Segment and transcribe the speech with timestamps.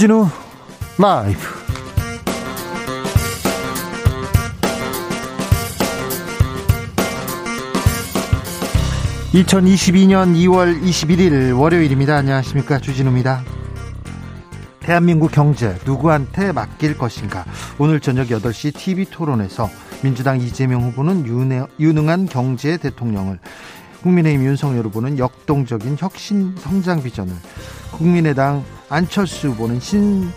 [0.00, 0.26] 주진우
[0.96, 1.38] 라이브.
[9.34, 12.16] (2022년 2월 21일) 월요일입니다.
[12.16, 12.78] 안녕하십니까.
[12.78, 13.44] 주진우입니다.
[14.80, 17.44] 대한민국 경제 누구한테 맡길 것인가?
[17.78, 19.68] 오늘 저녁 8시 TV 토론에서
[20.00, 21.26] 민주당 이재명 후보는
[21.78, 23.38] 유능한 경제 대통령을
[24.02, 27.34] 국민의힘 윤석열 후보는 역동적인 혁신 성장 비전을
[27.90, 30.30] 국민의당 안철수 후보는 신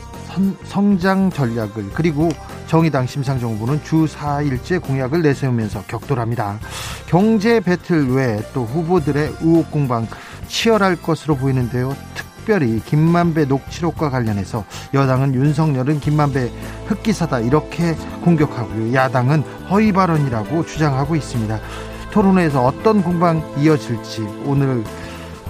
[0.63, 2.29] 성장 전략을 그리고
[2.67, 6.59] 정의당 심상정 후보는 주 4일째 공약을 내세우면서 격돌합니다.
[7.07, 10.07] 경제 배틀 외에 또 후보들의 의혹 공방
[10.47, 11.95] 치열할 것으로 보이는데요.
[12.13, 16.51] 특별히 김만배 녹취록과 관련해서 여당은 윤석열은 김만배
[16.85, 18.93] 흑기사다 이렇게 공격하고요.
[18.93, 21.59] 야당은 허위 발언이라고 주장하고 있습니다.
[22.11, 24.83] 토론회에서 어떤 공방 이어질지 오늘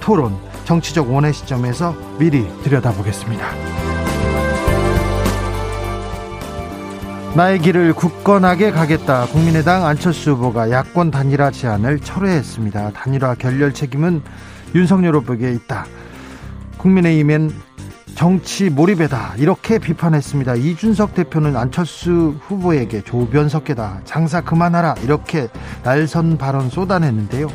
[0.00, 3.46] 토론 정치적 원의 시점에서 미리 들여다보겠습니다.
[7.36, 9.26] 나의 길을 굳건하게 가겠다.
[9.26, 12.92] 국민의당 안철수 후보가 야권 단일화 제안을 철회했습니다.
[12.92, 14.22] 단일화 결렬 책임은
[14.74, 15.86] 윤석열 후보에게 있다.
[16.78, 17.50] 국민의힘엔
[18.14, 20.54] 정치 몰입에다 이렇게 비판했습니다.
[20.54, 25.48] 이준석 대표는 안철수 후보에게 조변석계다 장사 그만하라 이렇게
[25.82, 27.48] 날선 발언 쏟아냈는데요.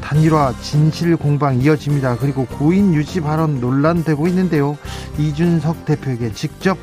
[0.00, 2.16] 단일화 진실 공방 이어집니다.
[2.16, 4.76] 그리고 고인 유지 발언 논란되고 있는데요.
[5.18, 6.76] 이준석 대표에게 직접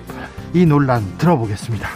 [0.54, 1.90] 이 논란 들어보겠습니다.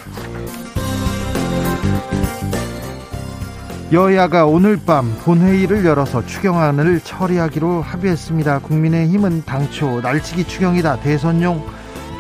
[3.92, 8.60] 여야가 오늘 밤 본회의를 열어서 추경안을 처리하기로 합의했습니다.
[8.60, 11.62] 국민의힘은 당초 날치기 추경이다 대선용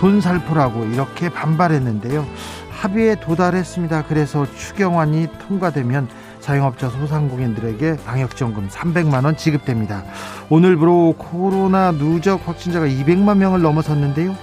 [0.02, 2.28] 돈 살포라고 이렇게 반발했는데요.
[2.72, 4.04] 합의에 도달했습니다.
[4.10, 6.10] 그래서 추경안이 통과되면
[6.42, 10.04] 자영업자 소상공인들에게 방역지원금 300만 원 지급됩니다.
[10.50, 14.36] 오늘부로 코로나 누적 확진자가 200만 명을 넘어섰는데요.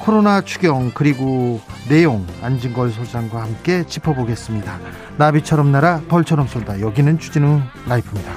[0.00, 4.78] 코로나 추경 그리고 내용 안진걸 소장과 함께 짚어보겠습니다.
[5.18, 6.80] 나비처럼 날아 벌처럼 쏜다.
[6.80, 8.32] 여기는 주진우 라이프입니다.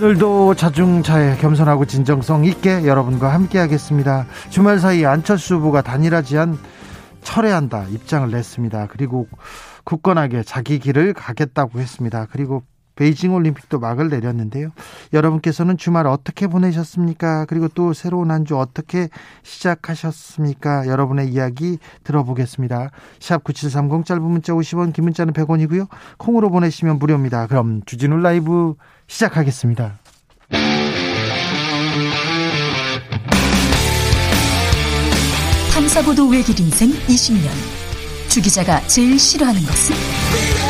[0.00, 4.26] 오늘도 자중차에 겸손하고 진정성 있게 여러분과 함께하겠습니다.
[4.48, 6.58] 주말 사이 안철수 후보가 단일화 제안
[7.22, 8.88] 철회한다 입장을 냈습니다.
[8.90, 9.28] 그리고
[9.84, 12.26] 굳건하게 자기 길을 가겠다고 했습니다.
[12.30, 12.62] 그리고
[13.00, 14.72] 베이징 올림픽도 막을 내렸는데요.
[15.14, 17.46] 여러분께서는 주말 어떻게 보내셨습니까?
[17.46, 19.08] 그리고 또 새로운 한 주 어떻게
[19.42, 20.86] 시작하셨습니까?
[20.86, 22.90] 여러분의 이야기 들어보겠습니다.
[23.20, 25.88] 샵 9730 짧은 문자 50원, 긴 문자는 100원이고요.
[26.18, 27.46] 콩으로 보내시면 무료입니다.
[27.46, 28.74] 그럼 주진우 라이브
[29.06, 29.98] 시작하겠습니다.
[35.72, 37.48] 탐사보도 외길 인생 20년.
[38.28, 40.69] 주 기자가 제일 싫어하는 것은?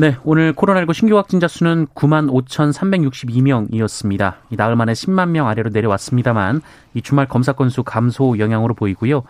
[0.00, 4.34] 네, 오늘 코로나19 신규 확진자 수는 9만 5,362명이었습니다.
[4.50, 6.62] 나흘 만에 10만 명 아래로 내려왔습니다만
[6.94, 9.24] 이 주말 검사 건수 감소 영향으로 보이고요.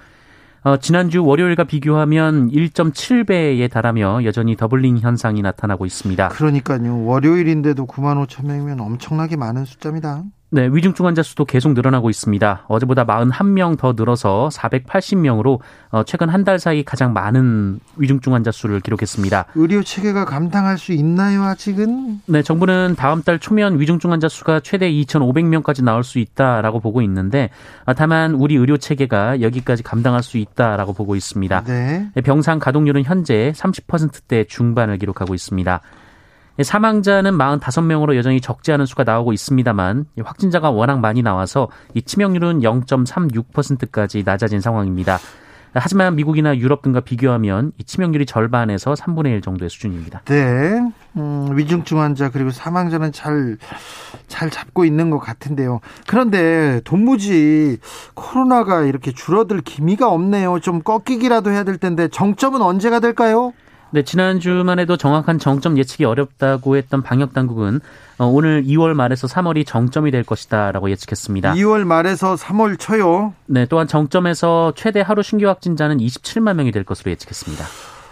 [0.64, 6.28] 어, 지난주 월요일과 비교하면 1.7배에 달하며 여전히 doubling 현상이 나타나고 있습니다.
[6.28, 7.02] 그러니까요.
[7.02, 10.24] 월요일인데도 9만 5천 명이면 엄청나게 많은 숫자입니다.
[10.50, 12.64] 네, 위중증 환자 수도 계속 늘어나고 있습니다.
[12.68, 15.58] 어제보다 41명 더 늘어서 480명으로
[15.90, 19.44] 어, 최근 한 달 사이 가장 많은 위중증 환자 수를 기록했습니다.
[19.54, 22.22] 의료 체계가 감당할 수 있나요, 아직은?
[22.24, 27.50] 네, 정부는 다음 달 초면 위중증 환자 수가 최대 2,500명까지 나올 수 있다라고 보고 있는데
[27.84, 31.64] 어, 다만 우리 의료 체계가 여기까지 감당할 수 있다라고 보고 있습니다.
[31.64, 32.08] 네.
[32.24, 35.80] 병상 가동률은 현재 30%대 중반을 기록하고 있습니다.
[36.62, 44.22] 사망자는 45명으로 여전히 적지 않은 수가 나오고 있습니다만 확진자가 워낙 많이 나와서 이 치명률은 0.36%까지
[44.24, 45.18] 낮아진 상황입니다.
[45.74, 50.22] 하지만 미국이나 유럽 등과 비교하면 이 치명률이 절반에서 3분의 1 정도의 수준입니다.
[50.24, 50.80] 네.
[51.16, 53.58] 음, 위중증 환자 그리고 사망자는 잘,
[54.26, 55.80] 잘 잡고 있는 것 같은데요.
[56.06, 57.78] 그런데 돈무지
[58.14, 60.60] 코로나가 이렇게 줄어들 기미가 없네요.
[60.60, 63.52] 좀 꺾이기라도 해야 될 텐데 정점은 언제가 될까요?
[63.90, 67.80] 네, 지난주만 해도 정확한 정점 예측이 어렵다고 했던 방역 당국은
[68.18, 71.54] 어, 오늘 2월 말에서 3월이 정점이 될 것이다라고 예측했습니다.
[71.54, 73.32] 2월 말에서 3월 초요.
[73.46, 77.64] 네, 또한 정점에서 최대 하루 신규 확진자는 27만 명이 될 것으로 예측했습니다.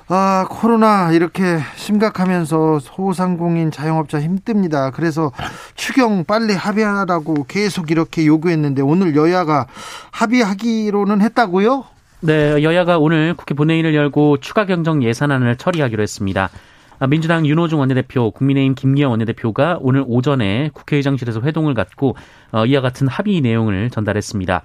[0.09, 4.93] 아, 코로나 이렇게 심각하면서 소상공인 자영업자 힘듭니다.
[4.93, 5.33] 그래서
[5.75, 9.67] 추경 빨리 합의하라고 계속 이렇게 요구했는데 오늘 여야가
[10.13, 11.85] 합의하기로는 했다고요?
[12.27, 16.51] 네, 여야가 오늘 국회 본회의를 열고 추가 경정 예산안을 처리하기로 했습니다.
[16.99, 22.17] 아, 민주당 윤호중 원내대표, 국민의힘 김기현 원내대표가 오늘 오전에 국회의장실에서 회동을 갖고
[22.51, 24.63] 어, 이와 같은 합의 내용을 전달했습니다.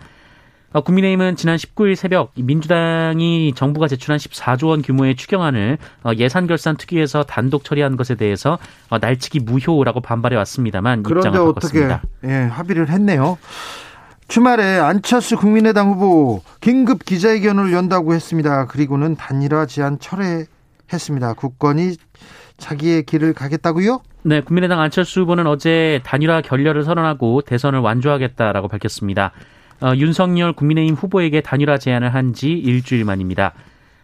[0.74, 6.78] 어, 국민의힘은 지난 19일 새벽 민주당이 정부가 제출한 14조 원 규모의 추경안을 어, 예산 결산
[6.78, 8.58] 특위에서 단독 처리한 것에 대해서
[8.90, 12.02] 어, 날치기 무효라고 반발해 왔습니다만 입장을 바꿨습니다.
[12.04, 13.38] 어떻게 예, 합의를 했네요.
[14.32, 18.66] 주말에 안철수 국민의당 후보 긴급 기자회견을 연다고 했습니다.
[18.66, 21.34] 그리고는 단일화 제안 철회했습니다.
[21.34, 21.98] 국권이
[22.58, 24.00] 자기의 길을 가겠다고요?
[24.24, 29.34] 네, 국민의당 안철수 후보는 어제 단일화 결렬을 선언하고 대선을 완주하겠다라고 밝혔습니다.
[29.82, 33.52] 어, 윤석열 국민의힘 후보에게 단일화 제안을 한 지 일주일 만입니다.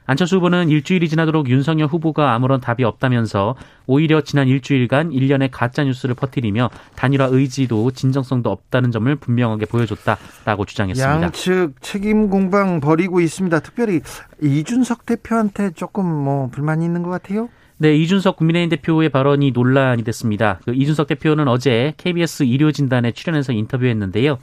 [0.08, 3.56] 안철수 후보는 일주일이 지나도록 윤석열 후보가 아무런 답이 없다면서
[3.86, 11.22] 오히려 지난 일주일간 일련의 가짜 뉴스를 퍼뜨리며 단일화 의지도 진정성도 없다는 점을 분명하게 보여줬다라고 주장했습니다.
[11.22, 13.60] 양측 책임 공방 벌이고 있습니다.
[13.60, 14.00] 특별히
[14.42, 17.50] 이준석 대표한테 조금 뭐 불만이 있는 것 같아요.
[17.80, 20.60] 네, 이준석 국민의힘 대표의 발언이 논란이 됐습니다.
[20.66, 24.40] 그 이준석 대표는 어제 KBS 의료진단에 출연해서 인터뷰했는데요.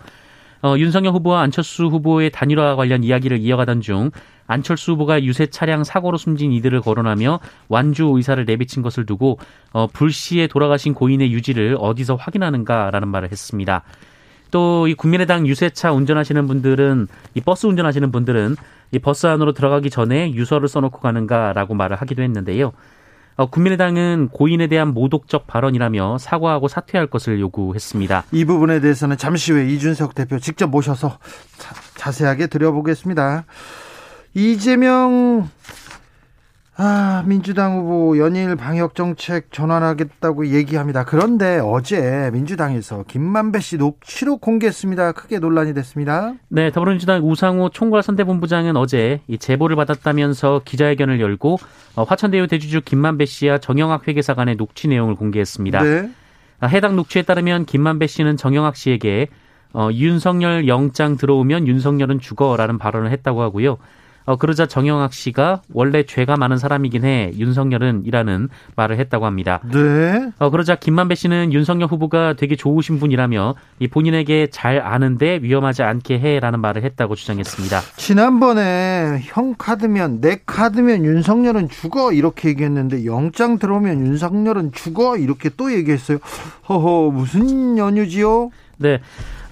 [0.64, 4.10] 어, 윤석열 후보와 안철수 후보의 단일화 관련 이야기를 이어가던 중
[4.46, 9.38] 안철수 후보가 유세 차량 사고로 숨진 이들을 거론하며 완주 의사를 내비친 것을 두고
[9.72, 13.82] 어, 불시에 돌아가신 고인의 유지를 어디서 확인하는가라는 말을 했습니다.
[14.50, 18.56] 또 이 국민의당 유세차 운전하시는 분들은 이 버스 운전하시는 분들은
[18.92, 22.72] 이 버스 안으로 들어가기 전에 유서를 써놓고 가는가라고 말을 하기도 했는데요.
[23.36, 28.24] 어, 국민의당은 고인에 대한 모독적 발언이라며 사과하고 사퇴할 것을 요구했습니다.
[28.32, 31.18] 이 부분에 대해서는 잠시 후에 이준석 대표 직접 모셔서
[31.96, 33.44] 자, 세하게 들여보겠습니다.
[34.34, 35.48] 이재명
[36.76, 41.04] 아, 민주당 후보 연일 방역 정책 전환하겠다고 얘기합니다.
[41.04, 45.12] 그런데 어제 민주당에서 김만배 씨 녹취록 공개했습니다.
[45.12, 46.34] 크게 논란이 됐습니다.
[46.48, 51.58] 네, 더불어민주당 우상호 총괄선대본부장은 어제 이 제보를 받았다면서 기자회견을 열고
[51.94, 55.80] 어, 화천대유 대주주 김만배 씨와 정영학 회계사 간의 녹취 내용을 공개했습니다.
[55.80, 56.10] 네.
[56.58, 59.28] 아, 해당 녹취에 따르면 김만배 씨는 정영학 씨에게
[59.74, 63.78] 어, 윤석열 영장 들어오면 윤석열은 죽어라는 발언을 했다고 하고요.
[64.26, 69.60] 어, 그러자 정영학 씨가 원래 죄가 많은 사람이긴 해 윤석열은 이라는 말을 했다고 합니다.
[69.70, 70.30] 네.
[70.38, 76.18] 어, 그러자 김만배 씨는 윤석열 후보가 되게 좋으신 분이라며 이 본인에게 잘 아는데 위험하지 않게
[76.18, 77.80] 해라는 말을 했다고 주장했습니다.
[77.96, 85.72] 지난번에 형 카드면 내 카드면 윤석열은 죽어 이렇게 얘기했는데 영장 들어오면 윤석열은 죽어 이렇게 또
[85.72, 86.18] 얘기했어요.
[86.68, 88.50] 허허 무슨 연유지요?
[88.78, 89.00] 네.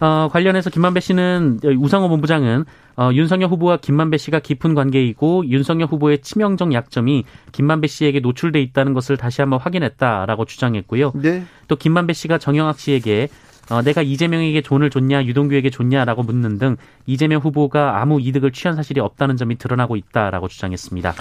[0.01, 2.65] 어, 관련해서 김만배 씨는 우상호 본부장은
[2.97, 8.93] 어, 윤석열 후보와 김만배 씨가 깊은 관계이고 윤석열 후보의 치명적 약점이 김만배 씨에게 노출돼 있다는
[8.95, 11.13] 것을 다시 한번 확인했다라고 주장했고요.
[11.15, 11.45] 네.
[11.69, 13.29] 또 김만배 씨가 정영학 씨에게
[13.71, 16.77] 어, 내가 이재명에게 돈을 줬냐 유동규에게 줬냐라고 묻는 등
[17.07, 21.15] 이재명 후보가 아무 이득을 취한 사실이 없다는 점이 드러나고 있다라고 주장했습니다.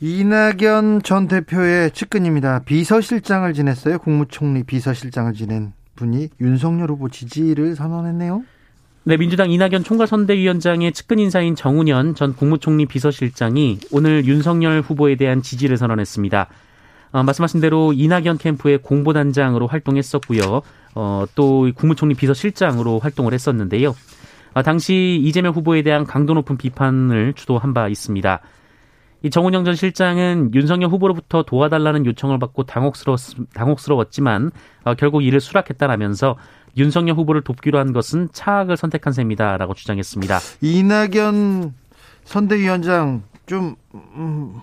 [0.00, 2.64] 이낙연 전 대표의 측근입니다.
[2.64, 3.98] 비서실장을 지냈어요.
[3.98, 8.44] 국무총리 비서실장을 지낸 분이 윤석열 후보 지지를 선언했네요.
[9.04, 15.76] 네, 민주당 이낙연 총괄선대위원장의 측근 인사인 정운현 전 국무총리 비서실장이 오늘 윤석열 후보에 대한 지지를
[15.76, 16.48] 선언했습니다.
[17.12, 20.62] 어, 말씀하신 대로 이낙연 캠프의 공보단장으로 활동했었고요.
[20.96, 23.94] 어, 또 국무총리 비서실장으로 활동을 했었는데요.
[24.54, 28.40] 어, 당시 이재명 후보에 대한 강도 높은 비판을 주도한 바 있습니다.
[29.26, 33.18] 이 정운영 전 실장은 윤석열 후보로부터 도와달라는 요청을 받고 당혹스러웠,
[33.54, 34.52] 당혹스러웠지만
[34.84, 36.36] 어, 결국 이를 수락했다라면서
[36.76, 40.38] 윤석열 후보를 돕기로 한 것은 차악을 선택한 셈이다라고 주장했습니다.
[40.60, 41.74] 이낙연
[42.22, 44.60] 선대위원장 좀 음,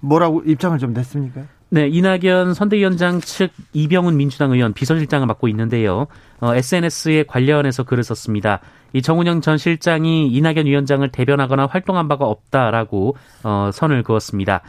[0.00, 1.44] 뭐라고 입장을 좀 냈습니까?
[1.70, 6.06] 네, 이낙연 선대위원장 측 이병훈 민주당 의원 비서실장을 맡고 있는데요.
[6.40, 8.60] 어, SNS에 관련해서 글을 썼습니다.
[8.92, 14.62] 이 정운영 전 실장이 이낙연 위원장을 대변하거나 활동한 바가 없다라고 어, 선을 그었습니다.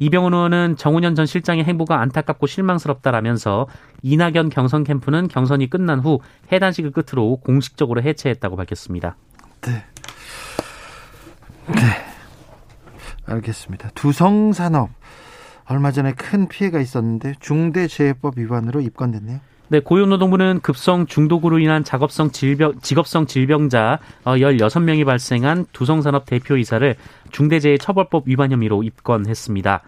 [0.00, 3.66] 이병훈 의원은 정운현 전 실장의 행보가 안타깝고 실망스럽다라면서
[4.02, 6.20] 이낙연 경선 캠프는 경선이 끝난 후
[6.52, 9.16] 해단식을 끝으로 공식적으로 해체했다고 밝혔습니다.
[9.62, 9.84] 네.
[11.66, 11.82] 네.
[13.26, 13.90] 알겠습니다.
[13.94, 14.90] 두성산업
[15.66, 19.40] 얼마 전에 큰 피해가 있었는데 중대재해법 위반으로 입건됐네요.
[19.70, 26.96] 네, 고용노동부는 급성 중독으로 인한 작업성 질병, 직업성 질병자 16명이 어, 발생한 두성산업 대표이사를
[27.32, 29.82] 중대재해처벌법 위반 혐의로 입건했습니다.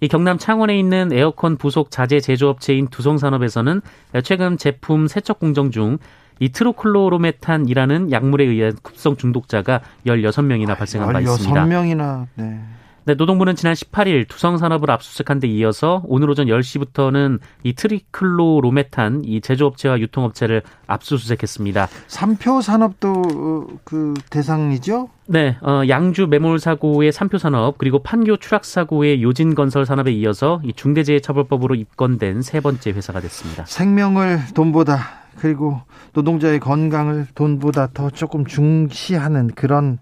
[0.00, 3.80] 이 경남 창원에 있는 에어컨 부속 자재 제조업체인 두성산업에서는
[4.24, 5.98] 최근 제품 세척 공정 중
[6.40, 11.66] 이 트리클로로메탄이라는 약물에 의한 급성 중독자가 16명이나 발생한 바 있습니다.
[11.66, 12.60] 16명이나, 네.
[13.04, 19.98] 네, 노동부는 지난 18일 두성산업을 압수수색한 데 이어서 오늘 오전 10시부터는 이 트리클로로메탄 이 제조업체와
[19.98, 21.88] 유통업체를 압수수색했습니다.
[22.06, 25.08] 삼표 산업도 그 대상이죠?
[25.26, 30.60] 네, 어, 양주 매몰 사고의 삼표 산업 그리고 판교 추락 사고의 요진 건설 산업에 이어서
[30.62, 33.64] 이 중대재해처벌법으로 입건된 세 번째 회사가 됐습니다.
[33.66, 35.80] 생명을 돈보다 그리고
[36.12, 39.98] 노동자의 건강을 돈보다 더 조금 중시하는 그런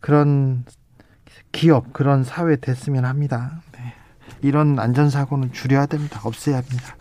[0.00, 0.64] 그런
[1.52, 3.60] 기업 그런 사회 됐으면 합니다.
[3.72, 3.94] 네.
[4.42, 6.20] 이런 안전사고는 줄여야 됩니다.
[6.24, 6.96] 없애야 합니다.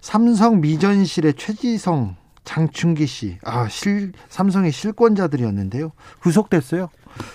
[0.00, 5.92] 삼성 미전실의 최지성, 장충기 씨, 아, 실, 삼성의 실권자들이었는데요.
[6.20, 6.88] 구속됐어요.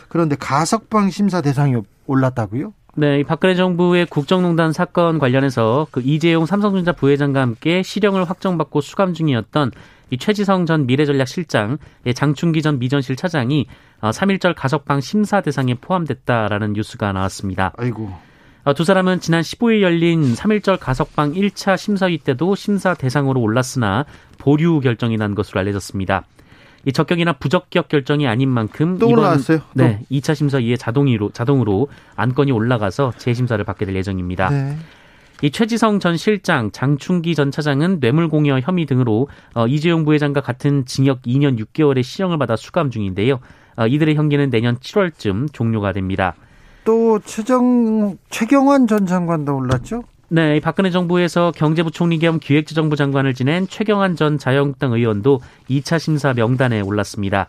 [0.10, 1.76] 그런데 가석방 심사 대상이
[2.08, 2.74] 올랐다고요?
[2.98, 9.72] 네, 박근혜 정부의 국정농단 사건 관련해서 그 이재용 삼성전자 부회장과 함께 실형을 확정받고 수감 중이었던
[10.10, 13.68] 이 최지성 전 미래전략실장, 예, 장충기 전 미전실 차장이
[14.02, 17.74] 3.1절 어, 가석방 심사 대상에 포함됐다라는 뉴스가 나왔습니다.
[17.78, 18.14] 아이고.
[18.64, 24.06] 어, 두 사람은 지난 15일 열린 3.1절 가석방 1차 심사위 때도 심사 대상으로 올랐으나
[24.38, 26.24] 보류 결정이 난 것으로 알려졌습니다.
[26.86, 29.60] 이 적격이나 부적격 결정이 아닌 만큼 또 이번 올라왔어요?
[29.74, 34.50] 네, 2차 심사 이에 자동으로 자동으로 안건이 올라가서 재심사를 받게 될 예정입니다.
[34.50, 34.78] 네.
[35.42, 41.24] 이 최지성 전 실장, 장충기 전 차장은 뇌물공여 혐의 등으로 어, 이재용 부회장과 같은 징역
[41.24, 43.40] 2년 6개월의 시형을 받아 수감 중인데요.
[43.76, 46.36] 어, 이들의 형기는 내년 7월쯤 종료가 됩니다.
[46.86, 50.04] 또 최정 최경환 전 장관도 올랐죠?
[50.28, 55.40] 네, 박근혜 정부에서 경제부총리 겸 기획재정부 장관을 지낸 최경환 전 자유한국당 의원도
[55.70, 57.48] 2차 심사 명단에 올랐습니다.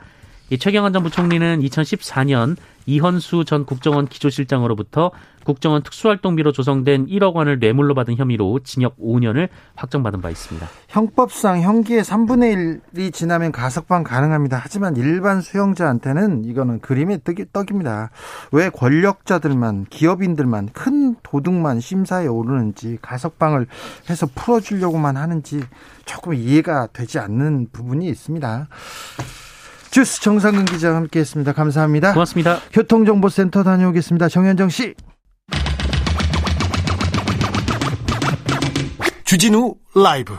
[0.48, 5.10] 이 최경환 전 부총리는 2014년 이헌수 전 국정원 기조실장으로부터
[5.44, 10.68] 국정원 특수활동비로 조성된 1억 원을 뇌물로 받은 혐의로 징역 5년을 확정받은 바 있습니다.
[10.88, 14.60] 형법상 형기의 3분의 1이 지나면 가석방 가능합니다.
[14.62, 17.22] 하지만 일반 수용자한테는 이거는 그림의
[17.52, 18.10] 떡입니다.
[18.52, 23.66] 왜 권력자들만 기업인들만 큰 도둑만 심사에 오르는지 가석방을
[24.08, 25.60] 해서 풀어주려고만 하는지
[26.04, 28.68] 조금 이해가 되지 않는 부분이 있습니다.
[29.90, 31.52] 주스 정상근 기자와 함께했습니다.
[31.52, 32.12] 감사합니다.
[32.12, 32.60] 고맙습니다.
[32.72, 34.28] 교통정보센터 다녀오겠습니다.
[34.28, 34.94] 정현정 씨.
[39.24, 40.36] 주진우 라이브.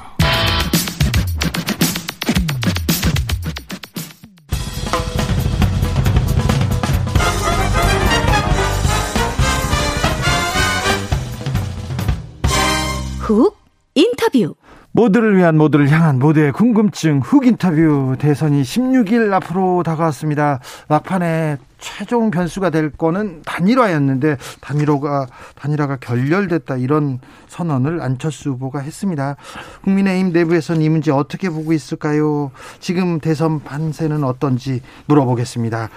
[13.20, 13.58] 훅
[13.96, 14.56] 인터뷰.
[14.98, 20.60] 모두를 위한 모두를 향한 모두의 궁금증 훅 인터뷰 대선이 16일 앞으로 다가왔습니다.
[20.88, 29.36] 막판에 최종 변수가 될 거는 단일화였는데 단일화가 단일화가 결렬됐다 이런 선언을 안철수 후보가 했습니다.
[29.84, 32.50] 국민의힘 내부에서는 이 문제 어떻게 보고 있을까요?
[32.80, 35.90] 지금 대선 판세는 어떤지 물어보겠습니다.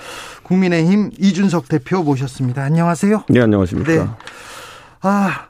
[0.42, 2.62] 국민의힘 이준석 대표 모셨습니다.
[2.62, 3.24] 안녕하세요.
[3.30, 3.92] 네, 안녕하십니까.
[3.92, 4.06] 네.
[5.00, 5.46] 아,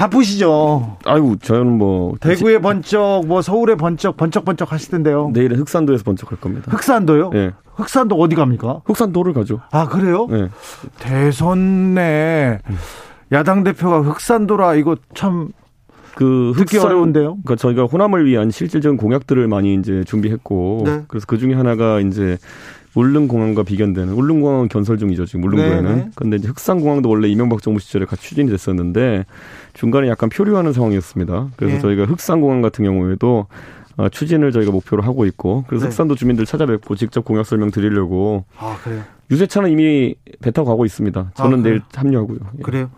[0.00, 0.96] 바쁘시죠?
[1.04, 2.14] 아이고, 저는 뭐.
[2.20, 5.30] 대구에 번쩍, 뭐 서울에 번쩍, 번쩍번쩍 하시던데요.
[5.34, 6.72] 내일은 흑산도에서 번쩍 할 겁니다.
[6.72, 7.30] 흑산도요?
[7.30, 7.50] 네.
[7.74, 8.80] 흑산도 어디 갑니까?
[8.86, 9.60] 흑산도를 가죠.
[9.70, 10.26] 아, 그래요?
[10.30, 10.48] 네.
[11.00, 12.60] 대선내
[13.32, 15.50] 야당 대표가 흑산도라 이거 참.
[16.16, 17.36] 그 듣기 흑산, 어려운데요.
[17.44, 21.02] 그러니까 저희가 호남을 위한 실질적인 공약들을 많이 이제 준비했고, 네.
[21.08, 22.36] 그래서 그 중에 하나가 이제
[22.94, 25.84] 울릉공항과 비견되는 울릉공항은 건설 중이죠 지금 울릉도에는.
[25.84, 26.10] 네, 네.
[26.14, 29.26] 그런데 이제 흑산공항도 원래 이명박 정부 시절에 같이 추진이 됐었는데
[29.74, 31.48] 중간에 약간 표류하는 상황이었습니다.
[31.56, 31.80] 그래서 네.
[31.80, 33.46] 저희가 흑산공항 같은 경우에도
[33.96, 35.90] 어, 추진을 저희가 목표로 하고 있고 그래서 네.
[35.90, 38.44] 흑산도 주민들 찾아뵙고 직접 공약 설명 드리려고.
[38.56, 39.02] 아 그래요.
[39.30, 41.32] 유세차는 이미 배 타고 가고 있습니다.
[41.34, 42.38] 저는 아, 내일 합류하고요.
[42.58, 42.62] 예.
[42.62, 42.90] 그래요.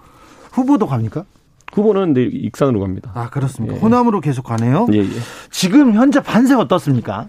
[0.52, 1.24] 후보도 갑니까?
[1.72, 3.10] 후보는 내일 익산으로 갑니다.
[3.14, 3.76] 아 그렇습니까?
[3.76, 3.80] 예.
[3.80, 4.86] 호남으로 계속 가네요.
[4.92, 5.06] 예, 예.
[5.50, 7.28] 지금 현재 판세 어떻습니까?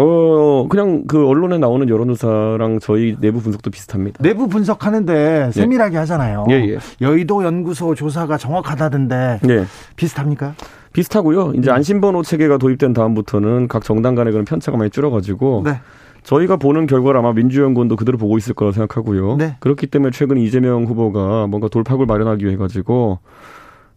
[0.00, 4.22] 어, 그냥 그 언론에 나오는 여론조사랑 저희 내부 분석도 비슷합니다.
[4.22, 5.52] 내부 분석하는데 예.
[5.52, 5.98] 세밀하게 예.
[5.98, 6.46] 하잖아요.
[6.50, 6.78] 예, 예.
[7.02, 9.64] 여의도 연구소 조사가 정확하다던데 예.
[9.96, 10.54] 비슷합니까?
[10.94, 11.52] 비슷하고요.
[11.56, 11.74] 이제 음.
[11.74, 15.80] 안심번호 체계가 도입된 다음부터는 각 정당 간의 그런 편차가 많이 줄어가지고 네.
[16.22, 19.36] 저희가 보는 결과를 아마 민주연구원도 그대로 보고 있을 거라 생각하고요.
[19.36, 19.56] 네.
[19.60, 23.18] 그렇기 때문에 최근 이재명 후보가 뭔가 돌파구를 마련하기 위해 가지고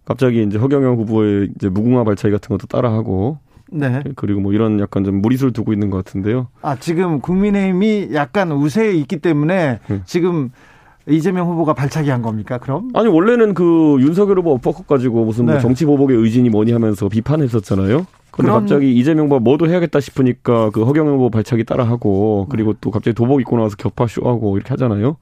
[0.05, 3.39] 갑자기 이제 허경영 후보의 이제 무궁화 발차기 같은 것도 따라하고
[3.73, 4.03] 네.
[4.15, 6.47] 그리고 뭐 이런 약간 좀 무리수를 두고 있는 것 같은데요.
[6.61, 10.01] 아, 지금 국민의힘이 약간 우세에 있기 때문에 네.
[10.05, 10.51] 지금
[11.07, 12.89] 이재명 후보가 발차기 한 겁니까, 그럼?
[12.93, 15.59] 아니, 원래는 그 윤석열 후보 엎어컷 가지고 무슨 뭐 네.
[15.59, 18.05] 뭐 정치 보복의 의진이 뭐니 하면서 비판했었잖아요.
[18.31, 18.61] 근데 그럼...
[18.61, 23.41] 갑자기 이재명 후보 뭐도 해야겠다 싶으니까 그 허경영 후보 발차기 따라하고 그리고 또 갑자기 도복
[23.41, 25.17] 입고 나와서 격파 쇼하고 이렇게 하잖아요.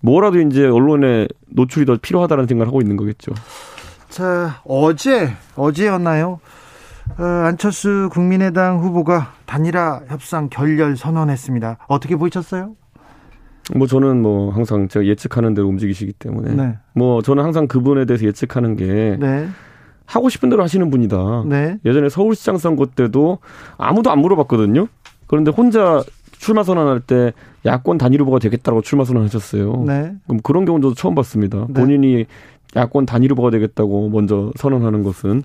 [0.00, 3.32] 뭐라도 이제 언론에 노출이 더 필요하다는 생각을 하고 있는 거겠죠.
[4.08, 6.40] 자, 어제, 어제였나요?
[7.18, 11.78] 어, 안철수 국민의당 후보가 단일화 협상 결렬 선언했습니다.
[11.88, 12.76] 어떻게 보셨어요?
[13.76, 16.78] 뭐 저는 뭐 항상 제가 예측하는 대로 움직이시기 때문에 네.
[16.94, 19.48] 뭐 저는 항상 그분에 대해서 예측하는 게 네.
[20.06, 21.44] 하고 싶은 대로 하시는 분이다.
[21.46, 21.78] 네.
[21.84, 23.38] 예전에 서울시장 선거 때도
[23.76, 24.88] 아무도 안 물어봤거든요.
[25.26, 26.02] 그런데 혼자
[26.32, 27.32] 출마 선언할 때
[27.64, 29.84] 야권 단일 후보가 되겠다고 출마 선언하셨어요.
[29.86, 30.14] 네.
[30.26, 31.66] 그럼 그런 경우도 처음 봤습니다.
[31.68, 31.80] 네.
[31.80, 32.24] 본인이
[32.74, 35.42] 야권 단일 후보가 되겠다고 먼저 선언하는 것은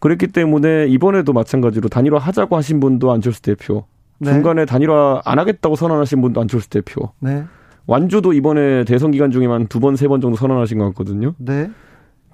[0.00, 3.84] 그랬기 때문에 이번에도 마찬가지로 단일화 하자고 하신 분도 안철수 대표,
[4.18, 4.32] 네.
[4.32, 7.10] 중간에 단일화 안 하겠다고 선언하신 분도 안철수 대표.
[7.20, 7.44] 네.
[7.86, 11.34] 완주도 이번에 대선 기간 중에만 두 번, 세 번 정도 선언하신 것 같거든요.
[11.38, 11.70] 네.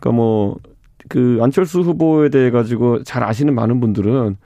[0.00, 0.56] 그러니까 뭐,
[1.09, 4.37] 그 안철수 후보에 대해 가지고 잘 아시는 많은 분들은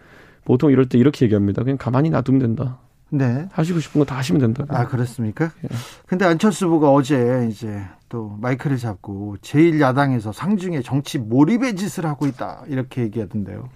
[0.45, 1.63] 보통 이럴 때 이렇게 얘기합니다.
[1.63, 2.79] 그냥 가만히 놔두면 된다.
[3.11, 3.49] 네.
[3.53, 4.65] 하시고 싶은 거 다 하시면 된다.
[4.69, 5.51] 아, 그렇습니까?
[5.65, 5.69] 예.
[6.07, 12.65] 근데 안철수 후보가 어제 이제 또 마이크를 잡고 제1야당에서 상중에 정치 몰입의 짓을 하고 있다.
[12.69, 13.69] 이렇게 얘기하던데요.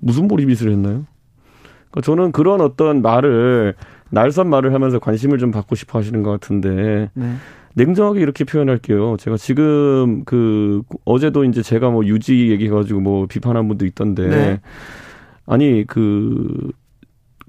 [0.00, 1.04] 무슨 몰입 짓을 했나요?
[1.90, 3.74] 그러니까 저는 그런 어떤 말을
[4.10, 7.34] 날선 말을 하면서 관심을 좀 받고 싶어 하시는 것 같은데 네.
[7.74, 9.16] 냉정하게 이렇게 표현할게요.
[9.18, 14.60] 제가 지금 그 어제도 이제 제가 뭐 유지 얘기해가지고 뭐 비판한 분도 있던데 네.
[15.44, 16.72] 아니 그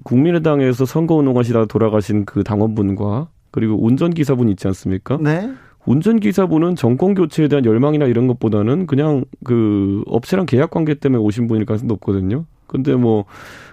[0.04, 5.18] 국민의당에서 선거운동하시다 돌아가신 그 당원분과 그리고 운전기사분 있지 않습니까?
[5.20, 5.50] 네.
[5.86, 11.64] 운전기사분은 정권 교체에 대한 열망이나 이런 것보다는 그냥 그 업체랑 계약 관계 때문에 오신 분일
[11.64, 12.44] 가능성이 높거든요.
[12.66, 13.24] 근데 뭐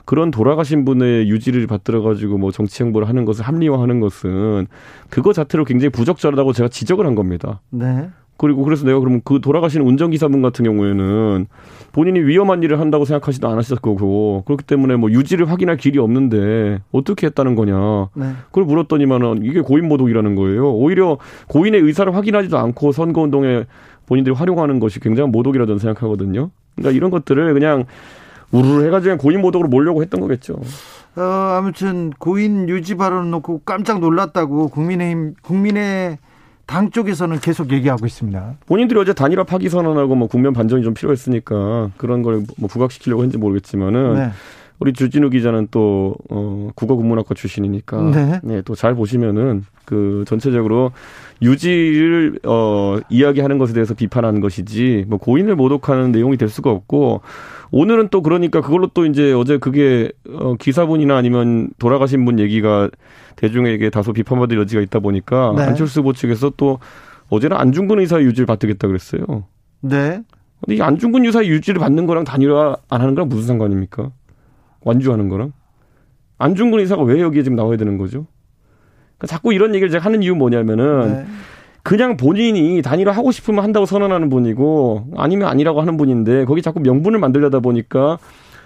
[0.06, 4.68] 그런 돌아가신 분의 유지를 받들어 가지고 뭐 정치 행보를 하는 것을 합리화하는 것은
[5.10, 7.62] 그거 자체로 굉장히 부적절하다고 제가 지적을 한 겁니다.
[7.70, 8.10] 네.
[8.38, 11.48] 그리고 그래서 내가 그러면 그 돌아가시는 운전기사분 같은 경우에는
[11.94, 17.28] 본인이 위험한 일을 한다고 생각하지도 않았을 거고 그렇기 때문에 뭐 유지를 확인할 길이 없는데 어떻게
[17.28, 18.10] 했다는 거냐.
[18.14, 18.34] 네.
[18.48, 20.74] 그걸 물었더니만은 이게 고인 모독이라는 거예요.
[20.74, 23.66] 오히려 고인의 의사를 확인하지도 않고 선거운동에
[24.08, 26.50] 본인들이 활용하는 것이 굉장한 모독이라 저는 생각하거든요.
[26.76, 27.86] 그러니까 이런 것들을 그냥
[28.52, 30.56] 우르르 해가지고 고인 모독으로 몰려고 했던 거겠죠.
[31.16, 36.18] 어, 아무튼 고인 유지 발언 놓고 깜짝 놀랐다고 국민의힘 국민의
[36.66, 38.56] 당 쪽에서는 계속 얘기하고 있습니다.
[38.66, 43.38] 본인들이 어제 단일화 파기 선언하고 뭐 국면 반전이 좀 필요했으니까 그런 걸 뭐 부각시키려고 했는지
[43.38, 44.30] 모르겠지만은 네.
[44.80, 48.40] 우리 주진우 기자는 또 어, 국어국문학과 출신이니까 네.
[48.44, 50.92] 네, 또잘 보시면은 그 전체적으로
[51.42, 57.22] 유지를 어 이야기하는 것에 대해서 비판하는 것이지 뭐 고인을 모독하는 내용이 될 수가 없고
[57.72, 62.90] 오늘은 또 그러니까 그걸로 또 이제 어제 그게 어 기사분이나 아니면 돌아가신 분 얘기가
[63.36, 65.64] 대중에게 다소 비판받을 여지가 있다 보니까 네.
[65.64, 66.80] 안철수 후보 측에서 또
[67.30, 69.46] 어제는 안중근 의사의 유지를 받겠다 그랬어요.
[69.82, 70.22] 네.
[70.62, 74.12] 근데 이 안중근 의사의 유지를 받는 거랑 단일화 안 하는 거랑 무슨 상관입니까?
[74.82, 75.52] 완주하는 거랑?
[76.38, 78.28] 안중근 의사가 왜 여기에 지금 나와야 되는 거죠?
[79.18, 81.26] 그러니까 자꾸 이런 얘기를 제가 하는 이유 뭐냐면은 네.
[81.86, 87.20] 그냥 본인이 단일화 하고 싶으면 한다고 선언하는 분이고 아니면 아니라고 하는 분인데 거기 자꾸 명분을
[87.20, 88.18] 만들려다 보니까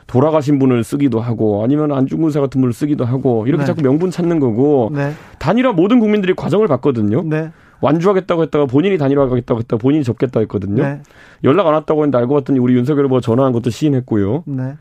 [0.08, 3.67] 돌아가신 분을 쓰기도 하고 아니면 안중근사 같은 분을 쓰기도 하고 이렇게 네.
[3.67, 5.12] 자꾸 명분 찾는 거고 네.
[5.38, 7.23] 단일화 모든 국민들이 과정을 봤거든요.
[7.23, 7.51] 네.
[7.82, 10.82] 완주하겠다고 했다가 본인이 단일화하겠다고 했다가 본인이 접겠다 했거든요.
[10.82, 11.01] 네.
[11.43, 14.45] 연락 안 왔다고 했는데 알고 봤더니 우리 윤석열 후보가 전화한 것도 시인했고요.
[14.45, 14.75] 네.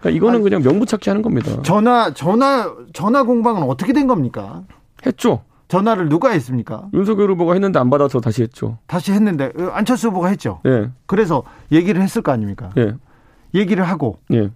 [0.00, 1.62] 그러니까 이거는 아니, 그냥 명분 찾기 하는 겁니다.
[1.62, 4.64] 전화 전화 전화 공방은 어떻게 된 겁니까?
[5.06, 5.40] 했죠.
[5.78, 6.88] 전화를 누가 했습니까?
[6.94, 8.78] 윤석열 후보가 했는데 안 받아서 다시 했죠.
[8.86, 10.60] 다시 했는데 어, 안철수 후보가 했죠.
[10.64, 10.90] 네.
[11.06, 12.70] 그래서 얘기를 했을 거 아닙니까?
[12.76, 12.92] 네.
[13.54, 14.50] 얘기를 하고 예.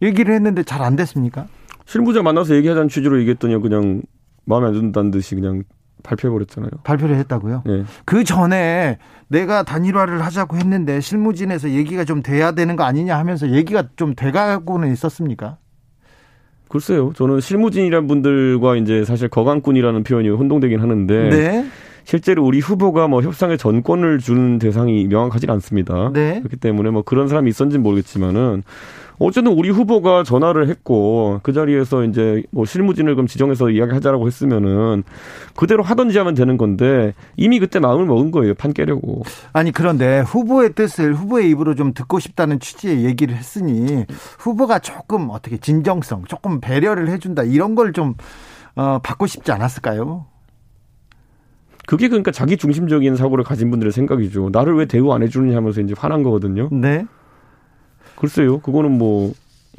[0.00, 1.46] 얘기를 했는데 잘 안 됐습니까?
[1.86, 4.02] 실무자 만나서 얘기하자는 취지로 얘기했더니 그냥
[4.44, 5.62] 마음에 안 든다는 듯이 그냥
[6.02, 6.70] 발표해버렸잖아요.
[6.82, 7.62] 발표를 했다고요?
[7.66, 7.84] 네.
[8.04, 8.98] 그 전에
[9.28, 14.92] 내가 단일화를 하자고 했는데 실무진에서 얘기가 좀 돼야 되는 거 아니냐 하면서 얘기가 좀 돼가고는
[14.92, 15.58] 있었습니까?
[16.72, 17.12] 글쎄요.
[17.14, 21.66] 저는 실무진이란 분들과 이제 사실 거강꾼이라는 표현이 혼동되긴 하는데 네.
[22.04, 26.10] 실제로 우리 후보가 뭐 협상의 전권을 주는 대상이 명확하지 않습니다.
[26.12, 26.38] 네.
[26.40, 28.62] 그렇기 때문에 뭐 그런 사람이 있었는지는 모르겠지만은
[29.18, 35.04] 어쨌든 우리 후보가 전화를 했고 그 자리에서 이제 뭐 실무진을 그럼 지정해서 이야기하자라고 했으면은
[35.54, 39.22] 그대로 하던지 하면 되는 건데 이미 그때 마음을 먹은 거예요 판 깨려고.
[39.52, 44.06] 아니 그런데 후보의 뜻을 후보의 입으로 좀 듣고 싶다는 취지의 얘기를 했으니
[44.40, 48.14] 후보가 조금 어떻게 진정성, 조금 배려를 해준다 이런 걸 좀
[48.74, 50.24] 어, 받고 싶지 않았을까요?
[51.86, 54.50] 그게 그러니까 자기 중심적인 사고를 가진 분들의 생각이죠.
[54.52, 56.68] 나를 왜 대우 안 해주느냐 하면서 이제 화난 거거든요.
[56.70, 57.06] 네.
[58.16, 58.60] 글쎄요.
[58.60, 59.32] 그거는 뭐,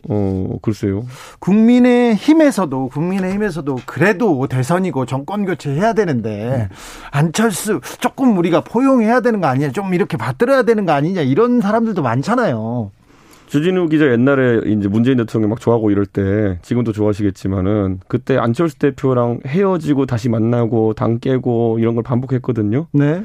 [0.10, 1.06] 어, 글쎄요.
[1.40, 6.76] 국민의 힘에서도, 국민의 힘에서도 그래도 대선이고 정권 교체해야 되는데, 음.
[7.12, 12.02] 안철수 조금 우리가 포용해야 되는 거 아니냐, 좀 이렇게 받들어야 되는 거 아니냐, 이런 사람들도
[12.02, 12.92] 많잖아요.
[13.54, 19.42] 주진우 기자 옛날에 이제 문재인 대통령 막 좋아하고 이럴 때 지금도 좋아하시겠지만은 그때 안철수 대표랑
[19.46, 22.88] 헤어지고 다시 만나고 당 깨고 이런 걸 반복했거든요.
[22.94, 23.24] 네.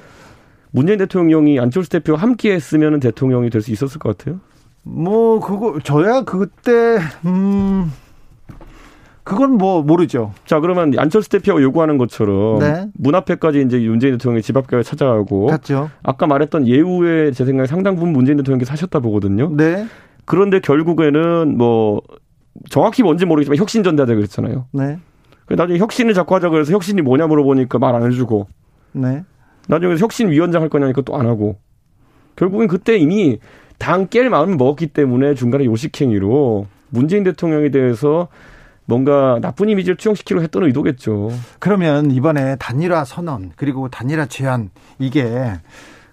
[0.70, 4.40] 문재인 대통령이 안철수 대표와 함께 했으면 대통령이 될 수 있었을 것 같아요.
[4.82, 7.90] 뭐 그거 저야 그때 음
[9.24, 10.34] 그건 뭐 모르죠.
[10.44, 12.86] 자 그러면 안철수 대표가 요구하는 것처럼 네.
[12.98, 15.88] 문 앞에까지 이제 문재인 대통령이 집 앞까지 찾아가고 갔죠.
[16.02, 19.50] 아까 말했던 예우에 제 생각에 상당 부분 문재인 대통령께서 하셨다 보거든요.
[19.56, 19.86] 네.
[20.28, 22.02] 그런데 결국에는 뭐
[22.70, 24.66] 정확히 뭔지 모르겠지만 혁신 전대하자 그랬잖아요.
[24.72, 24.98] 네.
[25.48, 28.46] 나중에 혁신을 자꾸 하자 그래서 혁신이 뭐냐 물어보니까 말 안 해주고.
[28.92, 29.24] 네.
[29.68, 31.56] 나중에 혁신 위원장 할 거냐니까 또 안 하고.
[32.36, 33.38] 결국엔 그때 이미
[33.78, 38.28] 당 깰 마음을 먹었기 때문에 중간에 요식행위로 문재인 대통령에 대해서
[38.84, 41.30] 뭔가 나쁜 이미지를 투영시키려 했던 의도겠죠.
[41.58, 45.52] 그러면 이번에 단일화 선언 그리고 단일화 제안 이게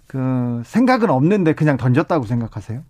[0.07, 2.81] 그 생각은 없는데 그냥 던졌다고 생각하세요?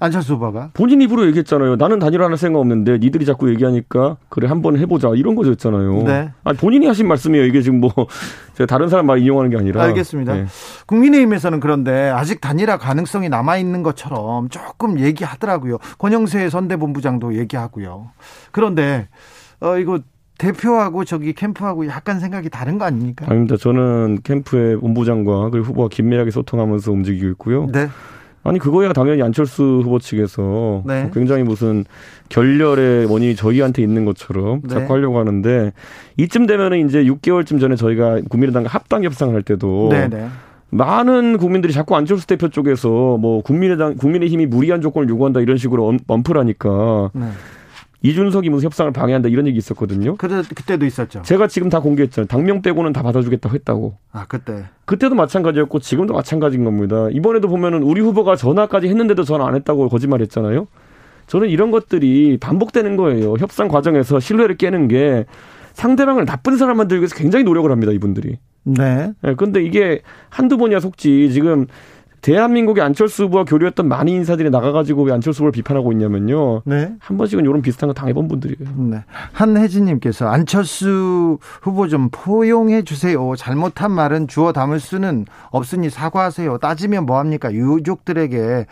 [0.00, 1.76] 안철수 후보가 본인 입으로 얘기했잖아요.
[1.76, 6.02] 나는 단일화할 생각 없는데 니들이 자꾸 얘기하니까 그래 한번 해보자 이런 거였잖아요.
[6.04, 6.30] 네.
[6.42, 7.44] 아니 본인이 하신 말씀이에요.
[7.44, 7.92] 이게 지금 뭐
[8.56, 9.82] 제가 다른 사람 말 이용하는 게 아니라.
[9.84, 10.34] 알겠습니다.
[10.34, 10.46] 네.
[10.86, 15.76] 국민의힘에서는 그런데 아직 단일화 가능성이 남아 있는 것처럼 조금 얘기하더라고요.
[15.98, 18.10] 권영세 선대본부장도 얘기하고요.
[18.52, 19.08] 그런데
[19.60, 20.00] 어 이거
[20.38, 23.26] 대표하고 저기 캠프하고 약간 생각이 다른 거 아닙니까?
[23.28, 23.58] 아닙니다.
[23.58, 27.66] 저는 캠프의 본부장과 그리고 후보와 긴밀하게 소통하면서 움직이고 있고요.
[27.66, 27.88] 네.
[28.42, 31.10] 아니 그거야 당연히 안철수 후보 측에서 네.
[31.12, 31.84] 굉장히 무슨
[32.30, 34.68] 결렬의 원인이 저희한테 있는 것처럼 네.
[34.68, 35.72] 자꾸 하려고 하는데
[36.16, 40.28] 이쯤 되면은 이제 6개월쯤 전에 저희가 국민의당과 합당 협상을 할 때도 네, 네.
[40.70, 47.10] 많은 국민들이 자꾸 안철수 대표 쪽에서 뭐 국민의당 국민의힘이 무리한 조건을 요구한다 이런 식으로 언플하니까
[47.12, 47.26] 네.
[48.02, 50.16] 이준석이 무슨 협상을 방해한다 이런 얘기 있었거든요.
[50.16, 51.22] 그때 그때도 있었죠.
[51.22, 52.26] 제가 지금 다 공개했잖아요.
[52.28, 53.94] 당명 빼고는 다 받아주겠다고 했다고.
[54.12, 54.64] 아 그때.
[54.86, 57.08] 그때도 마찬가지였고 지금도 마찬가지인 겁니다.
[57.12, 60.66] 이번에도 보면은 우리 후보가 전화까지 했는데도 전화 안 했다고 거짓말했잖아요.
[61.26, 63.34] 저는 이런 것들이 반복되는 거예요.
[63.34, 65.26] 협상 과정에서 신뢰를 깨는 게
[65.74, 67.92] 상대방을 나쁜 사람 만들기 위해서 굉장히 노력을 합니다.
[67.92, 68.38] 이분들이.
[68.64, 69.12] 네.
[69.22, 69.34] 네.
[69.34, 71.32] 근데 이게 한두 번이야 속지.
[71.32, 71.66] 지금
[72.20, 76.62] 대한민국의 안철수 후보와 교류했던 많은 인사들이 나가가지고 왜 안철수 후보를 비판하고 있냐면요.
[76.64, 76.92] 네.
[76.98, 78.74] 한 번씩은 이런 비슷한 거 당해본 분들이에요.
[78.90, 79.04] 네.
[79.32, 83.34] 한혜진님께서 안철수 후보 좀 포용해 주세요.
[83.36, 86.58] 잘못한 말은 주워 담을 수는 없으니 사과하세요.
[86.58, 87.52] 따지면 뭐합니까?
[87.52, 88.66] 유족들에게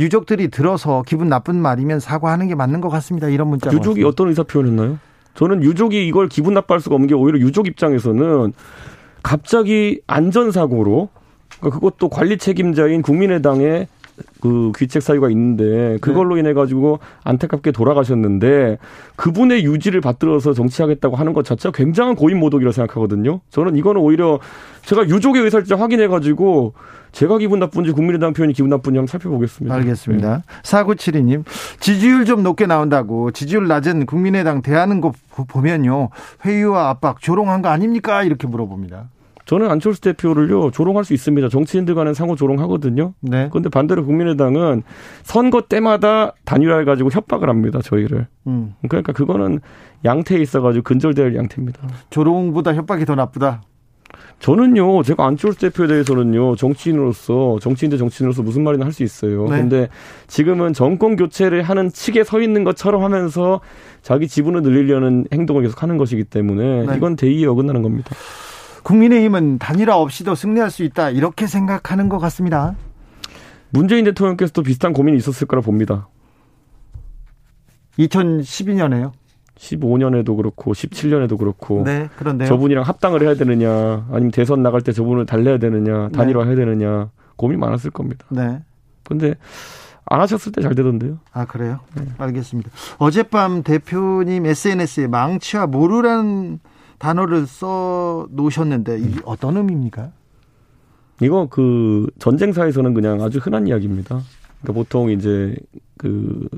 [0.00, 3.28] 유족들이 들어서 기분 나쁜 말이면 사과하는 게 맞는 것 같습니다.
[3.28, 3.72] 이런 문자.
[3.72, 4.98] 유족이 어떤 의사 표현했나요?
[5.34, 8.52] 저는 유족이 이걸 기분 나빠할 수가 없는 게 오히려 유족 입장에서는
[9.22, 11.08] 갑자기 안전사고로
[11.60, 13.86] 그러니까 그것도 관리 책임자인 국민의당의
[14.40, 16.40] 그 귀책 사유가 있는데 그걸로 네.
[16.40, 18.78] 인해 가지고 안타깝게 돌아가셨는데
[19.16, 23.40] 그분의 유지를 받들어서 정치하겠다고 하는 것 자체가 굉장한 고인 모독이라고 생각하거든요.
[23.50, 24.38] 저는 이거는 오히려
[24.84, 26.74] 제가 유족의 의사를 진짜 확인해 가지고
[27.12, 29.74] 제가 기분 나쁜지 국민의당 표현이 기분 나쁜지 한번 살펴보겠습니다.
[29.74, 30.36] 알겠습니다.
[30.36, 30.42] 네.
[30.62, 31.44] 사구칠이님
[31.80, 35.12] 지지율 좀 높게 나온다고 지지율 낮은 국민의당 대하는 거
[35.48, 36.10] 보면요
[36.44, 39.08] 회의와 압박 조롱한 거 아닙니까 이렇게 물어봅니다.
[39.50, 41.48] 저는 안철수 대표를요 조롱할 수 있습니다.
[41.48, 43.14] 정치인들 간은 상호 조롱하거든요.
[43.18, 43.48] 네.
[43.50, 44.84] 그런데 반대로 국민의당은
[45.24, 47.80] 선거 때마다 단일화해 가지고 협박을 합니다.
[47.82, 48.28] 저희를.
[48.46, 48.74] 음.
[48.88, 49.58] 그러니까 그거는
[50.04, 51.80] 양태에 있어가지고 근절될 양태입니다.
[52.10, 53.62] 조롱보다 협박이 더 나쁘다.
[54.38, 59.48] 저는요, 제가 안철수 대표에 대해서는요, 정치인으로서, 정치인 대 정치인으로서 무슨 말이나 할 수 있어요.
[59.48, 59.58] 네.
[59.58, 59.88] 근데
[60.28, 63.60] 지금은 정권 교체를 하는 측에 서 있는 것처럼 하면서
[64.02, 66.96] 자기 지분을 늘리려는 행동을 계속 하는 것이기 때문에 네.
[66.96, 68.14] 이건 대의에 어긋나는 겁니다.
[68.82, 72.74] 국민의힘은 단일화 없이도 승리할 수 있다 이렇게 생각하는 것 같습니다.
[73.70, 76.08] 문재인 대통령께서도 비슷한 고민이 있었을 거라 봅니다.
[77.98, 79.12] 2012년에요?
[79.56, 85.26] 15년에도 그렇고 17년에도 그렇고 네, 그런데 저분이랑 합당을 해야 되느냐 아니면 대선 나갈 때 저분을
[85.26, 86.48] 달래야 되느냐 단일화 네.
[86.48, 88.24] 해야 되느냐 고민 많았을 겁니다.
[88.30, 88.62] 네.
[89.04, 89.34] 근데
[90.06, 91.18] 안 하셨을 때 잘 되던데요.
[91.32, 91.80] 아 그래요?
[91.94, 92.04] 네.
[92.16, 92.70] 알겠습니다.
[92.98, 96.58] 어젯밤 대표님 SNS에 망치와 모르라는
[97.00, 99.22] 단어를 써 놓으셨는데 이게 음.
[99.24, 100.12] 어떤 의미입니까?
[101.22, 104.20] 이거 그 전쟁사에서는 그냥 아주 흔한 이야기입니다.
[104.60, 105.56] 그러니까 보통 이제
[105.96, 106.48] 그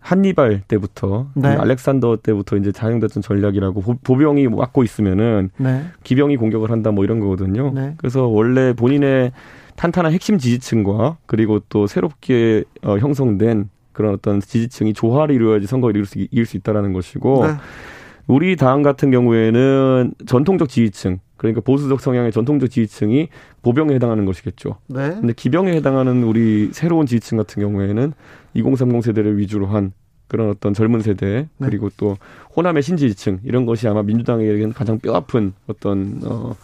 [0.00, 1.48] 한니발 때부터 네.
[1.48, 5.84] 알렉산더 때부터 이제 사용됐던 전략이라고 보 병이 막고 있으면은 네.
[6.02, 7.72] 기병이 공격을 한다 뭐 이런 거거든요.
[7.72, 7.94] 네.
[7.96, 9.32] 그래서 원래 본인의
[9.76, 16.06] 탄탄한 핵심 지지층과 그리고 또 새롭게 어, 형성된 그런 어떤 지지층이 조화를 이루어야지 선거를 이룰
[16.06, 17.54] 수, 이룰 수 있다라는 것이고 네.
[18.28, 23.28] 우리 당 같은 경우에는 전통적 지지층 그러니까 보수적 성향의 전통적 지지층이
[23.62, 24.76] 보병에 해당하는 것이겠죠.
[24.88, 25.10] 네.
[25.10, 28.12] 근데 기병에 해당하는 우리 새로운 지지층 같은 경우에는
[28.54, 29.92] 2030 세대를 위주로 한
[30.26, 31.66] 그런 어떤 젊은 세대 네.
[31.66, 32.18] 그리고 또
[32.54, 36.54] 호남의 신지지층 이런 것이 아마 민주당에게는 가장 뼈아픈 어떤 어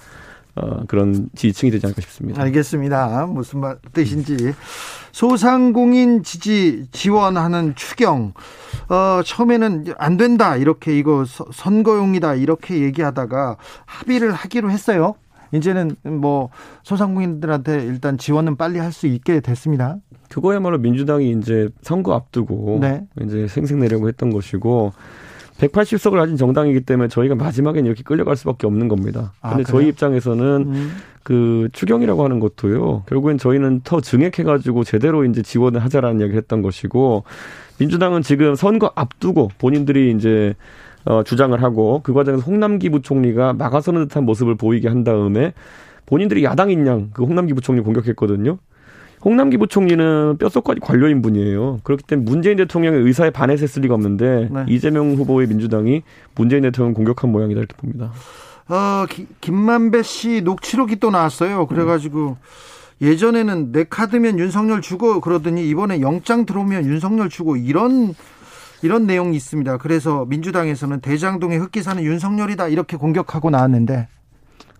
[0.56, 2.40] 어, 그런 지지층이 되지 않을까 싶습니다.
[2.42, 3.26] 알겠습니다.
[3.26, 4.54] 무슨 말 뜻인지.
[5.12, 8.32] 소상공인 지지 지원하는 추경.
[8.88, 10.56] 어, 처음에는 안 된다.
[10.56, 12.34] 이렇게 이거 선거용이다.
[12.34, 15.14] 이렇게 얘기하다가 합의를 하기로 했어요.
[15.52, 16.50] 이제는 뭐
[16.82, 19.96] 소상공인들한테 일단 지원은 빨리 할 수 있게 됐습니다.
[20.28, 23.06] 그거야말로 민주당이 이제 선거 앞두고 네.
[23.22, 24.92] 이제 생색내려고 했던 것이고
[25.58, 29.32] 180석을 가진 정당이기 때문에 저희가 마지막엔 이렇게 끌려갈 수밖에 없는 겁니다.
[29.40, 30.96] 아, 근데 아, 저희 입장에서는 음.
[31.22, 33.04] 그 추경이라고 하는 것도요.
[33.06, 37.24] 결국엔 저희는 더 증액해가지고 제대로 이제 지원을 하자라는 이야기를 했던 것이고
[37.78, 40.54] 민주당은 지금 선거 앞두고 본인들이 이제
[41.04, 45.52] 어, 주장을 하고 그 과정에서 홍남기 부총리가 막아서는 듯한 모습을 보이게 한 다음에
[46.06, 48.58] 본인들이 야당인 양 그 홍남기 부총리 공격했거든요.
[49.24, 51.80] 홍남기 부총리는 뼛속까지 관료인 분이에요.
[51.82, 54.64] 그렇기 때문에 문재인 대통령의 의사에 반해서 했을 리가 없는데 네.
[54.68, 56.02] 이재명 후보의 민주당이
[56.34, 58.12] 문재인 대통령 공격한 모양이다 이렇게 봅니다.
[58.68, 61.66] 어, 기, 김만배 씨 녹취록이 또 나왔어요.
[61.66, 62.36] 그래가지고
[63.00, 68.14] 예전에는 내 카드면 윤석열 주고 그러더니 이번에 영장 들어오면 윤석열 주고 이런
[68.82, 69.78] 이런 내용이 있습니다.
[69.78, 74.23] 그래서 민주당에서는 대장동의 흑기사는 윤석열이다 이렇게 공격하고 나왔는데 그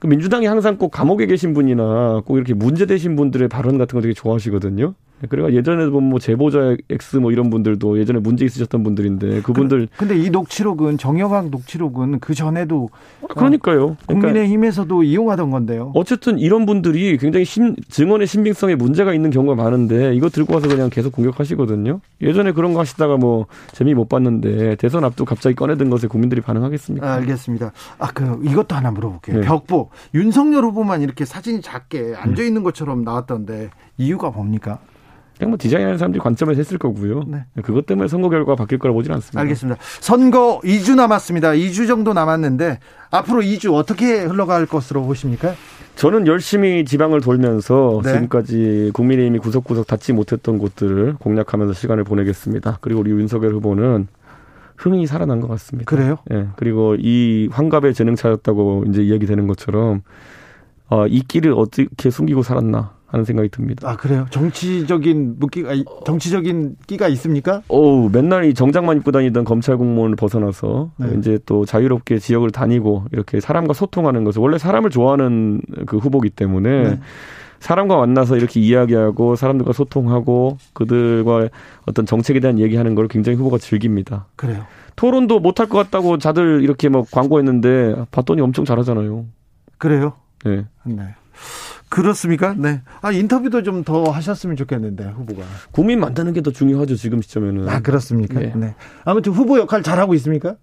[0.07, 4.95] 민주당이 항상 꼭 감옥에 계신 분이나 꼭 이렇게 문제되신 분들의 발언 같은 거 되게 좋아하시거든요.
[5.29, 10.19] 그래가 예전에 보면 뭐 제보자 X 뭐 이런 분들도 예전에 문제 있으셨던 분들인데 그분들 근데
[10.19, 12.91] 이 녹취록은 정영학 녹취록은 그 전에도
[13.23, 13.97] 아, 그러니까요.
[14.07, 15.93] 그러니까 국민의힘에서도 이용하던 건데요.
[15.95, 20.91] 어쨌든 이런 분들이 굉장히 심, 증언의 신빙성에 문제가 있는 경우가 많은데 이거 들고 와서 그냥
[20.91, 22.01] 계속 공격하시거든요.
[22.21, 27.07] 예전에 그런 거 하시다가 뭐 재미 못 봤는데 대선 앞두고 갑자기 꺼내든 것에 국민들이 반응하겠습니까?
[27.07, 27.73] 아, 알겠습니다.
[27.99, 29.41] 아 그 이것도 하나 물어볼게요.
[29.41, 29.47] 네.
[29.47, 34.79] 벽보 윤석열 후보만 이렇게 사진이 작게 앉아 있는 것처럼 나왔던데 이유가 뭡니까?
[35.39, 37.23] 그냥 뭐 디자인하는 사람들이 관점에서 했을 거고요.
[37.27, 37.45] 네.
[37.63, 39.41] 그것 때문에 선거 결과가 바뀔 거라 보지는 않습니다.
[39.41, 39.81] 알겠습니다.
[40.01, 41.53] 선거 2주 남았습니다.
[41.53, 42.79] 2주 정도 남았는데
[43.11, 45.55] 앞으로 2주 어떻게 흘러갈 것으로 보십니까?
[45.97, 48.13] 저는 열심히 지방을 돌면서 네.
[48.13, 52.79] 지금까지 국민의힘이 구석구석 닿지 못했던 곳들을 공략하면서 시간을 보내겠습니다.
[52.81, 54.07] 그리고 우리 윤석열 후보는
[54.77, 55.89] 흥이 살아난 것 같습니다.
[55.89, 56.19] 그래요?
[56.33, 56.49] 예.
[56.57, 60.03] 그리고 이 환갑의 재능차였다고 이제 이야기 되는 것처럼
[60.89, 63.89] 어, 이 길을 어떻게 숨기고 살았나 하는 생각이 듭니다.
[63.89, 64.27] 아 그래요?
[64.31, 65.71] 정치적인 무기가
[66.05, 67.63] 정치적인 끼가 있습니까?
[67.69, 71.15] 오 맨날 이 정장만 입고 다니던 검찰 공무원을 벗어나서 네.
[71.19, 76.91] 이제 또 자유롭게 지역을 다니고 이렇게 사람과 소통하는 것을 원래 사람을 좋아하는 그 후보기 때문에
[76.91, 77.01] 네.
[77.61, 81.49] 사람과 만나서 이렇게 이야기하고 사람들과 소통하고 그들과
[81.87, 84.27] 어떤 정책에 대한 얘기하는 걸 굉장히 후보가 즐깁니다.
[84.35, 84.67] 그래요.
[84.97, 89.25] 토론도 못할 것 같다고 다들 이렇게 막 광고했는데 봤더니 엄청 잘하잖아요.
[89.79, 90.15] 그래요?
[90.45, 90.67] 네.
[90.85, 91.15] 네.
[91.95, 92.55] 그렇습니까?
[92.59, 92.83] 네.
[93.03, 95.43] 아, 인터뷰도 좀 더 하셨으면 좋겠는데, 후보가.
[95.71, 97.69] 국민 만드는 게 더 중요하죠, 지금 시점에는.
[97.69, 98.41] 아, 그렇습니까?
[98.41, 98.53] 네.
[98.57, 98.75] 네.
[99.05, 100.57] 아무튼 후보 역할 잘 하고 있습니까?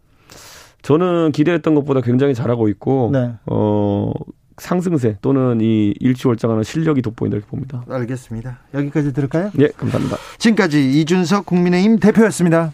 [0.82, 3.34] 저는 기대했던 것보다 굉장히 잘하고 있고, 네.
[3.46, 4.12] 어,
[4.58, 7.84] 상승세 또는 이 일치월장하는 실력이 돋보인다 이렇게 봅니다.
[7.90, 8.60] 알겠습니다.
[8.74, 9.52] 여기까지 들을까요?
[9.54, 10.18] 네, 감사합니다.
[10.40, 12.74] 지금까지 이준석 국민의힘 대표였습니다.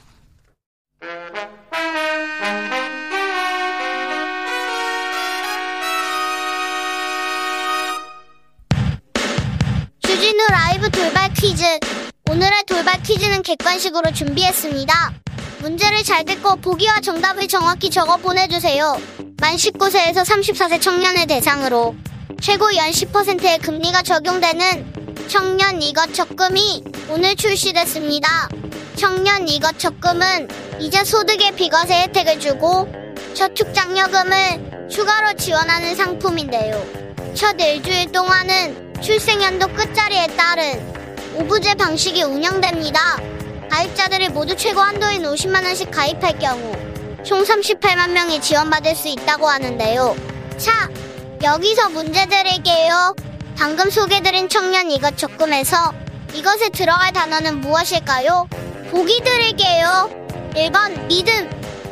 [12.29, 15.13] 오늘의 돌발 퀴즈는 객관식으로 준비했습니다.
[15.59, 18.99] 문제를 잘 듣고 보기와 정답을 정확히 적어 보내주세요.
[19.39, 21.95] 만 19세에서 34세 청년을 대상으로
[22.41, 28.49] 최고 연 10%의 금리가 적용되는 청년 이것 적금이 오늘 출시됐습니다.
[28.97, 32.91] 청년 이것 적금은 이제 소득의 비과세 혜택을 주고
[33.35, 36.83] 저축 장려금을 추가로 지원하는 상품인데요.
[37.33, 40.96] 첫 일주일 동안은 출생연도 끝자리에 따른
[41.39, 42.99] 오부제 방식이 운영됩니다.
[43.69, 46.71] 가입자들이 모두 최고 한도인 50만원씩 가입할 경우
[47.23, 50.15] 총 38만 명이 지원받을 수 있다고 하는데요.
[50.57, 50.89] 자,
[51.43, 53.15] 여기서 문제 드릴게요.
[53.55, 55.93] 방금 소개드린 청년 이것 적금에서
[56.33, 58.47] 이것에 들어갈 단어는 무엇일까요?
[58.89, 60.09] 보기 드릴게요.
[60.55, 61.49] 1번 믿음,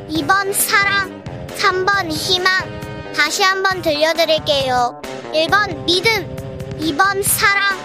[0.09, 1.23] 2번 사랑,
[1.55, 3.13] 3번 희망.
[3.15, 5.01] 다시 한번 들려드릴게요.
[5.33, 6.35] 1번 믿음,
[6.79, 7.84] 2번 사랑,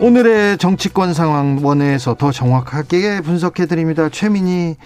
[0.00, 4.08] 오늘의 정치권 상황 원회에서 더 정확하게 분석해 드립니다.
[4.08, 4.76] 최민희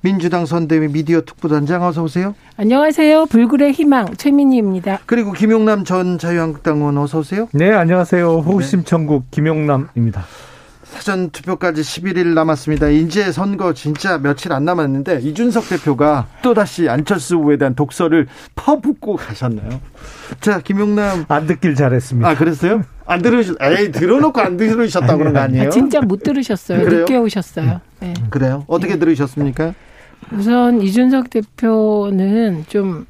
[0.00, 2.34] 민주당 선대위 미디어 특보단장 어서 오세요.
[2.56, 3.26] 안녕하세요.
[3.26, 4.98] 불굴의 희망 최민희입니다.
[5.06, 7.48] 그리고 김용남 전 자유한국당 의원 어서 오세요.
[7.52, 8.38] 네, 안녕하세요.
[8.40, 10.24] 호심 천국 김용남입니다.
[10.94, 12.88] 사전 투표까지 11일 남았습니다.
[12.88, 19.80] 이제 선거 진짜 며칠 안 남았는데 이준석 대표가 또다시 안철수 후보에 대한 독서를 퍼붓고 가셨나요?
[20.40, 22.28] 자, 김용남 안 듣길 잘했습니다.
[22.28, 22.82] 아, 그랬어요?
[23.06, 25.66] 안 들으셨, 에이, 들어놓고 안 들으셨다고 그런 거 아니에요?
[25.66, 26.88] 아, 진짜 못 들으셨어요.
[26.88, 27.80] 늦게 오셨어요.
[27.98, 28.14] 네.
[28.30, 28.64] 그래요?
[28.68, 29.00] 어떻게 네.
[29.00, 29.74] 들으셨습니까?
[30.32, 33.04] 우선 이준석 대표는 좀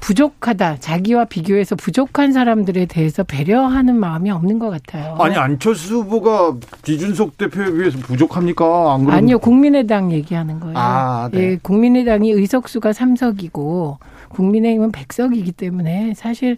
[0.00, 0.76] 부족하다.
[0.80, 5.16] 자기와 비교해서 부족한 사람들에 대해서 배려하는 마음이 없는 것 같아요.
[5.18, 6.56] 아니 안철수 후보가
[6.88, 8.94] 이준석 대표에 비해서 부족합니까?
[8.94, 10.74] 안 아니요, 국민의당 얘기하는 거예요.
[10.76, 11.38] 아, 네.
[11.40, 13.96] 예, 국민의당이 의석수가 3석이고
[14.28, 16.56] 국민의힘은 100석이기 때문에 사실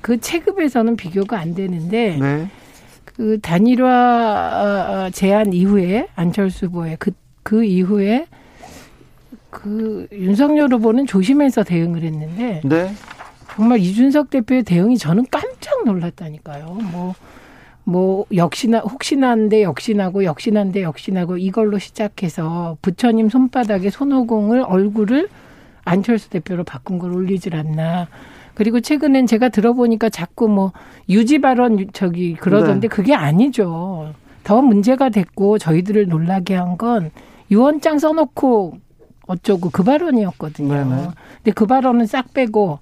[0.00, 2.48] 그 체급에서는 비교가 안 되는데 네.
[3.04, 7.10] 그 단일화 제안 이후에 안철수 후보의 그,
[7.42, 8.26] 그 이후에
[9.58, 12.92] 그 윤석열 후보는 조심해서 대응을 했는데 네.
[13.56, 16.78] 정말 이준석 대표의 대응이 저는 깜짝 놀랐다니까요.
[16.92, 17.14] 뭐,
[17.82, 25.28] 뭐, 역시나, 혹시나인데 역시나고, 역시나인데 역시나고, 이걸로 시작해서 부처님 손바닥에 손오공을 얼굴을
[25.84, 28.06] 안철수 대표로 바꾼 걸 올리질 않나.
[28.54, 30.72] 그리고 최근엔 제가 들어보니까 자꾸 뭐,
[31.08, 32.88] 유지 발언 저기 그러던데 네.
[32.88, 34.14] 그게 아니죠.
[34.44, 37.10] 더 문제가 됐고, 저희들을 놀라게 한 건,
[37.50, 38.78] 유언장 써놓고
[39.28, 40.74] 어쩌고 그 발언이었거든요.
[40.74, 41.08] 네네.
[41.36, 42.80] 근데 그 발언은 싹 빼고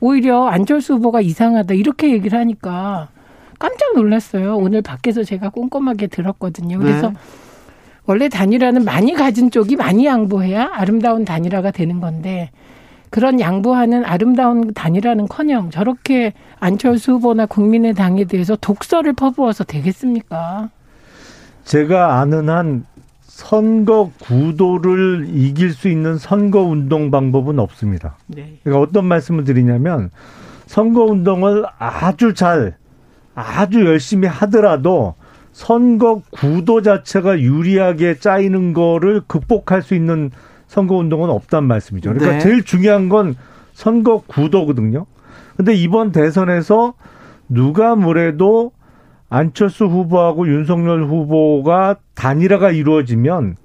[0.00, 3.08] 오히려 안철수 후보가 이상하다 이렇게 얘기를 하니까
[3.58, 4.56] 깜짝 놀랐어요.
[4.56, 6.78] 오늘 밖에서 제가 꼼꼼하게 들었거든요.
[6.78, 7.14] 그래서 네.
[8.06, 12.50] 원래 단일화는 많이 가진 쪽이 많이 양보해야 아름다운 단일화가 되는 건데
[13.10, 20.70] 그런 양보하는 아름다운 단일화는커녕 저렇게 안철수 후보나 국민의당에 대해서 독서를 퍼부어서 되겠습니까?
[21.64, 22.86] 제가 아는 한
[23.40, 28.18] 선거 구도를 이길 수 있는 선거 운동 방법은 없습니다.
[28.26, 28.58] 네.
[28.62, 30.10] 그러니까 어떤 말씀을 드리냐면
[30.66, 32.76] 선거 운동을 아주 잘
[33.34, 35.14] 아주 열심히 하더라도
[35.52, 40.30] 선거 구도 자체가 유리하게 짜이는 거를 극복할 수 있는
[40.66, 42.12] 선거 운동은 없단 말씀이죠.
[42.12, 42.38] 그러니까 네.
[42.40, 43.36] 제일 중요한 건
[43.72, 45.06] 선거 구도거든요.
[45.56, 46.92] 근데 이번 대선에서
[47.48, 48.72] 누가 뭐래도
[49.30, 53.56] 안철수 후보하고 윤석열 후보가 단일화가 이루어지면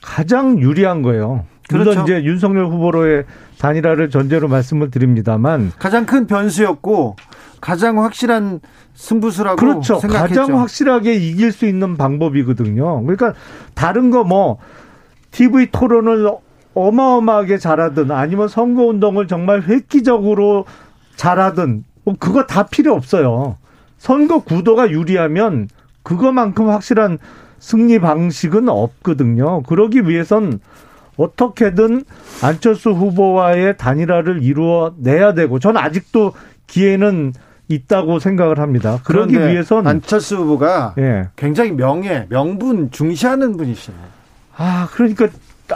[0.00, 1.44] 가장 유리한 거예요.
[1.70, 2.02] 물론 그렇죠.
[2.02, 3.24] 이제 윤석열 후보로의
[3.58, 7.16] 단일화를 전제로 말씀을 드립니다만 가장 큰 변수였고
[7.60, 8.60] 가장 확실한
[8.94, 9.98] 승부수라고 그렇죠.
[9.98, 10.40] 생각했죠.
[10.42, 13.02] 가장 확실하게 이길 수 있는 방법이거든요.
[13.02, 13.34] 그러니까
[13.74, 14.58] 다른 거 뭐
[15.32, 16.30] TV 토론을
[16.74, 20.64] 어마어마하게 잘하든 아니면 선거 운동을 정말 획기적으로
[21.16, 23.56] 잘하든 뭐 그거 다 필요 없어요.
[23.98, 25.68] 선거 구도가 유리하면
[26.02, 27.18] 그거만큼 확실한
[27.58, 29.62] 승리 방식은 없거든요.
[29.64, 30.60] 그러기 위해선
[31.16, 32.04] 어떻게든
[32.42, 36.32] 안철수 후보와의 단일화를 이루어 내야 되고 저는 아직도
[36.68, 37.32] 기회는
[37.66, 39.00] 있다고 생각을 합니다.
[39.04, 41.28] 그러기 위해선 안철수 후보가 예.
[41.36, 44.00] 굉장히 명예, 명분 중시하는 분이시네요.
[44.56, 45.28] 아, 그러니까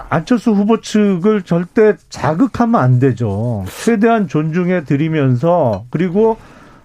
[0.08, 3.64] 안철수 후보 측을 절대 자극하면 안 되죠.
[3.68, 6.38] 최대한 존중해 드리면서 그리고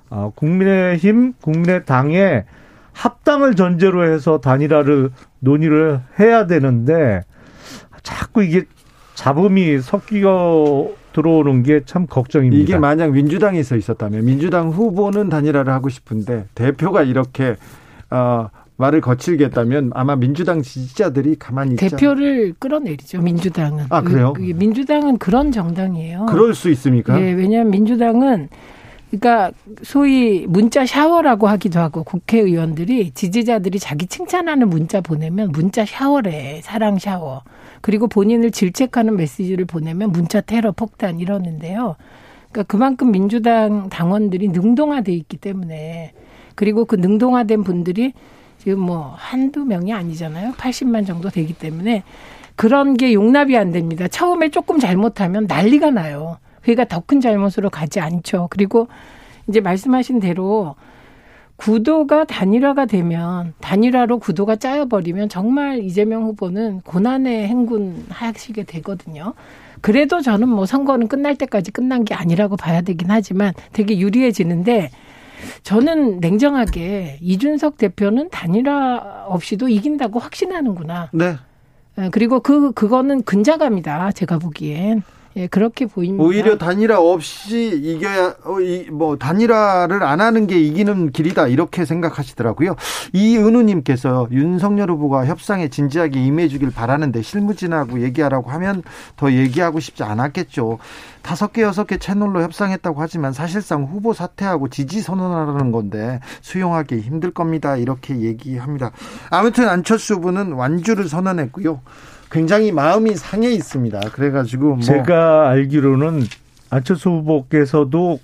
[0.10, 2.46] 어, 국민의힘, 국민의당의
[2.94, 7.24] 합당을 전제로 해서 단일화를 논의를 해야 되는데
[8.04, 8.64] 자꾸 이게
[9.16, 12.62] 잡음이 섞여 들어오는 게 참 걱정입니다.
[12.62, 17.56] 이게 만약 민주당에 서 있었다면 민주당 후보는 단일화를 하고 싶은데 대표가 이렇게
[18.12, 23.86] 어, 말을 거칠게 했다면 아마 민주당 지지자들이 가만히 있지 대표를 끌어내리죠 민주당은.
[23.90, 24.34] 아 그래요?
[24.34, 26.28] 그, 그 민주당은 그런 정당이에요.
[26.28, 27.20] 그럴 수 있습니까?
[27.20, 28.50] 예, 왜냐하면 민주당은
[29.10, 29.52] 그러니까
[29.84, 37.44] 소위 문자 샤워라고 하기도 하고 국회의원들이 지지자들이 자기 칭찬하는 문자 보내면 문자 샤워래 사랑 샤워
[37.82, 41.96] 그리고 본인을 질책하는 메시지를 보내면 문자 테러 폭탄 이러는데요.
[42.52, 46.14] 그러니까 그만큼 민주당 당원들이 능동화돼 있기 때문에
[46.56, 48.14] 그리고 그 능동화된 분들이
[48.58, 50.54] 지금 뭐 한두 명이 아니잖아요.
[50.54, 52.04] 80만 정도 되기 때문에
[52.58, 54.08] 그런 게 용납이 안 됩니다.
[54.08, 56.40] 처음에 조금 잘못하면 난리가 나요.
[56.68, 58.48] 그러니까 더 큰 잘못으로 가지 않죠.
[58.52, 58.90] 그리고
[59.48, 60.76] 이제 말씀하신 대로
[61.56, 69.34] 구도가 단일화가 되면 단일화로 구도가 짜여버리면 정말 이재명 후보는 고난의 행군 하시게 되거든요.
[69.80, 74.90] 그래도 저는 뭐 선거는 끝날 때까지 끝난 게 아니라고 봐야 되긴 하지만 되게 유리해지는데
[75.64, 81.12] 저는 냉정하게 이준석 대표는 단일화 없이도 이긴다고 확신하는구나.
[81.14, 81.36] 네.
[82.00, 84.12] 예, 그리고 그 그거는 근자감이다.
[84.12, 85.04] 제가 보기엔.
[85.38, 86.24] 예, 그렇게 보입니다.
[86.24, 92.76] 오히려 단일화 없이 이겨야 어, 이, 뭐 단일화를 안 하는 게 이기는 길이다 이렇게 생각하시더라고요.
[93.14, 98.82] 이은우님께서 윤석열 후보가 협상에 진지하게 임해주길 바라는데 실무진하고 얘기하라고 하면
[99.16, 100.80] 더 얘기하고 싶지 않았겠죠.
[101.22, 107.32] 다섯 개 여섯 개 채널로 협상했다고 하지만 사실상 후보 사퇴하고 지지 선언하라는 건데 수용하기 힘들
[107.32, 107.78] 겁니다.
[107.78, 108.92] 이렇게 얘기합니다.
[109.30, 111.82] 아무튼 안철수 후보는 완주를 선언했고요.
[112.32, 114.00] 굉장히 마음이 상해 있습니다.
[114.12, 116.24] 그래가지고 뭐 제가 알기로는
[116.70, 118.20] 안철수 후보께서도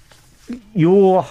[0.81, 1.25] 요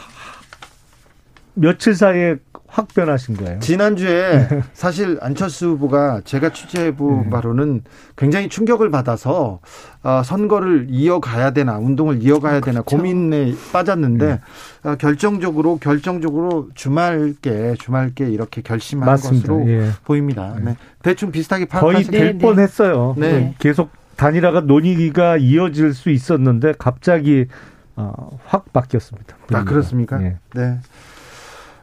[1.55, 2.37] 며칠 사이에
[2.73, 3.59] 확 변하신 거예요.
[3.61, 7.31] 지난주에 사실 안철수 후보가 제가 취재해본 네.
[7.31, 7.83] 바로는
[8.17, 9.61] 굉장히 충격을 받아서
[10.03, 12.97] 어, 선거를 이어가야 되나 운동을 이어가야 되나 그렇죠.
[12.97, 14.41] 고민에 빠졌는데 네.
[14.89, 19.49] 어, 결정적으로 결정적으로 주말께 주말께 이렇게 결심한 맞습니다.
[19.49, 19.91] 것으로 예.
[20.07, 20.57] 보입니다.
[20.59, 20.77] 네.
[21.03, 22.39] 대충 비슷하게 거의 될 네, 네.
[22.39, 23.17] 뻔했어요.
[23.19, 23.55] 네.
[23.59, 27.49] 계속 단일화가 논의가 이어질 수 있었는데 갑자기
[27.97, 29.37] 어, 확 바뀌었습니다.
[29.53, 30.23] 아 그렇습니까?
[30.23, 30.37] 예.
[30.55, 30.79] 네.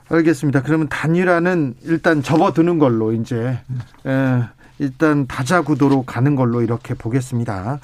[0.09, 0.63] 알겠습니다.
[0.63, 3.59] 그러면 단일화는 일단 접어드는 걸로 이제
[4.05, 4.43] 예,
[4.79, 7.79] 일단 다자 구도로 가는 걸로 이렇게 보겠습니다.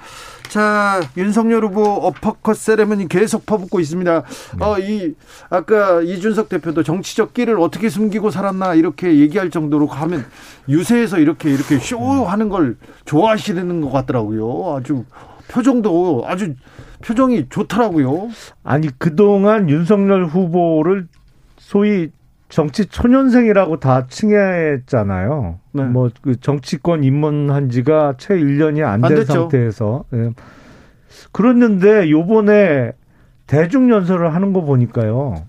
[0.50, 4.24] 자, 윤석열 후보 어퍼컷 세레머니 계속 퍼붓고 있습니다.
[4.58, 4.66] 네.
[4.66, 5.14] 어, 이,
[5.50, 10.26] 아까 이준석 대표도 정치적 끼를 어떻게 숨기고 살았나 이렇게 얘기할 정도로 하면
[10.70, 14.78] 유세에서 이렇게 이렇게 쇼하는 걸 좋아하시는 것 같더라고요.
[14.78, 15.04] 아주
[15.50, 16.56] 표정도 아주
[17.04, 18.30] 표정이 좋더라고요.
[18.64, 21.08] 아니, 그동안 윤석열 후보를
[21.66, 22.12] 소위
[22.48, 25.60] 정치 초년생이라고 다 칭했잖아요.
[25.72, 25.84] 네.
[25.84, 30.06] 뭐그 정치권 입문한 지가 채 1년이 안된 상태에서.
[30.12, 30.30] 네.
[31.32, 32.92] 그랬는데 요번에
[33.48, 35.44] 대중 연설을 하는 거 보니까요.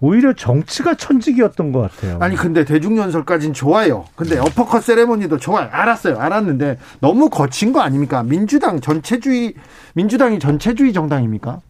[0.00, 2.18] 오히려 정치가 천직이었던 것 같아요.
[2.20, 4.06] 아니 근데 대중 연설까지는 좋아요.
[4.16, 5.68] 근데 어퍼컷 세레모니도 좋아요.
[5.70, 6.18] 알았어요.
[6.18, 8.24] 알았는데 너무 거친 거 아닙니까?
[8.24, 9.54] 민주당 전체주의
[9.94, 11.60] 민주당이 전체주의 정당입니까?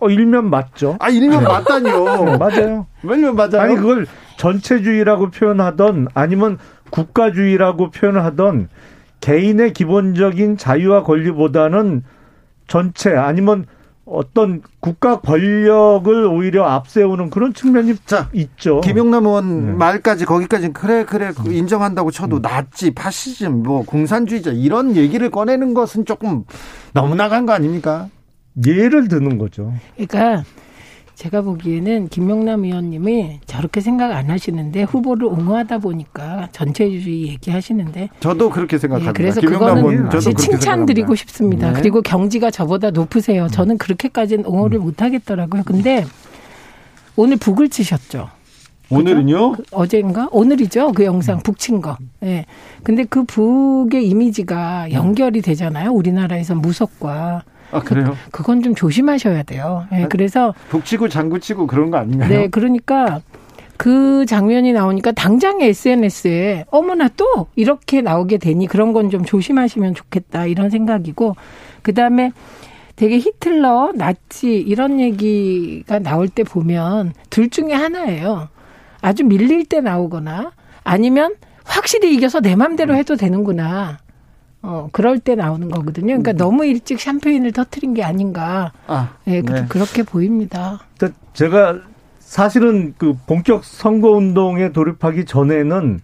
[0.00, 0.96] 어, 일면 맞죠.
[0.98, 1.48] 아, 일면 네.
[1.48, 2.04] 맞다니요.
[2.24, 2.86] 네, 맞아요.
[3.04, 3.60] 일면 맞아요.
[3.60, 6.58] 아니, 그걸 전체주의라고 표현하던 아니면
[6.90, 8.68] 국가주의라고 표현하던
[9.20, 12.02] 개인의 기본적인 자유와 권리보다는
[12.66, 13.66] 전체 아니면
[14.04, 18.80] 어떤 국가 권력을 오히려 앞세우는 그런 측면이 자, 있죠.
[18.80, 19.72] 김용남 의원 네.
[19.74, 21.52] 말까지 거기까지 그래 그래 음.
[21.52, 22.42] 인정한다고 쳐도 음.
[22.42, 26.44] 나치 파시즘 뭐 공산주의자 이런 얘기를 꺼내는 것은 조금
[26.92, 28.08] 너무 나간 거 아닙니까?
[28.66, 29.72] 예를 드는 거죠.
[29.96, 30.44] 그러니까
[31.14, 38.78] 제가 보기에는 김명남 의원님이 저렇게 생각 안 하시는데 후보를 옹호하다 보니까 전체주의 얘기하시는데 저도 그렇게
[38.78, 39.10] 생각합니다.
[39.10, 41.72] 예, 그래서 그거는 저도 칭찬드리고 싶습니다.
[41.72, 41.78] 네.
[41.78, 43.46] 그리고 경지가 저보다 높으세요.
[43.48, 44.82] 저는 그렇게까지는 옹호를 음.
[44.82, 45.62] 못 하겠더라고요.
[45.64, 46.04] 근데
[47.14, 48.30] 오늘 북을 치셨죠.
[48.90, 49.52] 오늘은요?
[49.52, 50.28] 그 어젠가?
[50.32, 50.92] 오늘이죠.
[50.92, 51.96] 그 영상 북친 거.
[52.22, 52.26] 예.
[52.26, 52.46] 네.
[52.82, 55.92] 근데 그 북의 이미지가 연결이 되잖아요.
[55.92, 57.44] 우리나라에서 무속과.
[57.72, 58.16] 아 그래요?
[58.26, 59.86] 그, 그건 좀 조심하셔야 돼요.
[59.92, 62.28] 예, 네, 그래서 북치고 장구치고 그런 거 아닌가요?
[62.28, 63.20] 네, 그러니까
[63.76, 70.46] 그 장면이 나오니까 당장 SNS에 어머나 또 이렇게 나오게 되니 그런 건 좀 조심하시면 좋겠다
[70.46, 71.34] 이런 생각이고
[71.82, 72.30] 그 다음에
[72.94, 78.48] 되게 히틀러, 나치 이런 얘기가 나올 때 보면 둘 중에 하나예요.
[79.00, 80.52] 아주 밀릴 때 나오거나
[80.84, 83.98] 아니면 확실히 이겨서 내 맘대로 해도 되는구나.
[84.62, 86.06] 어, 그럴 때 나오는 거거든요.
[86.06, 86.36] 그러니까 음.
[86.36, 88.72] 너무 일찍 샴페인을 터트린 게 아닌가.
[88.86, 89.66] 아, 예, 네, 네.
[89.68, 90.80] 그렇게 보입니다.
[91.34, 91.80] 제가
[92.20, 96.00] 사실은 그 본격 선거 운동에 돌입하기 전에는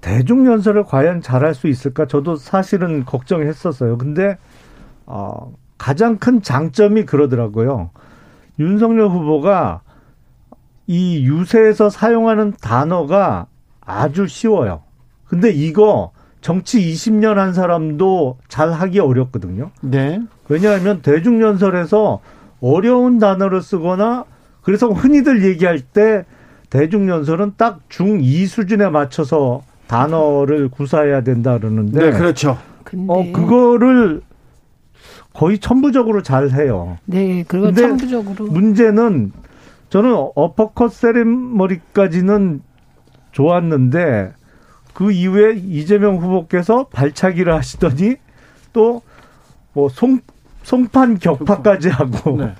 [0.00, 3.96] 대중 연설을 과연 잘할 수 있을까 저도 사실은 걱정했었어요.
[3.96, 4.36] 근데
[5.06, 7.90] 어, 가장 큰 장점이 그러더라고요.
[8.58, 9.80] 윤석열 후보가
[10.86, 13.46] 이 유세에서 사용하는 단어가
[13.80, 14.82] 아주 쉬워요.
[15.24, 16.12] 근데 이거
[16.44, 19.70] 정치 20년 한 사람도 잘 하기 어렵거든요.
[19.80, 20.20] 네.
[20.50, 22.20] 왜냐하면 대중연설에서
[22.60, 24.26] 어려운 단어를 쓰거나
[24.60, 26.26] 그래서 흔히들 얘기할 때
[26.68, 32.10] 대중연설은 딱 중2 수준에 맞춰서 단어를 구사해야 된다 그러는데.
[32.10, 32.58] 네, 그렇죠.
[33.08, 34.20] 어, 그거를
[35.32, 36.98] 거의 천부적으로 잘 해요.
[37.06, 38.48] 네, 그리고 천부적으로.
[38.48, 39.32] 문제는
[39.88, 42.60] 저는 어퍼컷 세레머니까지는
[43.32, 44.34] 좋았는데
[44.94, 48.16] 그 이후에 이재명 후보께서 발차기를 하시더니
[48.72, 49.02] 또
[49.74, 50.20] 뭐 송,
[50.62, 52.38] 송판 격파까지 하고.
[52.38, 52.54] 네.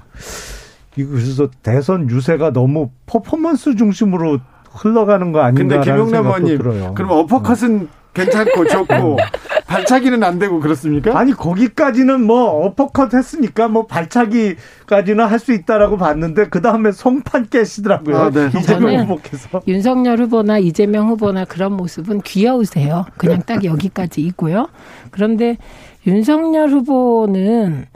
[0.95, 4.39] 그래서 대선 유세가 너무 퍼포먼스 중심으로
[4.71, 9.19] 흘러가는 거 아닌가 근데 김용남 의원님 그럼 어퍼컷은 괜찮고 좋고
[9.67, 11.19] 발차기는 안 되고 그렇습니까?
[11.19, 18.17] 아니 거기까지는 뭐 어퍼컷 했으니까 뭐 발차기까지는 할 수 있다라고 봤는데 그 다음에 송판 깨시더라고요.
[18.17, 18.49] 아, 네.
[18.59, 23.05] 이재명 후보께서 윤석열 후보나 이재명 후보나 그런 모습은 귀여우세요.
[23.19, 24.69] 그냥 딱 여기까지 있고요.
[25.11, 25.59] 그런데
[26.07, 27.87] 윤석열 후보는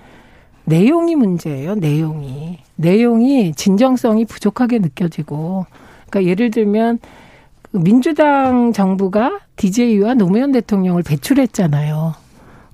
[0.64, 1.76] 내용이 문제예요.
[1.76, 5.64] 내용이 내용이 진정성이 부족하게 느껴지고
[6.10, 6.98] 그러니까 예를 들면
[7.72, 12.14] 민주당 정부가 DJ와 노무현 대통령을 배출했잖아요.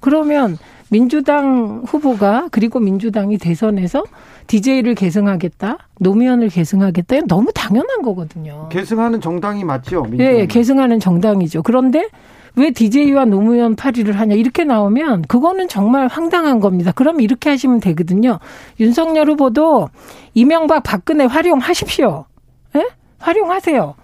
[0.00, 0.58] 그러면
[0.90, 4.04] 민주당 후보가 그리고 민주당이 대선에서
[4.46, 8.68] DJ를 계승하겠다, 노무현을 계승하겠다, 너무 당연한 거거든요.
[8.70, 10.06] 계승하는 정당이 맞죠?
[10.10, 11.62] 네, 계승하는 정당이죠.
[11.62, 12.08] 그런데
[12.56, 16.92] 왜 DJ와 노무현 파리를 하냐 이렇게 나오면 그거는 정말 황당한 겁니다.
[16.92, 18.38] 그럼 이렇게 하시면 되거든요.
[18.78, 19.88] 윤석열 후보도
[20.34, 22.26] 이명박 박근혜 활용하십시오.
[22.76, 22.86] 예?
[23.18, 23.94] 활용하세요.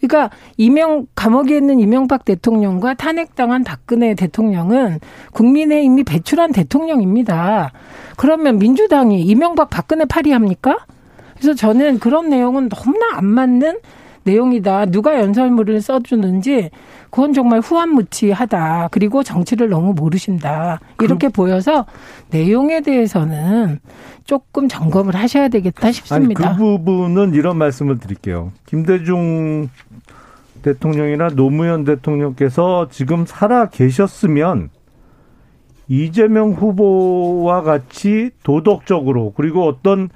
[0.00, 5.00] 그러니까 이명 감옥에 있는 이명박 대통령과 탄핵당한 박근혜 대통령은
[5.32, 7.72] 국민의힘이 배출한 대통령입니다.
[8.16, 10.78] 그러면 민주당이 이명박 박근혜 파리합니까?
[11.34, 13.78] 그래서 저는 그런 내용은 너무나 안 맞는
[14.26, 14.86] 내용이다.
[14.86, 16.70] 누가 연설문을 써주는지
[17.10, 18.88] 그건 정말 후한무치하다.
[18.90, 20.80] 그리고 정치를 너무 모르신다.
[21.00, 21.86] 이렇게 그, 보여서
[22.30, 23.78] 내용에 대해서는
[24.24, 26.48] 조금 점검을 하셔야 되겠다 싶습니다.
[26.48, 28.52] 아니, 그 부분은 이런 말씀을 드릴게요.
[28.66, 29.70] 김대중
[30.66, 34.70] 대통령이나 노무현 대통령께서 지금 살아 계셨으면
[35.86, 40.08] 이재명 후보와 같이 도덕적으로 그리고 어떤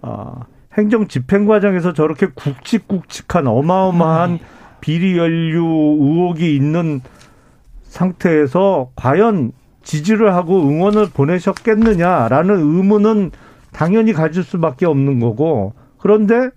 [0.00, 4.38] 어, 행정 집행 과정에서 저렇게 굵직굵직한 어마어마한 음.
[4.80, 5.62] 비리 연류
[6.00, 7.02] 의혹이 있는
[7.82, 9.52] 상태에서 과연
[9.82, 13.32] 지지를 하고 응원을 보내셨겠느냐라는 의문은
[13.72, 16.50] 당연히 가질 수밖에 없는 거고 그런데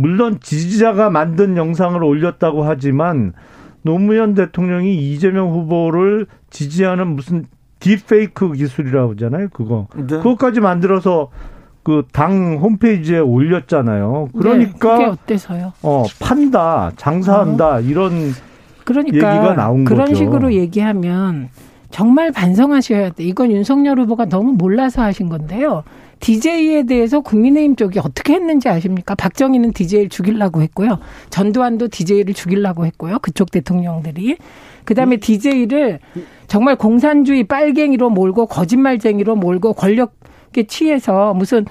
[0.00, 3.32] 물론 지지자가 만든 영상을 올렸다고 하지만
[3.82, 7.44] 노무현 대통령이 이재명 후보를 지지하는 무슨
[7.80, 9.48] 딥페이크 기술이라고 하잖아요.
[9.52, 9.88] 그거.
[9.96, 10.06] 네.
[10.06, 11.30] 그것까지 만들어서
[11.82, 14.28] 그 당 홈페이지에 올렸잖아요.
[14.36, 15.72] 그러니까 네, 어때서요?
[15.82, 17.80] 어, 판다, 장사한다 어.
[17.80, 18.32] 이런
[18.84, 20.16] 그러니까 얘기가 나온 그런 거죠.
[20.16, 21.48] 식으로 얘기하면
[21.90, 23.24] 정말 반성하셔야 돼.
[23.24, 25.82] 이건 윤석열 후보가 너무 몰라서 하신 건데요.
[26.20, 29.14] DJ에 대해서 국민의힘 쪽이 어떻게 했는지 아십니까?
[29.14, 30.98] 박정희는 DJ를 죽이려고 했고요.
[31.30, 33.18] 전두환도 DJ를 죽이려고 했고요.
[33.20, 34.36] 그쪽 대통령들이.
[34.84, 35.98] 그 다음에 DJ를
[36.46, 41.64] 정말 공산주의 빨갱이로 몰고 거짓말쟁이로 몰고 권력에 취해서 무슨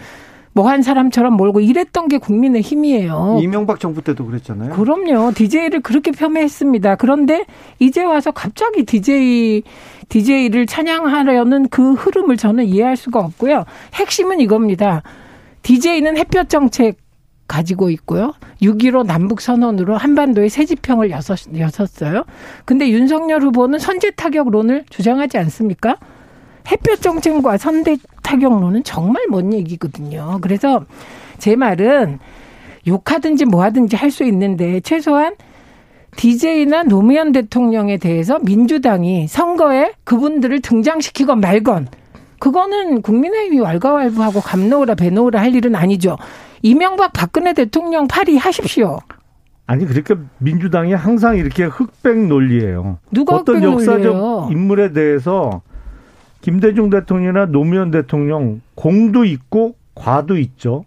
[0.53, 3.39] 뭐한 사람처럼 몰고 이랬던 게 국민의 힘이에요.
[3.41, 4.73] 이명박 정부 때도 그랬잖아요.
[4.73, 5.31] 그럼요.
[5.33, 6.95] DJ를 그렇게 폄훼했습니다.
[6.95, 7.45] 그런데
[7.79, 9.63] 이제 와서 갑자기 DJ
[10.09, 13.65] DJ를 찬양하려는 그 흐름을 저는 이해할 수가 없고요.
[13.93, 15.03] 핵심은 이겁니다.
[15.61, 16.97] DJ는 햇볕 정책
[17.47, 18.33] 가지고 있고요.
[18.61, 22.23] 6.15 남북 선언으로 한반도에 새 지평을 여섰, 여섰어요.
[22.65, 25.97] 근데 윤석열 후보는 선제 타격론을 주장하지 않습니까?
[26.67, 30.39] 햇볕 정책과 선대 타격론은 정말 먼 얘기거든요.
[30.41, 30.85] 그래서
[31.37, 32.19] 제 말은
[32.87, 35.35] 욕하든지 뭐 하든지 할 수 있는데 최소한
[36.15, 41.87] DJ나 노무현 대통령에 대해서 민주당이 선거에 그분들을 등장시키건 말건
[42.39, 46.17] 그거는 국민의힘이 왈가왈부하고 감놓으라 배놓으라 할 일은 아니죠.
[46.61, 48.99] 이명박 박근혜 대통령 파리 하십시오.
[49.67, 52.97] 아니 그러니까 민주당이 항상 이렇게 흑백 논리예요.
[53.11, 54.47] 누가 어떤 역사적 논리예요?
[54.51, 55.61] 인물에 대해서
[56.41, 60.85] 김대중 대통령이나 노무현 대통령 공도 있고 과도 있죠.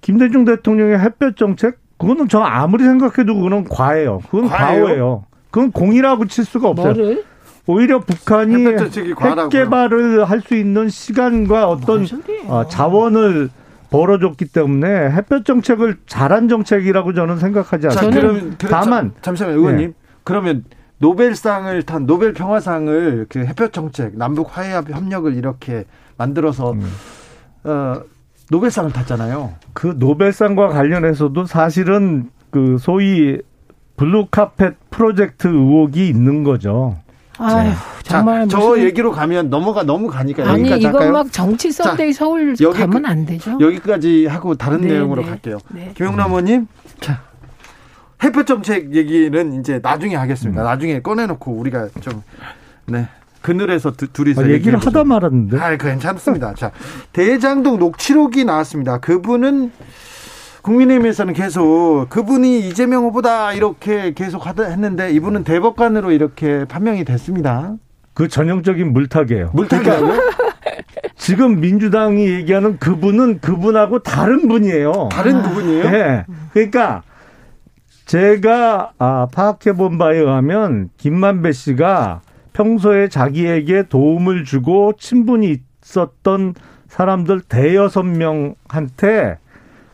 [0.00, 4.20] 김대중 대통령의 햇볕 정책 그거는 저 아무리 생각해도 그거는 과예요.
[4.30, 4.84] 그건 과예요?
[4.84, 5.24] 과오예요.
[5.50, 6.92] 그건 공이라고 칠 수가 없어요.
[6.94, 7.24] 뭐를?
[7.66, 12.06] 오히려 북한이 핵 개발을 할 수 있는 시간과 어떤
[12.46, 13.48] 어, 자원을
[13.90, 18.56] 벌어줬기 때문에 햇볕 정책을 잘한 정책이라고 저는 생각하지 않습니다.
[18.68, 19.94] 다만 잠시만 의원님 네.
[20.22, 20.64] 그러면
[20.98, 25.84] 노벨상을 탄 노벨 평화상을 그 햇볕 정책 남북 화해 협력을 이렇게
[26.16, 26.90] 만들어서 음.
[27.64, 28.02] 어,
[28.50, 29.54] 노벨상을 탔잖아요.
[29.72, 33.38] 그 노벨상과 관련해서도 사실은 그 소위
[33.96, 36.96] blue carpet 프로젝트 의혹이 있는 거죠.
[37.38, 37.70] 아유,
[38.02, 42.78] 정말 자, 저 얘기로 가면 넘어가 너무 가니까 아니 이건 막 정치 썬데이 서울 여기,
[42.78, 43.58] 가면 안 되죠.
[43.60, 45.58] 여기까지 하고 다른 네, 내용으로 네, 갈게요.
[45.68, 45.92] 네.
[45.94, 46.66] 김영남 의원님,
[47.00, 47.20] 자
[48.22, 50.62] 햇볕 정책 얘기는 이제 나중에 하겠습니다.
[50.62, 50.64] 음.
[50.64, 52.22] 나중에 꺼내놓고 우리가 좀
[52.86, 53.08] 네.
[53.42, 55.58] 그늘에서 두, 둘이서 아, 얘기를 하다 말았는데.
[55.58, 56.54] 아, 괜찮습니다.
[56.54, 56.72] 자,
[57.12, 58.98] 대장동 녹취록이 나왔습니다.
[58.98, 59.70] 그분은
[60.62, 67.76] 국민의힘에서는 계속 그분이 이재명 후보다 이렇게 계속 하다 했는데 이분은 대법관으로 이렇게 판명이 됐습니다.
[68.14, 69.52] 그 전형적인 물타기예요.
[69.52, 70.20] 그러니까
[71.16, 75.08] 지금 민주당이 얘기하는 그분은 그분하고 다른 분이에요.
[75.12, 75.90] 다른 부분이에요?
[75.90, 76.24] 네.
[76.52, 77.02] 그러니까
[78.06, 86.54] 제가 아, 파악해 본 바에 의하면 김만배 씨가 평소에 자기에게 도움을 주고 친분이 있었던
[86.88, 89.38] 사람들 대여섯 명한테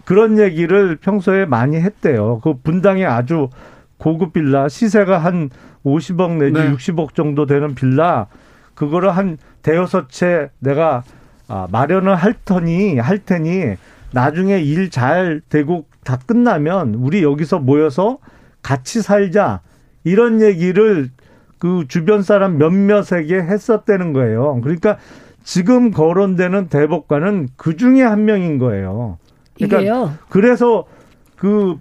[0.04, 2.40] 그런 얘기를 평소에 많이 했대요.
[2.44, 3.48] 그 분당에 아주
[3.96, 5.48] 고급 빌라 시세가 한
[5.84, 6.72] 50억 내지 네.
[6.72, 8.26] 60억 정도 되는 빌라
[8.74, 11.02] 그거를 한 대여섯 채 내가
[11.48, 13.76] 아, 마련을 할 터니 할 테니
[14.12, 18.18] 나중에 일 잘 되고 다 끝나면 우리 여기서 모여서
[18.62, 19.60] 같이 살자
[20.04, 21.10] 이런 얘기를
[21.58, 24.60] 그 주변 사람 몇몇에게 했었다는 거예요.
[24.62, 24.98] 그러니까
[25.44, 29.18] 지금 거론되는 대법관은 그 중에 한 명인 거예요.
[29.54, 30.14] 그러니까 이게요.
[30.28, 30.84] 그래서
[31.36, 31.78] 그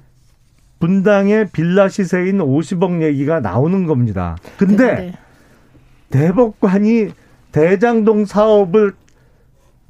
[0.79, 4.35] 분당의 빌라 시세인 50억 얘기가 나오는 겁니다.
[4.57, 5.13] 근데 네네.
[6.09, 7.09] 대법관이
[7.51, 8.93] 대장동 사업을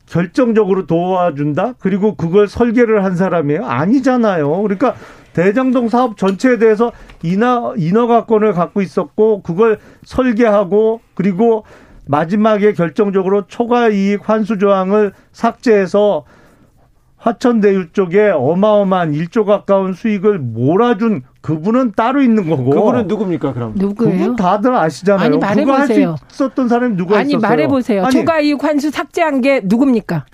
[0.08, 1.74] 결정적으로 도와준다?
[1.80, 3.66] 그리고 그걸 설계를 한 사람이에요?
[3.66, 4.62] 아니잖아요.
[4.62, 4.96] 그러니까
[5.34, 6.92] 대장동 사업 전체에 대해서
[7.24, 11.64] 인허, 인허가권을 갖고 있었고, 그걸 설계하고, 그리고
[12.08, 16.26] 마지막에 결정적으로 초과 이익 환수 조항을 삭제해서
[17.18, 22.70] 화천대유 쪽에 어마어마한 1조 가까운 수익을 몰아준 그분은 따로 있는 거고.
[22.70, 23.74] 그분은 누굽니까, 그럼?
[23.76, 24.20] 누구예요?
[24.20, 25.26] 그분 다들 아시잖아요.
[25.26, 26.16] 아니, 말해보세요.
[26.32, 27.50] 있었던 사람이 누가 아니, 있었어요?
[27.50, 28.04] 말해보세요.
[28.04, 30.26] 아니, 초과이익 환수 삭제한 게 누굽니까?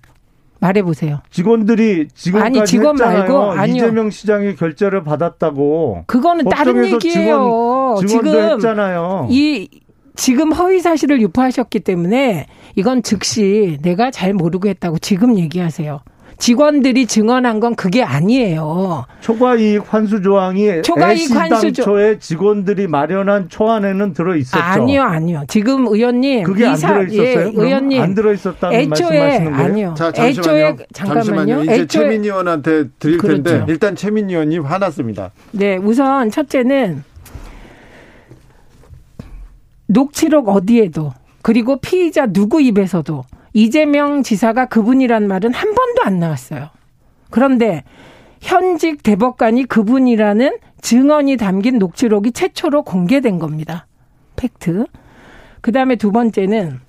[0.59, 1.19] 말해보세요.
[1.29, 3.19] 직원들이 지금까지 아니, 직원 했잖아요.
[3.19, 3.75] 말고 아니요.
[3.75, 6.03] 이재명 시장이 결제를 받았다고.
[6.07, 7.95] 그거는 다른 얘기예요.
[7.99, 9.27] 직원, 지금 했잖아요.
[9.29, 9.69] 이
[10.15, 15.99] 지금 허위 사실을 유포하셨기 때문에 이건 즉시 내가 잘 모르고 했다고 지금 얘기하세요.
[16.37, 19.05] 직원들이 증언한 건 그게 아니에요.
[19.21, 24.63] 초과이익 환수 조항이 초과이익 환수 초에 직원들이 마련한 초안에는 들어 있었죠.
[24.63, 25.43] 아니요, 아니요.
[25.47, 27.47] 지금 의원님 그게 이사, 안 들어 있었어요?
[27.47, 29.65] 예, 의원님 안 들어 있었다는 애초에, 말씀하시는 거예요?
[29.65, 29.93] 아니요.
[29.97, 30.29] 자, 잠시만요.
[30.29, 31.23] 애초에 잠깐만요.
[31.23, 31.63] 잠시만요.
[31.63, 33.43] 이제 애초에, 최민희 의원한테 드릴 그렇죠.
[33.43, 35.31] 텐데 일단 최민희 의원님 화났습니다.
[35.51, 37.03] 네, 우선 첫째는
[39.87, 43.23] 녹취록 어디에도 그리고 피의자 누구 입에서도
[43.57, 46.69] 이재명 지사가 그분이란 말은 한 번도 안 나왔어요.
[47.31, 47.83] 그런데
[48.39, 53.87] 현직 대법관이 그분이라는 증언이 담긴 녹취록이 최초로 공개된 겁니다.
[54.35, 54.85] 팩트.
[55.61, 56.81] 그 다음에 두 번째는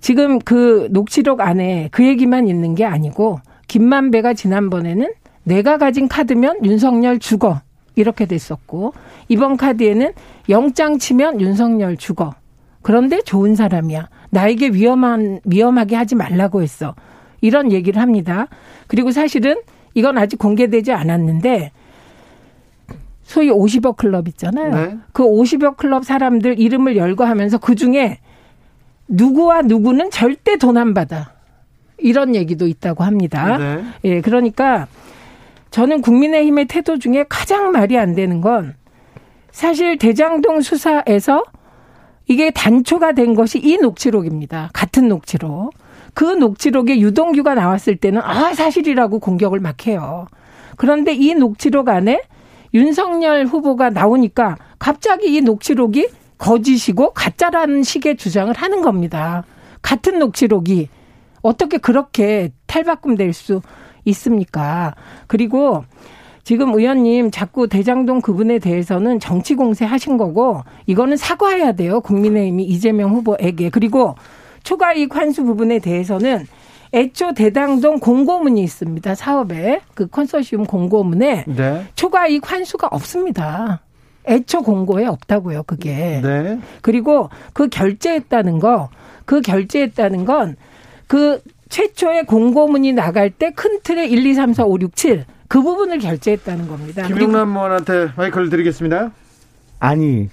[0.00, 5.12] 지금 그 녹취록 안에 그 얘기만 있는 게 아니고 김만배가 지난번에는
[5.44, 7.60] 내가 가진 카드면 윤석열 죽어
[7.96, 8.94] 이렇게 됐었고
[9.28, 10.10] 이번 카드에는
[10.48, 12.32] 영장 치면 윤석열 죽어
[12.80, 14.08] 그런데 좋은 사람이야.
[14.30, 16.94] 나에게 위험한, 위험하게 하지 말라고 했어.
[17.40, 18.48] 이런 얘기를 합니다.
[18.86, 19.56] 그리고 사실은
[19.94, 21.72] 이건 아직 공개되지 않았는데
[23.22, 24.74] 소위 50억 클럽 있잖아요.
[24.74, 24.98] 네.
[25.12, 28.18] 그 50억 클럽 사람들 이름을 열거하면서 그 중에
[29.06, 31.32] 누구와 누구는 절대 돈 안 받아.
[31.98, 33.58] 이런 얘기도 있다고 합니다.
[33.58, 33.84] 네.
[34.04, 34.86] 예, 그러니까
[35.70, 38.74] 저는 국민의힘의 태도 중에 가장 말이 안 되는 건
[39.50, 41.42] 사실 대장동 수사에서
[42.28, 44.70] 이게 단초가 된 것이 이 녹취록입니다.
[44.72, 45.72] 같은 녹취록.
[46.14, 50.26] 그 녹취록에 유동규가 나왔을 때는 아 사실이라고 공격을 막 해요.
[50.76, 52.22] 그런데 이 녹취록 안에
[52.74, 59.44] 윤석열 후보가 나오니까 갑자기 이 녹취록이 거짓이고 가짜라는 식의 주장을 하는 겁니다.
[59.82, 60.88] 같은 녹취록이
[61.42, 63.60] 어떻게 그렇게 탈바꿈 될 수
[64.04, 64.94] 있습니까?
[65.26, 65.84] 그리고
[66.48, 72.00] 지금 의원님 자꾸 대장동 그분에 대해서는 정치 공세 하신 거고 이거는 사과해야 돼요.
[72.00, 73.68] 국민의힘이 이재명 후보에게.
[73.68, 74.14] 그리고
[74.62, 76.46] 초과이익 환수 부분에 대해서는
[76.94, 79.14] 애초 대장동 공고문이 있습니다.
[79.14, 81.84] 사업에 그 컨소시움 공고문에 네.
[81.96, 83.82] 초과이익 환수가 없습니다.
[84.26, 85.64] 애초 공고에 없다고요.
[85.64, 86.22] 그게.
[86.22, 86.58] 네.
[86.80, 88.88] 그리고 그 결제했다는 거,
[89.26, 90.56] 그 결제했다는 건
[91.08, 95.62] 그 최초의 공고문이 나갈 때 큰 틀에 1, 2, 3, 4, 5, 6, 7 그
[95.62, 97.06] 부분을 결제했다는 겁니다.
[97.06, 99.10] 김용남 의원한테 마이크를 드리겠습니다.
[99.80, 100.28] 아니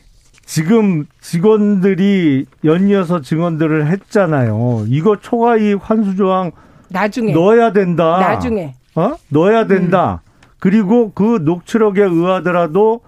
[0.45, 4.85] 지금 직원들이 연이어서 증언들을 했잖아요.
[4.87, 6.51] 이거 초과이익 환수 조항
[6.89, 8.19] 나중에 넣어야 된다.
[8.19, 10.21] 나중에 어 넣어야 된다.
[10.23, 10.35] 음.
[10.59, 13.01] 그리고 그 녹취록에 의하더라도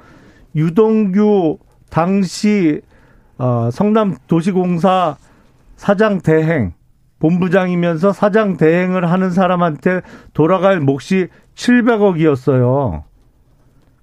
[0.56, 2.82] 유동규 당시
[3.38, 5.18] 어, 성남 도시공사
[5.76, 6.74] 사장 대행
[7.20, 10.02] 본부장이면서 사장 대행을 하는 사람한테
[10.34, 11.28] 돌아갈 몫이
[11.58, 13.04] 700억이었어요.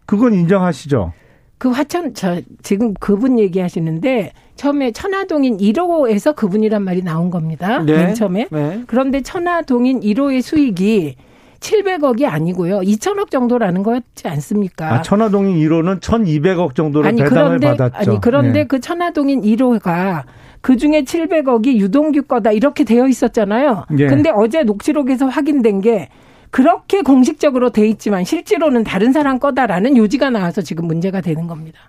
[0.06, 1.12] 그건 인정하시죠?
[1.56, 7.78] 그 화천 저 지금 그분 얘기하시는데 처음에 천화동인 1호에서 그분이란 말이 나온 겁니다.
[7.78, 7.96] 네.
[7.96, 8.48] 맨 처음에.
[8.50, 8.82] 네.
[8.86, 11.16] 그런데 천화동인 1호의 수익이
[11.60, 12.80] 700억이 아니고요.
[12.80, 14.92] 2천억 정도라는 거였지 않습니까?
[14.92, 18.10] 아, 천화동인 1호는 1,200억 정도로 아니, 배당을 그런데, 받았죠.
[18.10, 18.64] 아니 그런데 네.
[18.64, 20.24] 그 천화동인 1호가
[20.60, 23.86] 그 중에 700억이 유동규 거다 이렇게 되어 있었잖아요.
[23.98, 24.06] 예.
[24.08, 26.10] 근데 어제 녹취록에서 확인된 게
[26.54, 31.80] 그렇게 공식적으로 돼 있지만 실제로는 다른 사람 거다라는 요지가 나와서 지금 문제가 되는 겁니다.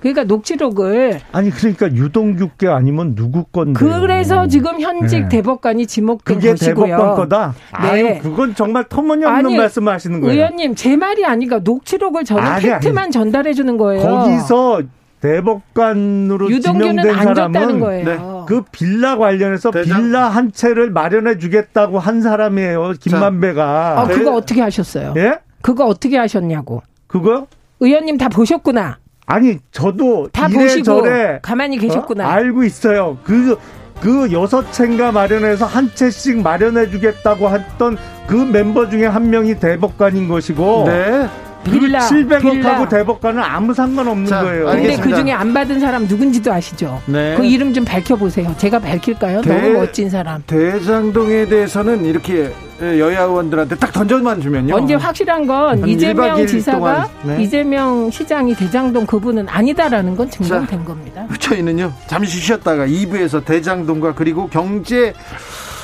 [0.00, 5.28] 그러니까 녹취록을 아니 그러니까 유동규께 아니면 누구 건데 그래서 지금 현직 네.
[5.28, 6.86] 대법관이 지목된 그게 것이고요.
[6.86, 7.54] 대법관 거다.
[7.82, 7.88] 네.
[7.90, 10.36] 아유, 그건 정말 터무니없는 아니, 말씀을 하시는 거예요.
[10.36, 13.12] 의원님 제 말이 아니까 녹취록을 저는 아니, 팩트만 아니.
[13.12, 14.00] 전달해 주는 거예요.
[14.00, 14.80] 거기서
[15.22, 18.18] 대법관으로 지명된 사람은 네.
[18.48, 20.02] 그 빌라 관련해서 대장.
[20.02, 22.94] 빌라 한 채를 마련해 주겠다고 한 사람이에요.
[23.00, 24.00] 김만배가.
[24.00, 25.14] 아, 그거 어떻게 하셨어요?
[25.16, 25.38] 예?
[25.62, 26.82] 그거 어떻게 하셨냐고.
[27.06, 27.46] 그거?
[27.78, 28.98] 의원님 다 보셨구나.
[29.26, 31.02] 아니, 저도 다 보시고
[31.40, 32.26] 가만히 계셨구나.
[32.26, 32.30] 어?
[32.30, 33.16] 알고 있어요.
[33.22, 33.56] 그,
[34.00, 37.96] 그 여섯 채인가 마련해서 한 채씩 마련해 주겠다고 했던
[38.26, 40.84] 그 멤버 중에 한 명이 대법관인 것이고.
[40.88, 41.28] 네.
[41.64, 44.66] 빌라, 그 700억하고 대법관은 아무 상관없는 자, 거예요.
[44.66, 47.00] 근데 그 중에 안 받은 사람 누군지도 아시죠?
[47.06, 47.34] 네.
[47.36, 48.54] 그 이름 좀 밝혀보세요.
[48.58, 49.42] 제가 밝힐까요?
[49.42, 50.42] 대, 너무 멋진 사람.
[50.46, 54.74] 대장동에 대해서는 이렇게 여야 의원들한테 딱 던져만 주면요.
[54.74, 57.40] 언제 확실한 건 이재명 지사가 네.
[57.42, 61.26] 이재명 시장이 대장동 그분은 아니다라는 건 증명된 자, 겁니다.
[61.38, 65.14] 저희는요 잠시 쉬었다가 2부에서 대장동과 그리고 경제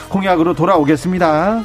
[0.09, 1.65] 공약으로 돌아오겠습니다.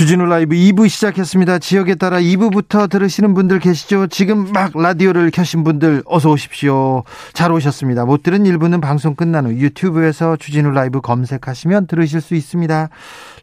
[0.00, 1.58] 주진우 라이브 2부 시작했습니다.
[1.58, 4.06] 지역에 따라 2부부터 들으시는 분들 계시죠?
[4.06, 7.02] 지금 막 라디오를 켜신 분들 어서 오십시오.
[7.34, 8.06] 잘 오셨습니다.
[8.06, 12.88] 못 들은 1부는 방송 끝난 후 유튜브에서 주진우 라이브 검색하시면 들으실 수 있습니다.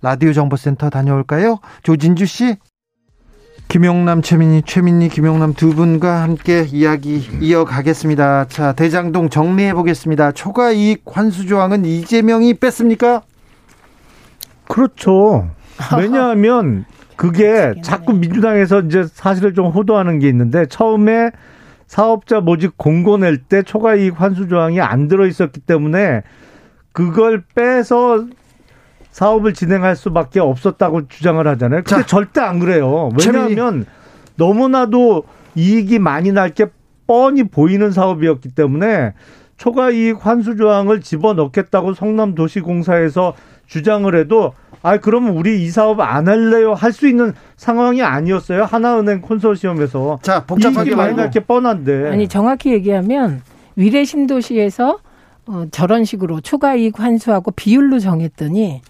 [0.01, 1.59] 라디오 정보센터 다녀올까요?
[1.83, 2.55] 조진주 씨.
[3.67, 8.47] 김용남, 최민희, 최민희, 김용남 두 분과 함께 이야기 이어가겠습니다.
[8.47, 10.31] 자, 대장동 정리해 보겠습니다.
[10.31, 13.21] 초과 이익 환수 조항은 이재명이 뺐습니까?
[14.67, 15.51] 그렇죠.
[15.99, 21.31] 왜냐하면 그게 자꾸 민주당에서 이제 사실을 좀 호도하는 게 있는데 처음에
[21.87, 26.21] 사업자 모집 공고 낼 때 초과 이익 환수 조항이 안 들어 있었기 때문에
[26.91, 28.25] 그걸 빼서
[29.11, 31.81] 사업을 진행할 수밖에 없었다고 주장을 하잖아요.
[31.83, 33.09] 근데 자, 절대 안 그래요.
[33.47, 33.85] 왜냐하면
[34.35, 35.23] 너무나도
[35.55, 36.67] 이익이 많이 날 게
[37.07, 39.13] 뻔히 보이는 사업이었기 때문에
[39.55, 43.33] 초과 이익 환수 조항을 집어넣겠다고 성남도시공사에서
[43.65, 44.53] 주장을 해도
[44.87, 50.45] 아 그러면 우리 이 사업 안 할래요 할 수 있는 상황이 아니었어요 하나은행 콘소시엄에서 자
[50.45, 53.41] 복잡하게 많이 날 게 뻔한데 아니 정확히 얘기하면
[53.75, 54.99] 위례 신도시에서
[55.47, 58.81] 어, 저런 식으로 초과 이익 환수하고 비율로 정했더니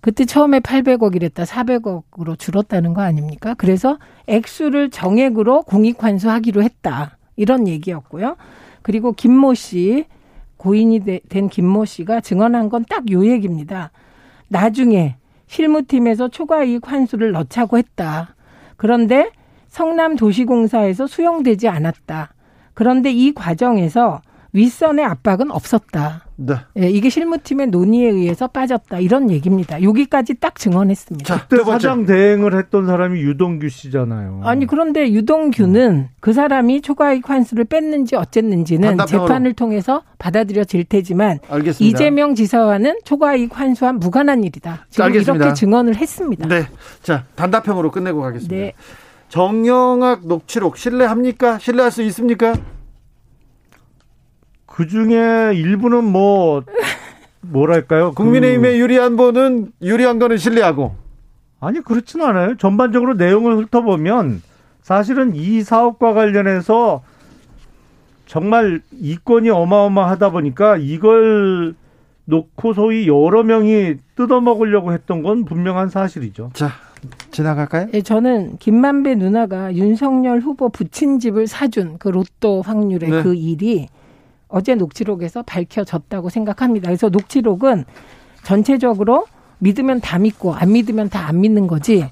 [0.00, 3.54] 그때 처음에 800억이랬다 400억으로 줄었다는 거 아닙니까?
[3.58, 8.36] 그래서 액수를 정액으로 공익 환수하기로 했다 이런 얘기였고요.
[8.82, 10.04] 그리고 김모 씨
[10.56, 13.90] 고인이 된 김모 씨가 증언한 건 딱 요 얘기입니다.
[14.48, 15.16] 나중에
[15.48, 18.34] 실무팀에서 초과 이익 환수를 넣자고 했다.
[18.76, 19.30] 그런데
[19.68, 22.32] 성남도시공사에서 수용되지 않았다.
[22.74, 24.22] 그런데 이 과정에서
[24.52, 26.24] 윗선의 압박은 없었다.
[26.36, 26.54] 네.
[26.78, 28.98] 예, 이게 실무팀의 논의에 의해서 빠졌다.
[29.00, 29.82] 이런 얘기입니다.
[29.82, 31.26] 여기까지 딱 증언했습니다.
[31.26, 34.42] 자, 그때 사장 대행을 했던 사람이 유동규 씨잖아요.
[34.44, 36.08] 아니 그런데 유동규는 음.
[36.20, 41.84] 그 사람이 초과이익 환수를 뺐는지 어쨌는지는 재판을 통해서 받아들여질 테지만 알겠습니다.
[41.84, 44.86] 이재명 지사와는 초과이익 환수와 무관한 일이다.
[44.90, 45.44] 지금 알겠습니다.
[45.44, 46.46] 이렇게 증언을 했습니다.
[46.46, 46.66] 네.
[47.02, 48.54] 자, 단답형으로 끝내고 가겠습니다.
[48.54, 48.72] 네.
[49.28, 51.58] 정영학 녹취록 신뢰합니까?
[51.58, 52.54] 신뢰할 수 있습니까?
[54.78, 56.62] 그 중에 일부는 뭐
[57.40, 58.12] 뭐랄까요?
[58.12, 58.78] 국민의힘의 그...
[58.78, 60.94] 유리한 분은 유리한 거는 신뢰하고
[61.58, 62.56] 아니 그렇지는 않아요.
[62.58, 64.40] 전반적으로 내용을 훑어보면
[64.82, 67.02] 사실은 이 사업과 관련해서
[68.26, 71.74] 정말 이권이 어마어마하다 보니까 이걸
[72.26, 76.50] 놓고 소위 여러 명이 뜯어먹으려고 했던 건 분명한 사실이죠.
[76.52, 76.70] 자,
[77.32, 77.88] 지나갈까요?
[77.94, 83.22] 예, 저는 김만배 누나가 윤석열 후보 부친 집을 사준 그 로또 확률의 네.
[83.24, 83.88] 그 일이
[84.48, 86.86] 어제 녹취록에서 밝혀졌다고 생각합니다.
[86.88, 87.84] 그래서 녹취록은
[88.44, 89.26] 전체적으로
[89.58, 92.08] 믿으면 다 믿고 안 믿으면 다 안 믿는 거지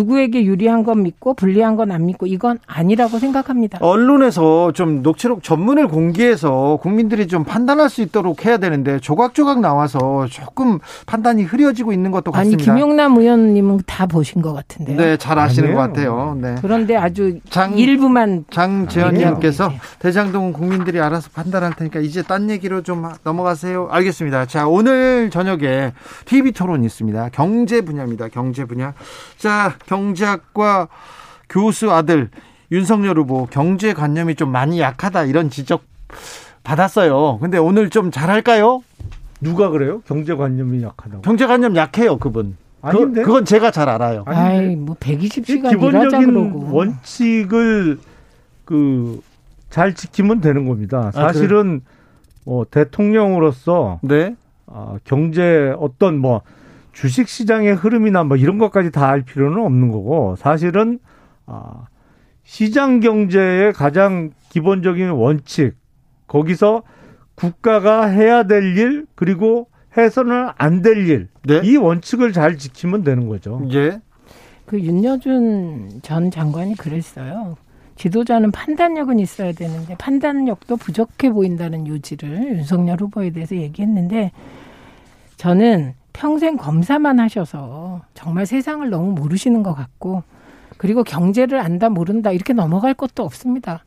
[0.00, 3.78] 누구에게 유리한 건 믿고 불리한 건 안 믿고 이건 아니라고 생각합니다.
[3.80, 10.80] 언론에서 좀 녹취록 전문을 공개해서 국민들이 좀 판단할 수 있도록 해야 되는데 조각조각 나와서 조금
[11.06, 12.60] 판단이 흐려지고 있는 것도 같습니다.
[12.72, 14.96] 아니 김용남 의원님은 다 보신 것 같은데요.
[14.96, 15.76] 네, 잘 아시는 아니에요.
[15.76, 16.36] 것 같아요.
[16.40, 16.56] 네.
[16.60, 19.70] 그런데 아주 장, 일부만 장재현님께서
[20.00, 23.86] 대장동 국민들이 알아서 판단할 테니까 이제 딴 얘기로 좀 넘어가세요.
[23.92, 24.46] 알겠습니다.
[24.46, 25.92] 자 오늘 저녁에
[26.24, 27.28] TV 토론 있습니다.
[27.32, 28.26] 경제 분야입니다.
[28.28, 28.92] 경제 분야.
[29.38, 30.88] 자 경제학과
[31.48, 32.30] 교수 아들
[32.70, 35.82] 윤석열 후보 경제관념이 좀 많이 약하다 이런 지적
[36.64, 37.38] 받았어요.
[37.40, 38.82] 근데 오늘 좀 잘할까요?
[39.40, 40.00] 누가 그래요?
[40.06, 41.22] 경제관념이 약하다고.
[41.22, 42.56] 경제관념 약해요, 그분.
[42.82, 43.22] 아닌데?
[43.22, 44.24] 그, 건 제가 잘 알아요.
[44.26, 47.98] 아이, 뭐 120시간 기본적인 원칙을
[48.64, 49.20] 그
[49.76, 51.08] 잘 지키면 되는 겁니다.
[51.08, 51.90] 아, 사실은 아,
[52.46, 54.34] 뭐 대통령으로서 네?
[54.66, 56.40] 아, 경제 어떤 뭐
[56.96, 60.98] 주식 시장의 흐름이나 뭐 이런 것까지 다 알 필요는 없는 거고 사실은
[61.44, 61.84] 아
[62.42, 65.74] 시장 경제의 가장 기본적인 원칙
[66.26, 66.82] 거기서
[67.34, 71.28] 국가가 해야 될 일 그리고 해서는 안 될 일.
[71.44, 71.60] 네?
[71.64, 73.60] 이 원칙을 잘 지키면 되는 거죠.
[73.72, 74.00] 예.
[74.64, 77.56] 그 윤여준 전 장관이 그랬어요.
[77.96, 84.32] 지도자는 판단력은 있어야 되는데 판단력도 부족해 보인다는 요지를 윤석열 후보에 대해서 얘기했는데
[85.36, 90.22] 저는 평생 검사만 하셔서 정말 세상을 너무 모르시는 것 같고
[90.78, 93.84] 그리고 경제를 안다 모른다 이렇게 넘어갈 것도 없습니다.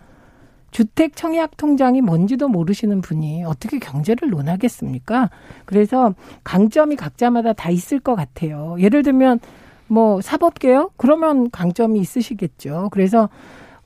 [0.70, 5.32] 주택 청약 통장이 뭔지도 모르시는 분이 어떻게 경제를 논하겠습니까?
[5.66, 6.14] 그래서
[6.44, 8.76] 강점이 각자마다 다 있을 것 같아요.
[8.80, 9.40] 예를 들면
[9.88, 12.90] 뭐 사법개혁 그러면 강점이 있으시겠죠.
[12.92, 13.30] 그래서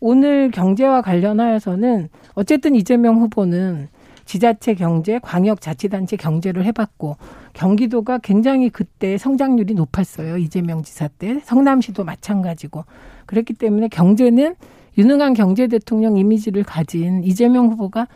[0.01, 3.87] 오늘 경제와 관련하여서는 어쨌든 이재명 후보는
[4.25, 7.17] 지자체 경제, 광역자치단체 경제를 해봤고
[7.53, 10.37] 경기도가 굉장히 그때 성장률이 높았어요.
[10.37, 12.85] 이재명 지사 때 성남시도 마찬가지고
[13.25, 14.55] 그랬기 때문에 경제는
[14.97, 18.07] 유능한 경제 대통령 이미지를 가진 이재명 후보가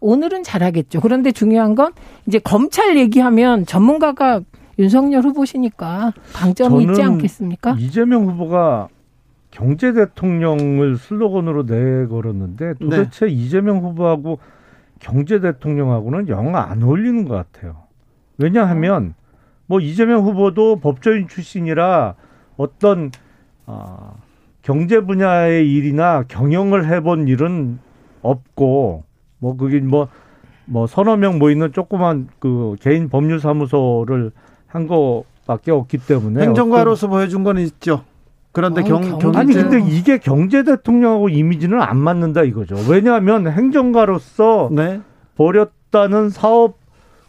[0.00, 1.00] 오늘은 잘하겠죠.
[1.00, 1.92] 그런데 중요한 건
[2.26, 4.40] 이제 검찰 얘기하면 전문가가
[4.78, 7.76] 윤석열 후보시니까 방점이 있지 않겠습니까?
[7.78, 8.88] 이재명 후보가
[9.50, 13.32] 경제 대통령을 슬로건으로 내걸었는데 도대체 네.
[13.32, 14.40] 이재명 후보하고
[15.04, 17.76] 경제 대통령하고는 영 안 어울리는 것 같아요.
[18.38, 19.14] 왜냐하면
[19.66, 22.14] 뭐 이재명 후보도 법조인 출신이라
[22.56, 23.10] 어떤
[23.66, 24.14] 아,
[24.62, 27.78] 경제 분야의 일이나 경영을 해본 일은
[28.22, 29.04] 없고
[29.38, 30.08] 뭐 그게 뭐뭐
[30.64, 34.32] 뭐 서너 명 모이는 조그만 그 개인 법률 사무소를
[34.66, 38.04] 한 거밖에 없기 때문에 행정가로서 보여준 건 있죠.
[38.54, 42.76] 그런데 어, 경, 경 아니 근데 이게 경제 대통령하고 이미지는 안 맞는다 이거죠.
[42.88, 45.00] 왜냐하면 행정가로서 네.
[45.34, 46.78] 벌였다는 사업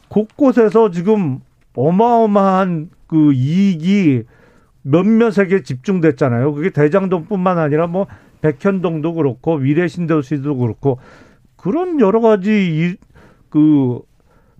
[0.07, 1.39] 곳곳에서 지금
[1.75, 4.23] 어마어마한 그 이익이
[4.83, 6.53] 몇몇에게 집중됐잖아요.
[6.53, 8.05] 그게 대장동뿐만 아니라 뭐
[8.41, 10.99] 백현동도 그렇고 위례신도시도 그렇고
[11.55, 12.95] 그런 여러 가지 이,
[13.49, 13.99] 그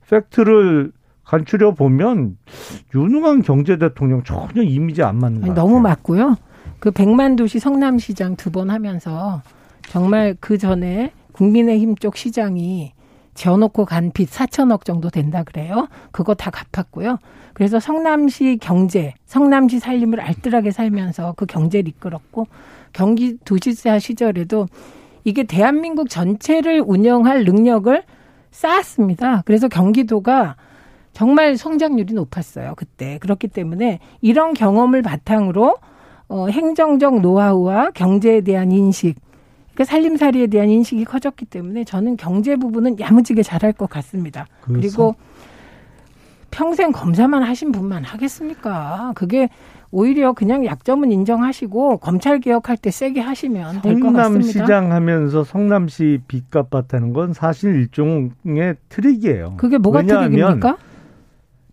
[0.10, 0.92] 팩트를
[1.26, 2.38] 간추려 보면
[2.96, 5.64] 유능한 경제 대통령 전혀 이미지 안 맞는 거 같아요.
[5.64, 6.38] 너무 맞고요.
[6.86, 9.42] 그 백만 도시 성남시장 두 번 하면서
[9.90, 12.94] 정말 그 전에 국민의힘 쪽 시장이
[13.34, 15.88] 지어놓고 간 빚 4천억 정도 된다 그래요.
[16.12, 17.18] 그거 다 갚았고요.
[17.54, 22.46] 그래서 성남시 경제, 성남시 살림을 알뜰하게 살면서 그 경제를 이끌었고
[22.94, 24.68] 경기 도지사 시절에도
[25.24, 28.04] 이게 대한민국 전체를 운영할 능력을
[28.52, 29.42] 쌓았습니다.
[29.46, 30.56] 그래서 경기도가
[31.14, 32.74] 정말 성장률이 높았어요.
[32.78, 33.18] 그때.
[33.20, 35.78] 그렇기 때문에 이런 경험을 바탕으로
[36.28, 39.16] 어, 행정적 노하우와 경제에 대한 인식,
[39.76, 44.48] 그 살림살이에 대한 인식이 커졌기 때문에 저는 경제 부분은 야무지게 잘할 것 같습니다.
[44.62, 44.80] 그래서?
[44.80, 45.16] 그리고
[46.52, 49.12] 평생 검사만 하신 분만 하겠습니까?
[49.16, 49.50] 그게
[49.92, 54.24] 오히려 그냥 약점은 인정하시고 검찰 개혁할 때 세게 하시면 될 것 같습니다.
[54.52, 59.56] 성남시장 하면서 성남시 빚값 받다는 건 사실 일종의 트릭이에요.
[59.58, 60.78] 그게 뭐가 트릭입니까?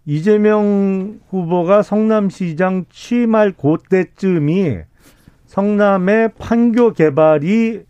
[0.04, 4.78] 이재명 후보가 성남시장 취임할 그때쯤이
[5.46, 7.82] 성남의 판교 개발이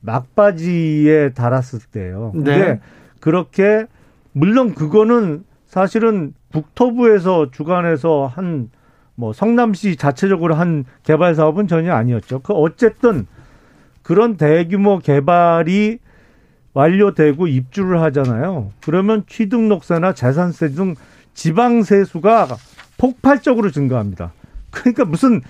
[0.00, 2.32] 막바지에 달았을 때예요.
[2.32, 2.80] 근데 네.
[3.20, 3.86] 그렇게
[4.32, 8.70] 물론 그거는 사실은 국토부에서 주관해서 한
[9.16, 12.40] 뭐 성남시 자체적으로 한 개발 사업은 전혀 아니었죠.
[12.40, 13.26] 그 어쨌든
[14.02, 15.98] 그런 대규모 개발이
[16.74, 18.70] 완료되고 입주를 하잖아요.
[18.84, 20.94] 그러면 취등록세나 재산세 등
[21.36, 22.48] 지방 세수가
[22.98, 24.32] 폭발적으로 증가합니다.
[24.70, 25.42] 그러니까 무슨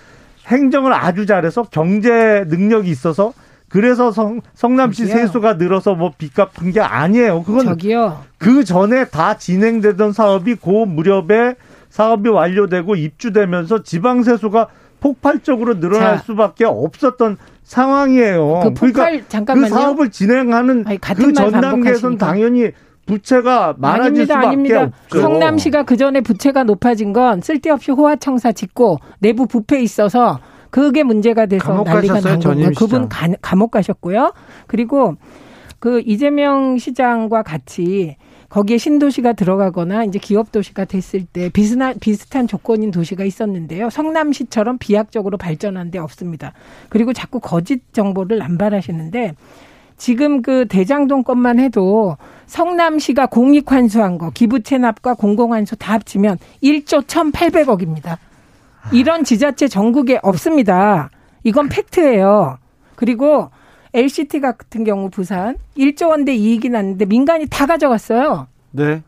[0.47, 3.32] 행정을 아주 잘해서 경제 능력이 있어서
[3.68, 5.16] 그래서 성, 성남시 저기요.
[5.26, 7.43] 세수가 늘어서 뭐 빚 갚은 게 아니에요.
[7.43, 8.22] 그건 저기요.
[8.39, 11.55] 그 전에 다 진행되던 사업이 그 무렵에
[11.91, 14.68] 사업이 완료되고 입주되면서 지방 세수가
[15.01, 18.61] 폭발적으로 늘어날 자, 수밖에 없었던 상황이에요.
[18.64, 19.68] 그 폭발, 그러니까 잠깐만요.
[19.68, 22.70] 그 사업을 진행하는 아니, 그 전 단계에서는 당연히
[23.07, 24.82] 부채가 많아질 아닙니다, 수밖에 아닙니다.
[24.82, 25.20] 없죠.
[25.20, 30.40] 성남시가 그 전에 부채가 높아진 건 쓸데없이 호화청사 짓고 내부 부패 있어서
[30.70, 32.70] 그게 문제가 돼서 난리가 난 거고요.
[32.76, 34.32] 그분 가, 감옥 가셨고요.
[34.66, 35.14] 그리고
[35.78, 38.16] 그 이재명 시장과 같이
[38.48, 43.90] 거기에 신도시가 들어가거나 이제 기업 도시가 됐을 때 비슷한 비슷한 조건인 도시가 있었는데요.
[43.90, 46.52] 성남시처럼 비약적으로 발전한 데 없습니다.
[46.88, 49.34] 그리고 자꾸 거짓 정보를 남발하시는데
[49.96, 52.16] 지금 그 대장동 것만 해도
[52.47, 58.18] 성남시가 공익 환수한 거 기부 체납과 공공 환수 다 합치면 1조 1,800억입니다.
[58.92, 61.11] 이런 지자체 전국에 없습니다.
[61.44, 62.59] 이건 팩트예요.
[62.94, 63.51] 그리고
[63.92, 68.47] LCT 같은 경우 부산 1조 원대 이익이 났는데 민간이 다 가져갔어요.
[68.72, 69.03] 네.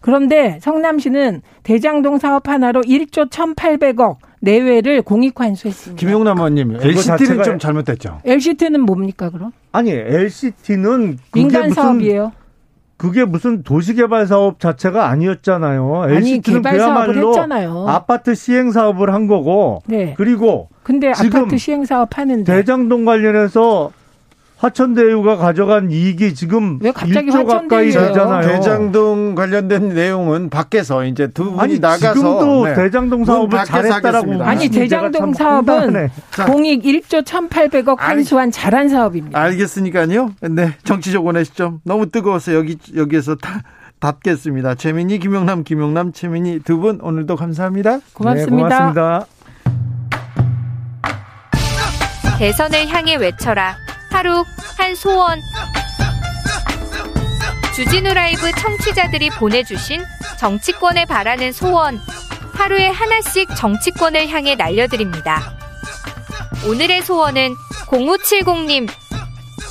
[0.00, 5.98] 그런데 성남시는 대장동 사업 하나로 1조 1,800억 내외를 공익 환수했습니다.
[5.98, 8.20] 김용남 의원님, LCT는 좀 잘못됐죠.
[8.24, 9.52] LCT는 뭡니까 그럼?
[9.72, 12.32] 아니, LCT는 민간 사업이에요.
[13.04, 16.02] 그게 무슨 도시개발 사업 자체가 아니었잖아요.
[16.04, 17.84] 아니, LCT는 개발 그야말로 했잖아요.
[17.86, 19.82] 아파트 시행 사업을 한 거고.
[19.84, 20.14] 네.
[20.16, 23.92] 그리고 근데 아파트 시행 사업 하는데 대장동 관련해서
[24.58, 28.46] 화천대유가 가져간 이익이 지금 왜 갑자기 1조 가까이 되잖아요.
[28.46, 32.74] 대장동 관련된 내용은 밖에서 이제 두 분이 아니, 나가서 지금도 네.
[32.74, 36.08] 대장동 사업을 잘했다라고 아니 대장동 사업은
[36.46, 39.38] 공익 1조 1,800억 환수한 잘한 사업입니다.
[39.38, 40.30] 알겠으니까요.
[40.42, 43.62] 네, 정치적 원의 시점 너무 뜨거워서 여기 여기에서 다
[44.00, 44.74] 닫겠습니다.
[44.76, 47.98] 최민희, 김영남, 김영남, 최민희 두 분 오늘도 감사합니다.
[48.12, 48.68] 고맙습니다.
[48.68, 49.26] 네, 고맙습니다.
[52.38, 53.83] 대선을 향해 외쳐라.
[54.14, 54.44] 하루
[54.78, 55.42] 한 소원.
[57.74, 60.04] 주진우 라이브 청취자들이 보내주신
[60.38, 62.00] 정치권에 바라는 소원.
[62.52, 65.56] 하루에 하나씩 정치권을 향해 날려드립니다.
[66.64, 67.56] 오늘의 소원은
[67.88, 68.88] 0570님.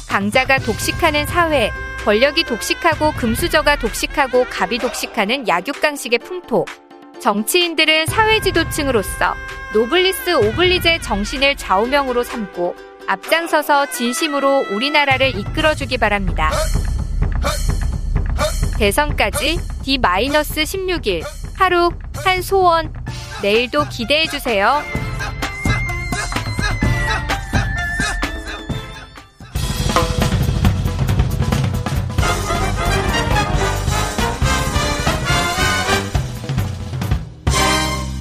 [0.09, 1.71] 강자가 독식하는 사회.
[2.03, 6.65] 권력이 독식하고 금수저가 독식하고 갑이 독식하는 약육강식의 풍토.
[7.21, 9.35] 정치인들은 사회 지도층으로서
[9.73, 16.51] 노블리스 오블리제 정신을 좌우명으로 삼고 앞장서서 진심으로 우리나라를 이끌어주기 바랍니다.
[18.77, 21.23] 대선까지 D-16일
[21.55, 21.91] 하루
[22.23, 22.93] 한 소원
[23.41, 24.81] 내일도 기대해주세요.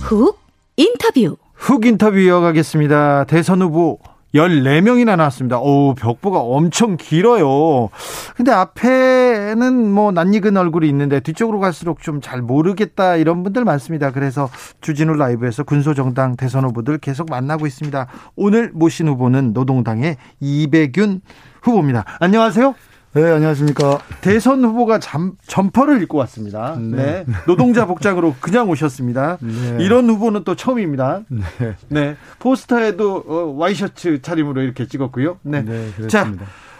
[0.00, 0.38] 훅
[0.76, 3.24] 인터뷰 훅 인터뷰 이어가겠습니다.
[3.24, 3.98] 대선 후보
[4.34, 5.58] 14명이나 나왔습니다.
[5.58, 7.90] 오, 벽보가 엄청 길어요.
[8.36, 14.12] 근데 앞에는 뭐 낯익은 얼굴이 있는데 뒤쪽으로 갈수록 좀 잘 모르겠다 이런 분들 많습니다.
[14.12, 14.48] 그래서
[14.80, 18.06] 주진우 라이브에서 군소정당 대선 후보들 계속 만나고 있습니다.
[18.36, 21.20] 오늘 모신 후보는 노동당의 이백윤
[21.62, 22.04] 후보입니다.
[22.20, 22.74] 안녕하세요.
[23.14, 23.98] 네, 안녕하십니까.
[24.22, 26.76] 대선 후보가 잠, 점퍼를 입고 왔습니다.
[26.80, 27.24] 네.
[27.26, 27.34] 네.
[27.46, 29.36] 노동자 복장으로 그냥 오셨습니다.
[29.40, 29.84] 네.
[29.84, 31.20] 이런 후보는 또 처음입니다.
[31.28, 31.76] 네.
[31.88, 32.16] 네.
[32.38, 35.38] 포스터에도 어, 와이셔츠 차림으로 이렇게 찍었고요.
[35.42, 35.62] 네.
[35.62, 36.32] 네 자,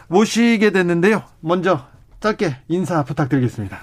[0.09, 1.23] 모시게 됐는데요.
[1.41, 1.83] 먼저
[2.21, 3.79] 짧게 인사 부탁드리겠습니다.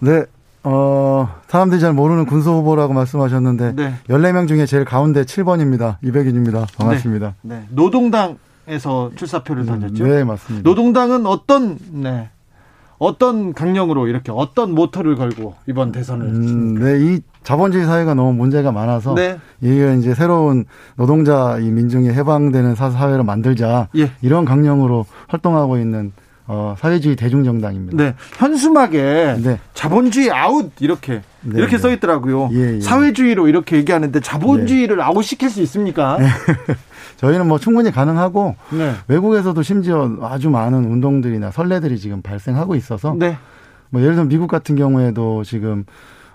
[0.00, 0.24] 네.
[0.64, 3.94] 어, 사람들이 잘 모르는 군소 후보라고 말씀하셨는데 네.
[4.08, 5.98] 14명 중에 제일 가운데 7번입니다.
[6.02, 6.66] 이백인입니다.
[6.76, 7.34] 반갑습니다.
[7.42, 7.58] 네.
[7.58, 7.66] 네.
[7.70, 8.38] 노동당
[8.68, 10.06] 에서 출사표를 음, 던졌죠.
[10.06, 10.68] 네, 맞습니다.
[10.68, 12.30] 노동당은 어떤 네.
[12.98, 18.72] 어떤 강령으로 이렇게 어떤 모토를 걸고 이번 대선을 음, 네, 이 자본주의 사회가 너무 문제가
[18.72, 19.38] 많아서 네.
[19.60, 20.64] 이게 이제 새로운
[20.96, 24.10] 노동자 이 민중이 해방되는 사회를 만들자 예.
[24.22, 26.12] 이런 강령으로 활동하고 있는
[26.48, 27.96] 어, 사회주의 대중정당입니다.
[27.96, 28.14] 네.
[28.38, 29.58] 현수막에 네.
[29.74, 31.78] 자본주의 아웃 이렇게 네, 이렇게 네.
[31.78, 32.50] 써 있더라고요.
[32.52, 32.80] 예, 예.
[32.80, 35.02] 사회주의로 이렇게 얘기하는데 자본주의를 네.
[35.02, 36.18] 아웃시킬 수 있습니까?
[37.16, 38.94] 저희는 뭐 충분히 가능하고 네.
[39.08, 43.38] 외국에서도 심지어 아주 많은 운동들이나 선례들이 지금 발생하고 있어서 네.
[43.90, 45.84] 뭐 예를 들면 미국 같은 경우에도 지금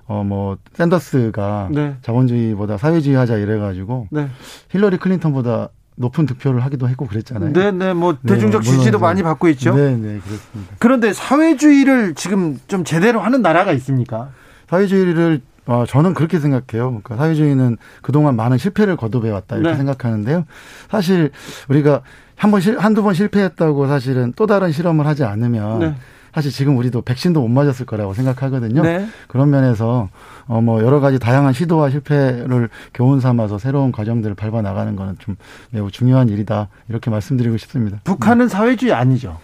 [0.08, 1.96] 어뭐 샌더스가 네.
[2.02, 4.28] 자본주의보다 사회주의 하자 이래 가지고 네.
[4.70, 7.54] 힐러리 클린턴보다 높은 득표를 하기도 했고 그랬잖아요.
[7.54, 9.76] 네, 네, 뭐 네, 대중적 지지도 많이 받고 있죠.
[9.76, 10.76] 네, 네, 그렇습니다.
[10.80, 14.30] 그런데 사회주의를 지금 좀 제대로 하는 나라가 있습니까?
[14.70, 16.90] 사회주의를 어, 저는 그렇게 생각해요.
[16.90, 19.78] 그러니까 사회주의는 그동안 많은 실패를 거듭해 왔다 이렇게 네.
[19.78, 20.46] 생각하는데요.
[20.90, 21.32] 사실
[21.70, 22.02] 우리가
[22.36, 25.96] 한번 실, 한두 번 실패했다고 사실은 또 다른 실험을 하지 않으면 네.
[26.34, 28.82] 사실 지금 우리도 백신도 못 맞았을 거라고 생각하거든요.
[28.82, 29.06] 네.
[29.28, 30.10] 그런 면에서
[30.48, 35.36] 어 뭐 여러 가지 다양한 시도와 실패를 교훈 삼아서 새로운 과정들을 밟아 나가는 거는 좀
[35.70, 38.00] 매우 중요한 일이다 이렇게 말씀드리고 싶습니다.
[38.04, 39.38] 북한은 사회주의 아니죠.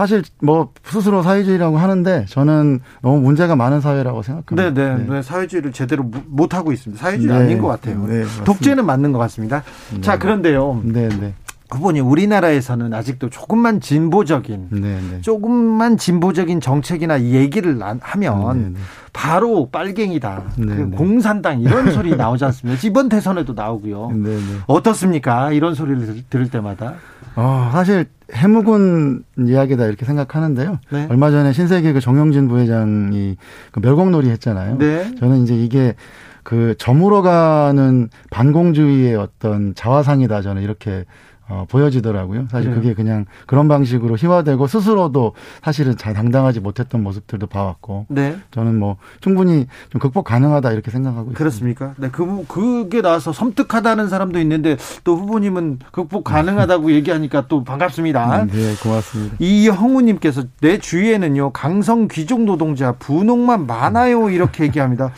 [0.00, 4.72] 사실 뭐 스스로 사회주의라고 하는데 저는 너무 문제가 많은 사회라고 생각합니다.
[4.72, 5.04] 네, 네.
[5.06, 5.20] 네.
[5.20, 6.98] 사회주의를 제대로 못 하고 있습니다.
[7.02, 7.34] 사회주의 네.
[7.34, 8.06] 아닌 것 같아요.
[8.06, 9.62] 네, 독재는 맞는 것 같습니다.
[9.92, 10.00] 네.
[10.00, 10.80] 자, 그런데요.
[10.84, 11.34] 네, 네.
[11.70, 15.00] 후보님 우리나라에서는 아직도 조금만 진보적인 네네.
[15.10, 15.20] 네.
[15.20, 18.68] 조금만 진보적인 정책이나 얘기를 하면 네네.
[18.70, 18.74] 네.
[19.12, 24.40] 바로 빨갱이다 그 네, 공산당 이런 소리 나오지 않습니까 이번 대선에도 나오고요 네네.
[24.66, 26.94] 어떻습니까 이런 소리를 들을 때마다
[27.36, 30.78] 어, 사실 해묵은 이야기다 이렇게 생각하는데요.
[30.90, 31.06] 네.
[31.10, 33.36] 얼마 전에 신세계 그 정영진 부회장이
[33.72, 34.78] 그 멸공놀이 했잖아요.
[34.78, 35.14] 네.
[35.16, 35.94] 저는 이제 이게
[36.42, 41.04] 그 저물어가는 반공주의의 어떤 자화상이다 저는 이렇게
[41.50, 42.46] 어, 보여지더라고요.
[42.48, 42.80] 사실 그래요.
[42.80, 48.06] 그게 그냥 그런 방식으로 희화되고 스스로도 사실은 잘 당당하지 못했던 모습들도 봐왔고.
[48.08, 48.36] 네.
[48.52, 51.94] 저는 뭐 충분히 좀 극복 가능하다 이렇게 생각하고 그렇습니까?
[51.98, 52.06] 있습니다.
[52.06, 52.12] 네.
[52.12, 58.46] 그, 그게 나와서 섬뜩하다는 사람도 있는데 또 후보님은 극복 가능하다고 얘기하니까 또 반갑습니다.
[58.46, 59.36] 네, 고맙습니다.
[59.40, 64.30] 이형우님께서 내 주위에는요, 강성 귀족 노동자, 분홍만 많아요.
[64.30, 65.10] 이렇게 얘기합니다.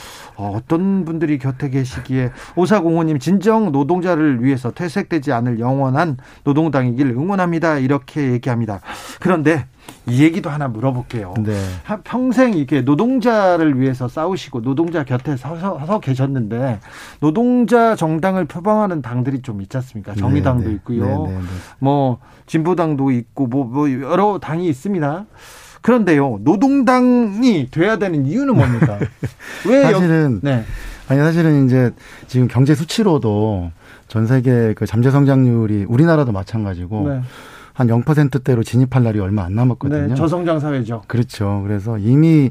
[0.42, 7.78] 어, 어떤 분들이 곁에 계시기에 오사공호님 진정 노동자를 위해서 퇴색되지 않을 영원한 노동당이길 응원합니다.
[7.78, 8.80] 이렇게 얘기합니다.
[9.20, 9.66] 그런데
[10.08, 11.34] 이 얘기도 하나 물어볼게요.
[11.44, 11.54] 네.
[12.02, 16.80] 평생 이렇게 노동자를 위해서 싸우시고 노동자 곁에 서서, 서 계셨는데
[17.20, 20.14] 노동자 정당을 표방하는 당들이 좀 있지 않습니까?
[20.14, 20.74] 정의당도 네, 네.
[20.74, 21.04] 있고요.
[21.26, 21.44] 네, 네, 네.
[21.78, 25.26] 뭐 진보당도 있고 뭐, 뭐 여러 당이 있습니다.
[25.82, 28.98] 그런데요, 노동당이 돼야 되는 이유는 뭡니까?
[29.68, 30.64] 왜 사실은 네.
[31.08, 31.90] 아니 사실은 이제
[32.28, 33.70] 지금 경제 수치로도
[34.08, 37.20] 전 세계 그 잠재 성장률이 우리나라도 마찬가지고 네.
[37.74, 40.08] 한 0%대로 진입할 날이 얼마 안 남았거든요.
[40.08, 41.02] 네, 저성장 사회죠.
[41.06, 41.62] 그렇죠.
[41.66, 42.50] 그래서 이미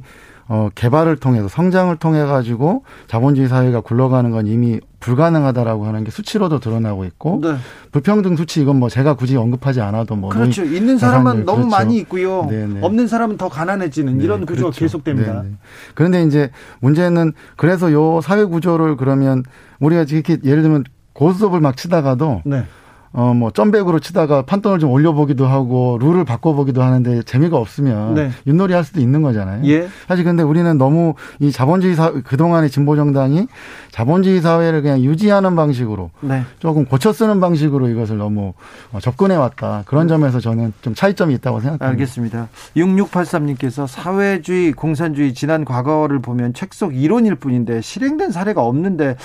[0.53, 6.59] 어, 개발을 통해서 성장을 통해 가지고 자본주의 사회가 굴러가는 건 이미 불가능하다라고 하는 게 수치로도
[6.59, 7.55] 드러나고 있고 네.
[7.93, 11.69] 불평등 수치 이건 뭐 제가 굳이 언급하지 않아도 뭐 그렇죠 있는 사람은 너무 그렇죠.
[11.69, 12.65] 많이 있고요 네네.
[12.73, 12.79] 네.
[12.81, 14.79] 없는 사람은 더 가난해지는 네, 이런 구조가 그렇죠.
[14.81, 15.31] 계속됩니다.
[15.31, 15.43] 네네.
[15.51, 15.55] 네.
[15.95, 19.43] 그런데 이제 문제는 그래서 요 사회 구조를 그러면
[19.79, 20.83] 우리가 이렇게 예를 들면
[21.13, 22.65] 고스톱을 막 치다가도 네.
[23.13, 28.31] 어, 뭐, 점백으로 치다가 판돈을 좀 올려보기도 하고, 룰을 바꿔보기도 하는데 재미가 없으면 네.
[28.47, 29.63] 윷놀이 할 수도 있는 거잖아요.
[29.65, 29.87] 예.
[30.07, 33.47] 사실 근데 우리는 너무 이 자본주의 사, 그동안의 진보정당이
[33.91, 36.43] 자본주의 사회를 그냥 유지하는 방식으로 네.
[36.59, 38.53] 조금 고쳐 쓰는 방식으로 이것을 너무
[38.91, 39.83] 어, 접근해 왔다.
[39.85, 40.09] 그런 네.
[40.13, 41.87] 점에서 저는 좀 차이점이 있다고 생각합니다.
[41.87, 42.49] 알겠습니다.
[42.75, 49.17] 6683님께서 사회주의, 공산주의 지난 과거를 보면 책 속 이론일 뿐인데 실행된 사례가 없는데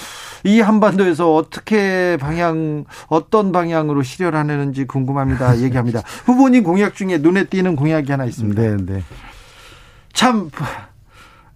[0.44, 5.58] 이 한반도에서 어떻게 방향, 어떤 방향 방향으로 실현하는지 궁금합니다.
[5.58, 6.00] 얘기합니다.
[6.24, 8.60] 후보님 공약 중에 눈에 띄는 공약이 하나 있습니다.
[8.62, 9.02] 네, 네.
[10.12, 10.50] 참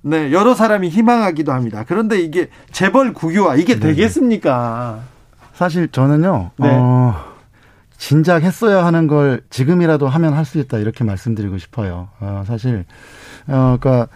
[0.02, 1.84] 네, 여러 사람이 희망하기도 합니다.
[1.86, 3.80] 그런데 이게 재벌 국유화 이게 네.
[3.80, 5.00] 되겠습니까?
[5.54, 6.50] 사실 저는요.
[6.58, 6.68] 네.
[6.70, 7.14] 어,
[7.96, 12.08] 진작 했어야 하는 걸 지금이라도 하면 할 수 있다 이렇게 말씀드리고 싶어요.
[12.20, 12.84] 어, 사실
[13.46, 14.08] 어 그러니까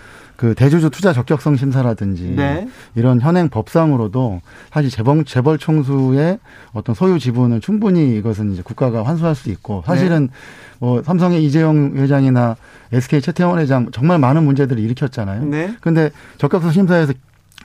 [0.44, 2.68] 그 대주주 투자 적격성 심사라든지 네.
[2.94, 6.38] 이런 현행 법상으로도 사실 재벌 재벌 총수의
[6.74, 10.32] 어떤 소유 지분을 충분히 이것은 이제 국가가 환수할 수 있고 사실은 네.
[10.80, 12.56] 뭐 삼성의 이재용 회장이나
[12.92, 15.46] SK 최태원 회장 정말 많은 문제들을 일으켰잖아요.
[15.46, 15.74] 네.
[15.80, 17.14] 근데 적격성 심사에서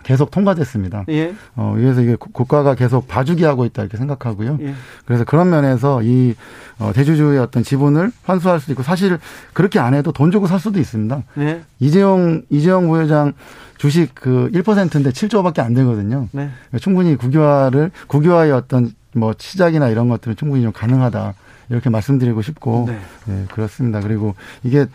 [0.03, 1.05] 계속 통과됐습니다.
[1.09, 1.33] 예.
[1.55, 4.57] 어, 그래서 이게 국가가 계속 봐주기 하고 있다 이렇게 생각하고요.
[4.61, 4.73] 예.
[5.05, 6.35] 그래서 그런 면에서 이
[6.79, 9.17] 어, 대주주의 어떤 지분을 환수할 수도 있고 사실
[9.53, 11.23] 그렇게 안 해도 돈 주고 살 수도 있습니다.
[11.39, 11.61] 예.
[11.79, 13.33] 이재용 이재용 부회장
[13.77, 16.27] 주식 그 1%인데 7조밖에 안 되거든요.
[16.31, 16.49] 네.
[16.81, 21.33] 충분히 국유화를 국유화의 어떤 뭐 시작이나 이런 것들은 충분히 좀 가능하다.
[21.69, 22.99] 이렇게 말씀드리고 싶고 네.
[23.25, 24.01] 네, 그렇습니다.
[24.01, 24.87] 그리고 이게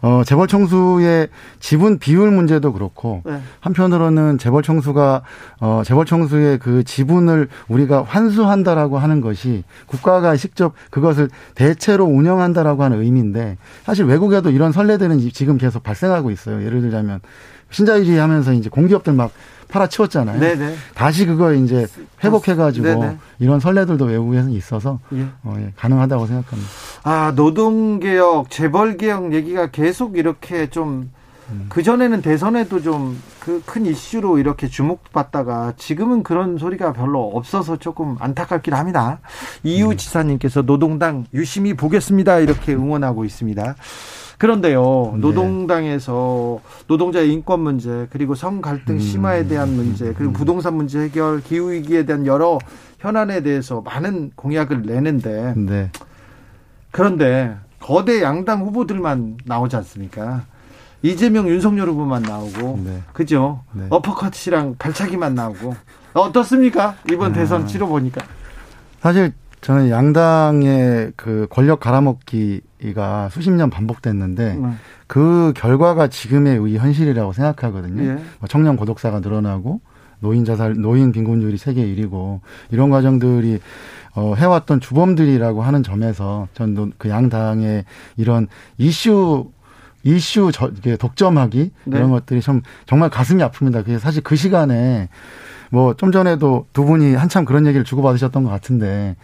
[0.00, 1.28] 어 재벌 청수의
[1.60, 3.40] 지분 비율 문제도 그렇고 네.
[3.60, 5.22] 한편으로는 재벌 청수가
[5.60, 13.02] 어 재벌 청수의 그 지분을 우리가 환수한다라고 하는 것이 국가가 직접 그것을 대체로 운영한다라고 하는
[13.02, 16.64] 의미인데 사실 외국에도 이런 선례들은 지금 계속 발생하고 있어요.
[16.64, 17.20] 예를 들자면
[17.70, 19.32] 신자유주의 하면서 이제 공기업들 막
[19.72, 20.38] 팔아치웠잖아요.
[20.38, 20.74] 네네.
[20.94, 21.86] 다시 그거 이제
[22.22, 23.18] 회복해가지고 네네.
[23.38, 25.26] 이런 선례들도 외국에는 있어서 예.
[25.42, 26.70] 어, 예, 가능하다고 생각합니다.
[27.02, 31.10] 아 노동 개혁, 재벌 개혁 얘기가 계속 이렇게 좀
[31.50, 31.66] 음.
[31.68, 38.72] 그전에는 대선에도 좀 그 큰 이슈로 이렇게 주목받다가 지금은 그런 소리가 별로 없어서 조금 안타깝긴
[38.72, 39.18] 합니다.
[39.64, 39.96] 이유 음.
[39.96, 42.38] 지사님께서 노동당 유심히 보겠습니다.
[42.38, 43.74] 이렇게 응원하고 있습니다.
[44.42, 45.20] 그런데요, 네.
[45.20, 48.98] 노동당에서 노동자의 인권 문제, 그리고 성 갈등 음.
[48.98, 52.58] 심화에 대한 문제, 그리고 부동산 문제 해결, 기후 위기에 대한 여러
[52.98, 55.92] 현안에 대해서 많은 공약을 내는데, 네.
[56.90, 60.42] 그런데 거대 양당 후보들만 나오지 않습니까?
[61.02, 63.00] 이재명, 윤석열 후보만 나오고, 네.
[63.12, 63.62] 그죠?
[63.70, 63.86] 네.
[63.90, 65.76] 어퍼컷이랑 발차기만 나오고,
[66.14, 66.96] 어떻습니까?
[67.12, 67.34] 이번 아.
[67.34, 68.20] 대선 치러 보니까.
[68.98, 72.62] 사실 저는 양당의 그 권력 갈아먹기
[72.94, 74.72] 가 수십 년 반복됐는데 네.
[75.06, 78.02] 그 결과가 지금의 이 현실이라고 생각하거든요.
[78.02, 78.14] 예.
[78.40, 79.80] 뭐 청년 고독사가 늘어나고
[80.18, 83.60] 노인 자살, 노인 빈곤율이 세계 1위고 이런 과정들이
[84.14, 87.84] 어, 해왔던 주범들이라고 하는 점에서 전 그 양당의
[88.16, 88.48] 이런
[88.78, 89.50] 이슈
[90.04, 91.96] 이슈 저, 독점하기 네.
[91.96, 93.84] 이런 것들이 좀 정말 가슴이 아픕니다.
[93.84, 95.08] 그게 사실 그 시간에
[95.70, 99.16] 뭐 좀 전에도 두 분이 한참 그런 얘기를 주고받으셨던 것 같은데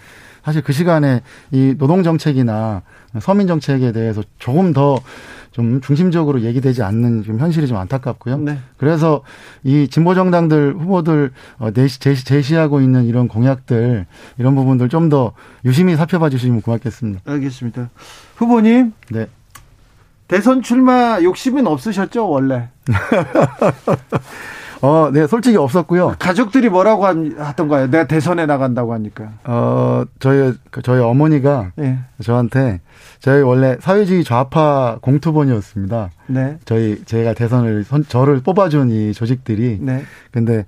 [0.49, 1.21] 사실 그 시간에
[1.51, 2.81] 이 노동 정책이나
[3.21, 4.99] 서민 정책에 대해서 조금 더
[5.51, 8.39] 좀 중심적으로 얘기되지 않는 좀 현실이 좀 안타깝고요.
[8.39, 8.59] 네.
[8.77, 9.23] 그래서
[9.65, 14.07] 이 진보 정당들 후보들 어, 제시, 제시하고 있는 이런 공약들
[14.39, 15.33] 이런 부분들 좀 더
[15.65, 17.23] 유심히 살펴봐 주시면 고맙겠습니다.
[17.25, 17.91] 알겠습니다.
[18.37, 18.93] 후보님.
[19.11, 19.27] 네.
[20.29, 22.69] 대선 출마 욕심은 없으셨죠, 원래?
[24.81, 26.15] 어, 네, 솔직히 없었고요.
[26.19, 27.91] 가족들이 뭐라고 하던가요?
[27.91, 29.33] 내가 대선에 나간다고 하니까.
[29.45, 30.53] 어, 저희,
[30.83, 31.99] 저희 어머니가 네.
[32.23, 32.81] 저한테
[33.21, 36.11] 저희 원래 사회주의 좌파 공투본이었습니다.
[36.29, 36.59] 네.
[36.65, 39.79] 저희, 제가 대선을, 선, 저를 뽑아준 이 조직들이.
[39.81, 40.05] 네.
[40.31, 40.65] 근데 이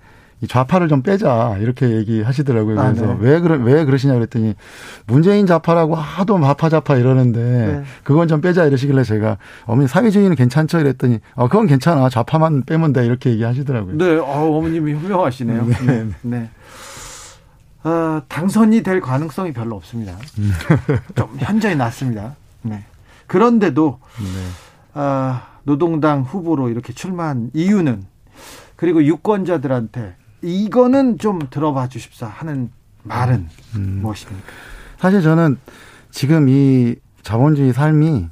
[0.46, 2.76] 좌파를 좀 빼자 이렇게 얘기하시더라고요.
[2.76, 3.16] 그래서 아, 네.
[3.20, 4.54] 왜 그러 왜 그러시냐 그랬더니
[5.06, 7.82] 문재인 좌파라고 하도 마파 좌파 이러는데 네.
[8.04, 13.04] 그건 좀 빼자 이러시길래 제가 어머니 사회주의는 괜찮죠 이랬더니 어 그건 괜찮아 좌파만 빼면 돼
[13.04, 13.98] 이렇게 얘기하시더라고요.
[13.98, 15.66] 네, 어, 어머님이 현명하시네요.
[15.66, 15.76] 네.
[15.84, 16.06] 네.
[16.22, 16.50] 네.
[17.82, 20.16] 어, 당선이 될 가능성이 별로 없습니다.
[21.14, 22.36] 좀 현저히 낮습니다.
[22.62, 22.84] 네.
[23.26, 25.00] 그런데도 네.
[25.00, 28.04] 어, 노동당 후보로 이렇게 출마한 이유는
[28.76, 32.70] 그리고 유권자들한테 이거는 좀 들어봐 주십사 하는
[33.02, 33.98] 말은 음.
[34.02, 34.46] 무엇입니까?
[34.98, 35.58] 사실 저는
[36.10, 38.28] 지금 이 자본주의 삶이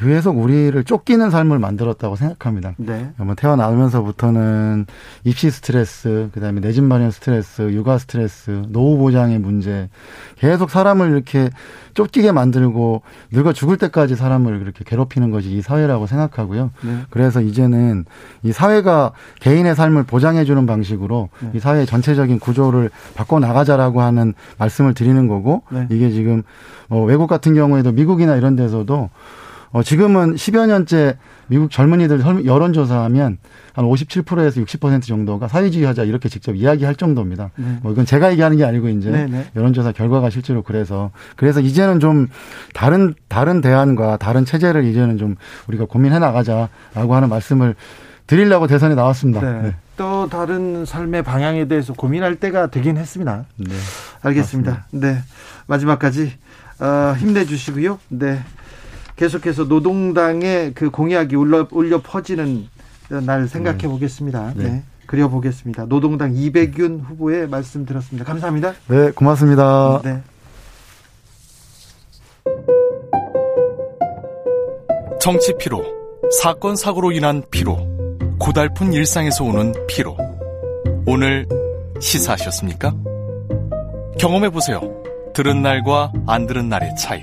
[0.00, 2.74] 계속 우리를 쫓기는 삶을 만들었다고 생각합니다.
[2.78, 3.10] 네.
[3.18, 4.86] 뭐 태어나면서부터는
[5.24, 9.88] 입시 스트레스, 그다음에 내 집 마련 스트레스, 육아 스트레스, 노후 보장의 문제,
[10.36, 11.50] 계속 사람을 이렇게
[11.94, 13.02] 쫓기게 만들고
[13.32, 16.70] 늙어 죽을 때까지 사람을 그렇게 괴롭히는 것이 이 사회라고 생각하고요.
[16.82, 16.98] 네.
[17.10, 18.04] 그래서 이제는
[18.42, 21.50] 이 사회가 개인의 삶을 보장해 주는 방식으로 네.
[21.54, 25.86] 이 사회 전체적인 구조를 바꿔 나가자라고 하는 말씀을 드리는 거고 네.
[25.90, 26.42] 이게 지금
[26.88, 29.10] 뭐 외국 같은 경우에도 미국이나 이런 데서도
[29.72, 31.16] 어, 지금은 10여 년째
[31.46, 33.38] 미국 젊은이들 여론조사하면
[33.72, 37.50] 한 57%에서 60% 정도가 사회주의 하자 이렇게 직접 이야기할 정도입니다.
[37.56, 37.78] 네.
[37.82, 39.30] 뭐 이건 제가 얘기하는 게 아니고 이제 네네.
[39.30, 39.50] 네.
[39.54, 42.28] 여론조사 결과가 실제로 그래서 그래서 이제는 좀
[42.74, 45.36] 다른 다른 대안과 다른 체제를 이제는 좀
[45.68, 47.76] 우리가 고민해 나가자라고 하는 말씀을
[48.26, 49.40] 드리려고 대선에 나왔습니다.
[49.40, 49.62] 네.
[49.62, 49.74] 네.
[49.96, 53.44] 또 다른 삶의 방향에 대해서 고민할 때가 되긴 했습니다.
[53.56, 53.74] 네.
[54.22, 54.70] 알겠습니다.
[54.70, 55.08] 맞습니다.
[55.08, 55.22] 네.
[55.66, 56.32] 마지막까지
[56.80, 57.98] 어, 힘내주시고요.
[58.08, 58.40] 네.
[59.20, 62.66] 계속해서 노동당의 그 공약이 울려, 울려 퍼지는
[63.26, 63.90] 날 생각해 음.
[63.90, 64.54] 보겠습니다.
[64.56, 64.64] 네.
[64.64, 64.82] 네.
[65.04, 65.84] 그려보겠습니다.
[65.86, 68.24] 노동당 이백윤 후보의 말씀 들었습니다.
[68.24, 68.72] 감사합니다.
[68.88, 70.00] 네, 고맙습니다.
[70.02, 70.22] 네.
[75.20, 75.84] 정치 피로,
[76.40, 77.76] 사건 사고로 인한 피로,
[78.38, 80.16] 고달픈 일상에서 오는 피로.
[81.06, 81.46] 오늘
[82.00, 82.94] 시사하셨습니까?
[84.18, 84.80] 경험해 보세요.
[85.34, 87.22] 들은 날과 안 들은 날의 차이.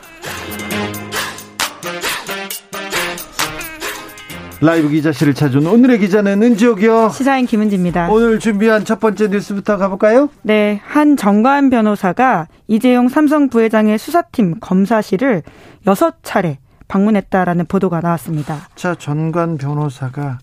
[4.63, 7.09] 라이브 기자실을 찾은 오늘의 기자는 은지옥이요.
[7.09, 8.09] 시사인 김은지입니다.
[8.11, 10.29] 오늘 준비한 첫 번째 뉴스부터 가볼까요?
[10.43, 15.41] 네, 한 정관 변호사가 이재용 삼성 부회장의 수사팀 검사실을
[15.87, 18.67] 여섯 차례 방문했다라는 보도가 나왔습니다.
[18.75, 20.37] 자, 전관 변호사가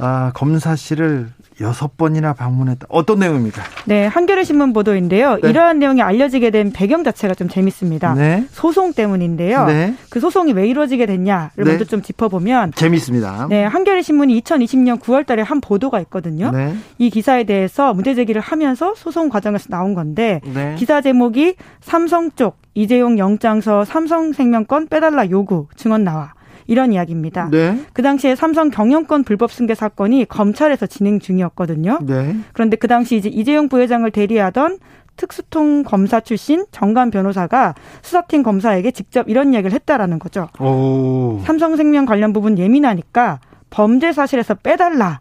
[0.00, 1.28] 아, 검사실을
[1.60, 2.86] 여섯 번이나 방문했다.
[2.88, 3.62] 어떤 내용입니까?
[3.84, 5.38] 네, 한겨레 신문 보도인데요.
[5.42, 5.50] 네.
[5.50, 8.14] 이러한 내용이 알려지게 된 배경 자체가 좀 재밌습니다.
[8.14, 8.46] 네.
[8.50, 9.66] 소송 때문인데요.
[9.66, 9.94] 네.
[10.08, 11.64] 그 소송이 왜 이루어지게 됐냐를 네.
[11.64, 13.46] 먼저 좀 짚어보면 재밌습니다.
[13.50, 16.50] 네, 한겨레 신문이 2020년 9월달에 한 보도가 있거든요.
[16.50, 16.74] 네.
[16.98, 20.76] 이 기사에 대해서 문제 제기를 하면서 소송 과정에서 나온 건데 네.
[20.78, 26.32] 기사 제목이 삼성 쪽 이재용 영장서 삼성생명권 빼달라 요구 증언 나와.
[26.70, 27.48] 이런 이야기입니다.
[27.50, 27.84] 네.
[27.92, 31.98] 그 당시에 삼성 경영권 불법 승계 사건이 검찰에서 진행 중이었거든요.
[32.02, 32.36] 네.
[32.52, 34.78] 그런데 그 당시 이제 이재용 부회장을 대리하던
[35.16, 40.48] 특수통 검사 출신 정관 변호사가 수사팀 검사에게 직접 이런 이야기를 했다라는 거죠.
[40.60, 41.40] 오.
[41.44, 43.40] 삼성생명 관련 부분 예민하니까
[43.70, 45.18] 범죄 사실에서 빼달라.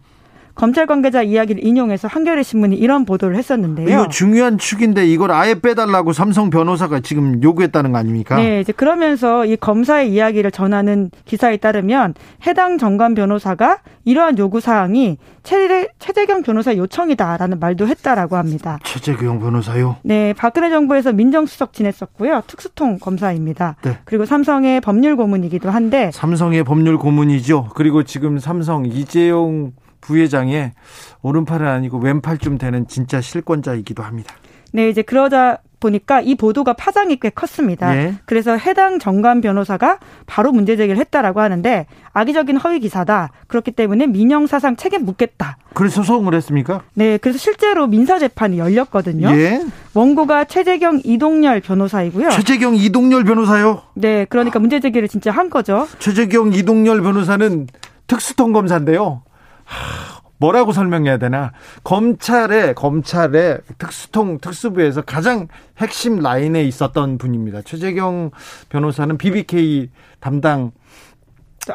[0.59, 3.87] 검찰 관계자 이야기를 인용해서 한겨레 신문이 이런 보도를 했었는데요.
[3.87, 8.35] 이거 중요한 축인데 이걸 아예 빼달라고 삼성 변호사가 지금 요구했다는 거 아닙니까?
[8.35, 12.13] 네, 이제 그러면서 이 검사의 이야기를 전하는 기사에 따르면
[12.45, 18.79] 해당 정관 변호사가 이러한 요구 사항이 최재, 최재경 변호사 요청이다라는 말도 했다라고 합니다.
[18.83, 19.95] 최재경 변호사요?
[20.03, 22.41] 네, 박근혜 정부에서 민정수석 지냈었고요.
[22.47, 23.77] 특수통 검사입니다.
[23.83, 23.97] 네.
[24.03, 27.69] 그리고 삼성의 법률 고문이기도 한데 삼성의 법률 고문이죠.
[27.75, 29.71] 그리고 지금 삼성 이재용
[30.01, 30.71] 부회장의
[31.21, 34.35] 오른팔은 아니고 왼팔쯤 되는 진짜 실권자이기도 합니다.
[34.71, 37.95] 네, 이제 그러다 보니까 이 보도가 파장이 꽤 컸습니다.
[37.95, 38.15] 예.
[38.25, 43.31] 그래서 해당 정관 변호사가 바로 문제 제기를 했다라고 하는데 악의적인 허위 기사다.
[43.47, 45.57] 그렇기 때문에 민영 사상 책임 묻겠다.
[45.73, 46.81] 그래서 소송을 했습니까?
[46.93, 49.29] 네, 그래서 실제로 민사 재판이 열렸거든요.
[49.31, 49.65] 예.
[49.93, 52.29] 원고가 최재경 이동열 변호사이고요.
[52.31, 53.83] 최재경 이동열 변호사요?
[53.93, 55.87] 네, 그러니까 문제 제기를 진짜 한 거죠.
[55.99, 57.67] 최재경 이동열 변호사는
[58.07, 59.21] 특수통 검사인데요.
[60.39, 61.51] 뭐라고 설명해야 되나?
[61.83, 65.47] 검찰의 검찰의 특수통 특수부에서 가장
[65.77, 67.61] 핵심 라인에 있었던 분입니다.
[67.61, 68.31] 최재경
[68.69, 69.89] 변호사는 BBK
[70.21, 70.71] 담당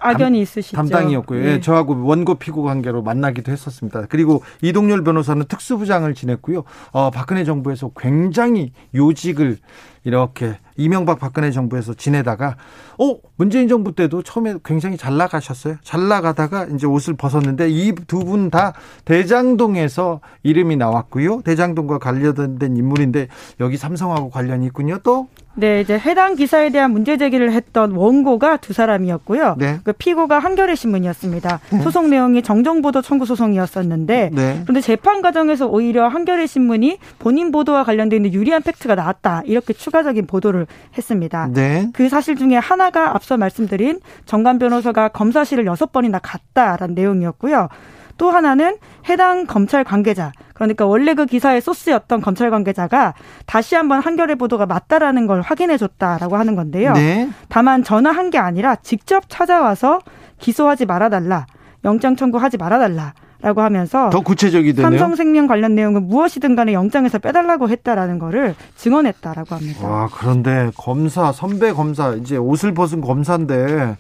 [0.00, 0.76] 악연이 있으시죠.
[0.76, 1.40] 담당이었고요.
[1.40, 1.52] 네.
[1.52, 4.06] 예, 저하고 원고 피고 관계로 만나기도 했었습니다.
[4.08, 6.64] 그리고 이동열 변호사는 특수부장을 지냈고요.
[6.92, 9.58] 어, 박근혜 정부에서 굉장히 요직을
[10.04, 12.56] 이렇게 이명박 박근혜 정부에서 지내다가
[12.98, 15.76] 어 문재인 정부 때도 처음에 굉장히 잘 나가셨어요.
[15.82, 18.74] 잘 나가다가 이제 옷을 벗었는데 이 두 분 다
[19.04, 21.40] 대장동에서 이름이 나왔고요.
[21.42, 23.28] 대장동과 관련된 인물인데
[23.60, 24.98] 여기 삼성하고 관련이 있군요.
[25.02, 29.54] 또 네, 이제 해당 기사에 대한 문제 제기를 했던 원고가 두 사람이었고요.
[29.56, 29.78] 네.
[29.84, 31.60] 그 피고가 한겨레 신문이었습니다.
[31.70, 31.80] 네.
[31.82, 34.60] 소송 내용이 정정보도 청구 소송이었었는데 네.
[34.64, 39.90] 그런데 재판 과정에서 오히려 한겨레 신문이 본인 보도와 관련돼 있는 유리한 팩트가 나왔다 이렇게 추
[39.94, 40.66] 가적인 보도를
[40.98, 41.48] 했습니다.
[41.52, 41.88] 네.
[41.94, 47.68] 그 사실 중에 하나가 앞서 말씀드린 정관 변호사가 검사실을 여섯 번이나 갔다라는 내용이었고요.
[48.16, 48.76] 또 하나는
[49.08, 53.14] 해당 검찰 관계자 그러니까 원래 그 기사의 소스였던 검찰 관계자가
[53.46, 56.92] 다시 한번 한겨레 보도가 맞다라는 걸 확인해 줬다라고 하는 건데요.
[56.92, 57.28] 네.
[57.48, 60.00] 다만 전화한 게 아니라 직접 찾아와서
[60.38, 61.46] 기소하지 말아달라,
[61.84, 63.14] 영장 청구하지 말아달라.
[63.44, 64.98] 라고 하면서 더 구체적이 되네요.
[64.98, 69.86] 삼성생명 관련 내용은 무엇이든 간에 영장에서 빼달라고 했다라는 거를 증언했다라고 합니다.
[69.86, 73.98] 와 그런데 검사 선배 검사 이제 옷을 벗은 검사인데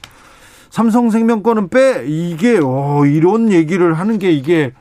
[0.70, 4.72] 삼성생명 거는 빼 이게 어, 이런 얘기를 하는 게 이게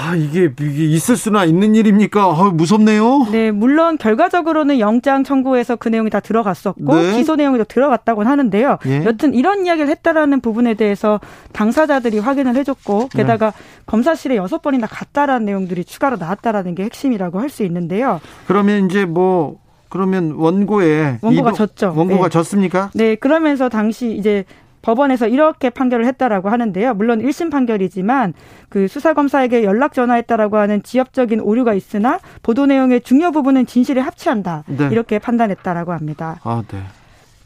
[0.00, 2.22] 아, 이게, 이게 있을 수나 있는 일입니까?
[2.22, 3.26] 아, 무섭네요.
[3.32, 7.16] 네, 물론 결과적으로는 영장 청구에서 그 내용이 다 들어갔었고 네.
[7.16, 8.78] 기소 내용이 들어갔다고 하는데요.
[8.86, 9.04] 예.
[9.04, 11.18] 여튼 이런 이야기를 했다라는 부분에 대해서
[11.52, 13.56] 당사자들이 확인을 해줬고 게다가 네.
[13.86, 18.20] 검사실에 여섯 번이나 갔다라는 내용들이 추가로 나왔다라는 게 핵심이라고 할 수 있는데요.
[18.46, 19.56] 그러면 이제 뭐
[19.88, 21.94] 그러면 원고에 원고가 졌죠.
[21.96, 22.28] 원고가 네.
[22.28, 22.90] 졌습니까?
[22.94, 24.44] 네, 그러면서 당시 이제
[24.88, 26.94] 법원에서 이렇게 판결을 했다라고 하는데요.
[26.94, 28.32] 물론 1심 판결이지만
[28.70, 34.64] 그 수사검사에게 연락 전화했다라고 하는 지엽적인 오류가 있으나 보도 내용의 중요 부분은 진실에 합치한다.
[34.66, 34.88] 네.
[34.90, 36.40] 이렇게 판단했다라고 합니다.
[36.42, 36.82] 아, 네.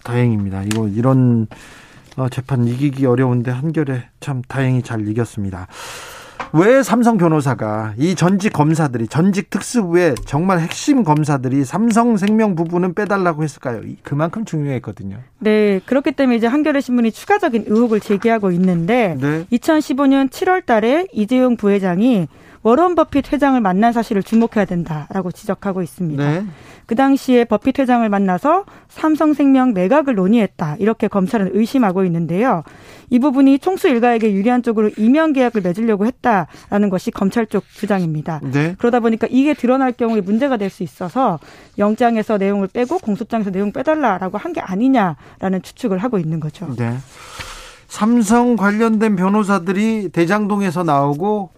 [0.04, 0.62] 다행입니다.
[0.62, 1.48] 이거 이런
[2.16, 5.66] 어, 재판 이기기 어려운데 한결에 참 다행히 잘 이겼습니다.
[6.52, 13.80] 왜 삼성 변호사가 이 전직 검사들이 전직 특수부의 정말 핵심 검사들이 삼성생명 부분은 빼달라고 했을까요?
[14.02, 15.18] 그만큼 중요했거든요.
[15.38, 19.44] 네, 그렇기 때문에 이제 한겨레 신문이 추가적인 의혹을 제기하고 있는데 네.
[19.52, 22.28] 2015년 7월달에 이재용 부회장이
[22.62, 26.24] 워런 버핏 회장을 만난 사실을 주목해야 된다라고 지적하고 있습니다.
[26.24, 26.46] 네.
[26.86, 30.76] 그 당시에 버핏 회장을 만나서 삼성생명 매각을 논의했다.
[30.78, 32.62] 이렇게 검찰은 의심하고 있는데요.
[33.10, 38.40] 이 부분이 총수 일가에게 유리한 쪽으로 이명 계약을 맺으려고 했다라는 것이 검찰 쪽 주장입니다.
[38.42, 38.74] 네.
[38.78, 41.38] 그러다 보니까 이게 드러날 경우에 문제가 될 수 있어서
[41.78, 46.74] 영장에서 내용을 빼고 공소장에서 내용 빼달라라고 한 게 아니냐라는 추측을 하고 있는 거죠.
[46.76, 46.94] 네.
[47.88, 51.50] 삼성 관련된 변호사들이 대장동에서 나오고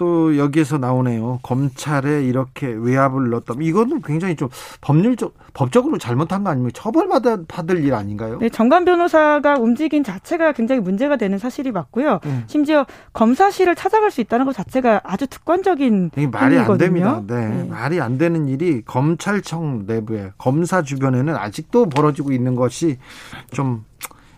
[0.00, 1.40] 또 여기에서 나오네요.
[1.42, 3.52] 검찰에 이렇게 외압을 넣었다.
[3.60, 4.48] 이거는 굉장히 좀
[4.80, 8.38] 법률적 법적으로 잘못한 거 아니면 처벌받아 받을 일 아닌가요?
[8.38, 12.20] 네, 정관 변호사가 움직인 자체가 굉장히 문제가 되는 사실이 맞고요.
[12.24, 12.44] 음.
[12.46, 16.72] 심지어 검사실을 찾아갈 수 있다는 것 자체가 아주 특권적인 말이 행위거든요.
[16.72, 17.22] 안 됩니다.
[17.26, 17.64] 네, 네.
[17.64, 22.96] 말이 안 되는 일이 검찰청 내부에 검사 주변에는 아직도 벌어지고 있는 것이
[23.52, 23.84] 좀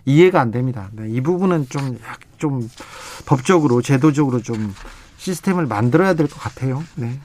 [0.07, 0.89] 이해가 안 됩니다.
[0.91, 1.97] 네, 이 부분은 좀,
[2.39, 2.69] 좀
[3.27, 4.75] 법적으로, 제도적으로 좀
[5.27, 6.83] 시스템을 만들어야 될 것 같아요.
[6.97, 7.19] 네.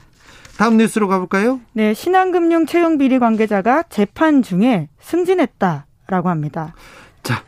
[0.56, 1.60] 다음 뉴스로 가볼까요?
[1.72, 6.74] 네, 신한금융 채용 비리 관계자가 재판 중에 승진했다라고 합니다.
[7.24, 7.42] 자,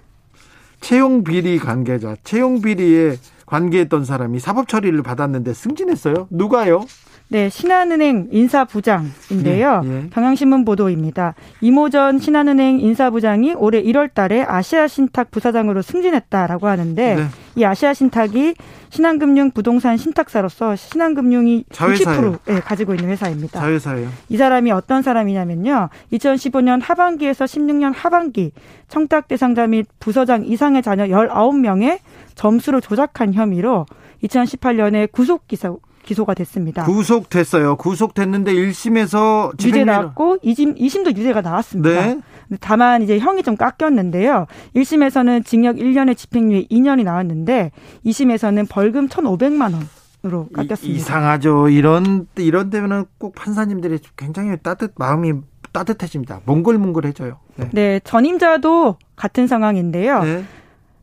[0.80, 3.16] 채용 비리 관계자, 채용 비리에
[3.46, 6.26] 관계했던 사람이 사법 처리를 받았는데 승진했어요.
[6.30, 6.84] 누가요?
[7.32, 9.82] 네, 신한은행 인사부장인데요.
[9.82, 10.10] 네, 예.
[10.10, 11.34] 경향신문 보도입니다.
[11.60, 17.22] 이모전 신한은행 인사부장이 올해 1월 달에 아시아신탁 부사장으로 승진했다라고 하는데 네.
[17.54, 18.54] 이 아시아신탁이
[18.88, 22.32] 신한금융 부동산 신탁사로서 신한금융이 자회사예요.
[22.32, 23.60] 60% 네, 가지고 있는 회사입니다.
[23.60, 24.08] 자회사예요.
[24.28, 25.88] 이 사람이 어떤 사람이냐면요.
[26.12, 28.50] 2015년 하반기에서 16년 하반기
[28.88, 32.00] 청탁 대상자 및 부서장 이상의 자녀 19명의
[32.34, 33.86] 점수를 조작한 혐의로
[34.24, 35.72] 2018년에 구속 기사
[36.02, 36.84] 기소가 됐습니다.
[36.84, 37.76] 구속됐어요.
[37.76, 42.06] 구속됐는데 1심에서 유죄 나왔고 2심, 2심도 유죄가 나왔습니다.
[42.06, 42.20] 네.
[42.60, 44.46] 다만 이제 형이 좀 깎였는데요.
[44.74, 47.70] 1심에서는 징역 1년에 집행유예 2년이 나왔는데
[48.04, 49.88] 2심에서는 벌금 1,500만 원.
[50.22, 50.98] 으로 깎였습니다.
[50.98, 51.70] 이상하죠.
[51.70, 55.32] 이런 이런 데면은 꼭 판사님들이 굉장히 따뜻 마음이
[55.72, 56.42] 따뜻해집니다.
[56.44, 57.38] 몽글몽글해져요.
[57.56, 57.70] 네.
[57.72, 60.22] 네, 전임자도 같은 상황인데요.
[60.22, 60.44] 네.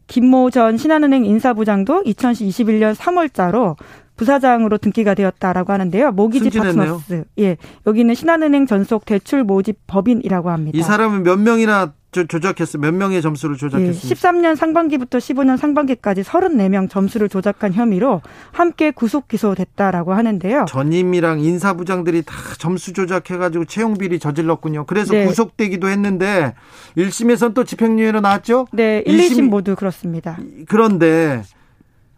[0.05, 3.75] 김모 전 신한은행 인사부장도 2021년 3월자로
[4.17, 6.11] 부사장으로 등기가 되었다라고 하는데요.
[6.11, 7.23] 모기지 파트너스.
[7.39, 7.57] 예.
[7.85, 10.77] 여기는 신한은행 전속 대출 모집 법인이라고 합니다.
[10.77, 12.81] 이 사람은 몇 명이나 조, 조작했어요?
[12.81, 14.09] 몇 명의 점수를 조작했습니까?
[14.09, 18.21] 예, 13년 상반기부터 15년 상반기까지 34명 점수를 조작한 혐의로
[18.51, 20.65] 함께 구속 기소됐다라고 하는데요.
[20.67, 24.85] 전임이랑 인사부장들이 다 점수 조작해가지고 채용 비리 저질렀군요.
[24.85, 25.25] 그래서 네.
[25.25, 26.55] 구속되기도 했는데
[26.97, 28.67] 1심에선 또 집행유예로 나왔죠?
[28.71, 30.37] 네, 1, 1심, 2심 모두 그렇습니다.
[30.67, 31.43] 그런데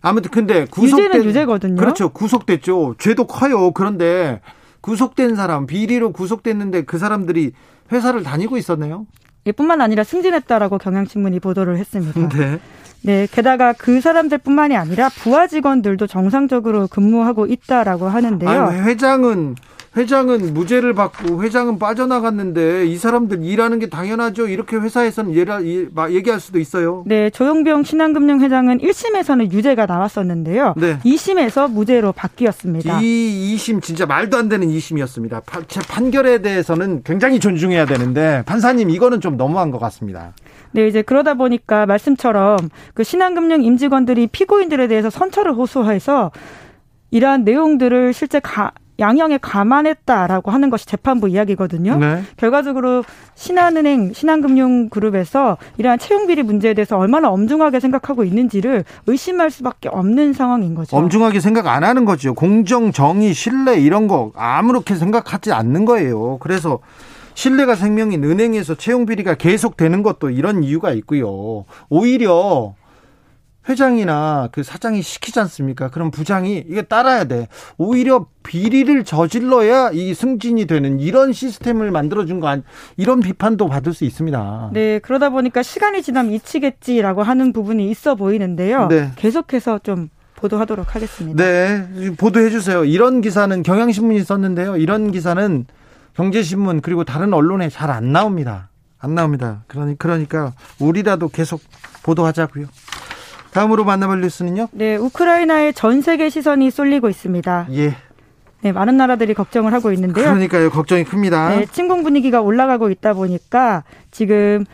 [0.02, 1.76] 아무튼 근데 구속된 유죄는 유죄거든요.
[1.76, 2.10] 그렇죠.
[2.10, 2.96] 구속됐죠.
[3.00, 3.72] 죄도 커요.
[3.72, 4.42] 그런데
[4.82, 7.52] 구속된 사람 비리로 구속됐는데 그 사람들이
[7.92, 9.06] 회사를 다니고 있었네요.
[9.56, 12.30] 뿐만 아니라 승진했다라고 경향신문이 보도를 했습니다.
[12.30, 12.60] 네.
[13.02, 18.50] 네, 게다가 그 사람들뿐만이 아니라 부하 직원들도 정상적으로 근무하고 있다라고 하는데요.
[18.50, 19.56] 아니, 회장은
[19.98, 24.48] 회장은 무죄를 받고 회장은 빠져나갔는데 이 사람들 일하는 게 당연하죠.
[24.48, 27.04] 이렇게 회사에서는 얘기할 수도 있어요.
[27.08, 30.76] 네, 조용병 신한금융 회장은 1심에서는 유죄가 나왔었는데요.
[30.78, 31.00] 네.
[31.00, 33.00] 2심에서 무죄로 바뀌었습니다.
[33.02, 35.42] 이 2심 진짜 말도 안 되는 2심이었습니다.
[35.90, 40.34] 판결에 대해서는 굉장히 존중해야 되는데 판사님 이거는 좀 너무한 것 같습니다.
[40.72, 42.58] 네, 이제 그러다 보니까 말씀처럼
[42.94, 46.32] 그 신한금융 임직원들이 피고인들에 대해서 선처를 호소해서
[47.10, 51.98] 이러한 내용들을 실제 가, 양형에 감안했다라고 하는 것이 재판부 이야기거든요.
[51.98, 52.22] 네.
[52.38, 53.04] 결과적으로
[53.36, 60.76] 신한은행, 신한금융그룹에서 이러한 채용 비리 문제에 대해서 얼마나 엄중하게 생각하고 있는지를 의심할 수밖에 없는 상황인
[60.76, 60.98] 거죠.
[60.98, 62.34] 엄중하게 생각 안 하는 거죠.
[62.34, 66.38] 공정, 정의, 신뢰 이런 거 아무렇게 생각하지 않는 거예요.
[66.40, 66.80] 그래서
[67.34, 71.64] 신뢰가 생명인 은행에서 채용 비리가 계속되는 것도 이런 이유가 있고요.
[71.88, 72.74] 오히려
[73.70, 75.90] 회장이나 그 사장이 시키지 않습니까?
[75.90, 77.48] 그럼 부장이 이게 따라야 돼.
[77.78, 82.64] 오히려 비리를 저질러야 이 승진이 되는 이런 시스템을 만들어준 거 아니,
[82.98, 84.72] 이런 비판도 받을 수 있습니다.
[84.74, 88.88] 네, 그러다 보니까 시간이 지나면 잊히겠지라고 하는 부분이 있어 보이는데요.
[88.88, 89.12] 네.
[89.16, 91.44] 계속해서 좀 보도하도록 하겠습니다.
[91.44, 92.84] 네, 보도해 주세요.
[92.86, 94.78] 이런 기사는 경향신문이 썼는데요.
[94.78, 95.66] 이런 기사는
[96.16, 98.70] 경제신문 그리고 다른 언론에 잘 안 나옵니다.
[99.00, 99.64] 안 나옵니다.
[99.68, 101.62] 그러니 그러니까 우리라도 계속
[102.04, 102.66] 보도하자고요.
[103.52, 104.68] 다음으로 만나볼 뉴스는요?
[104.72, 107.68] 네, 우크라이나의 전 세계 시선이 쏠리고 있습니다.
[107.72, 107.96] 예.
[108.62, 110.26] 네, 많은 나라들이 걱정을 하고 있는데요.
[110.26, 111.50] 그러니까요, 걱정이 큽니다.
[111.56, 114.66] 네, 침공 분위기가 올라가고 있다 보니까 지금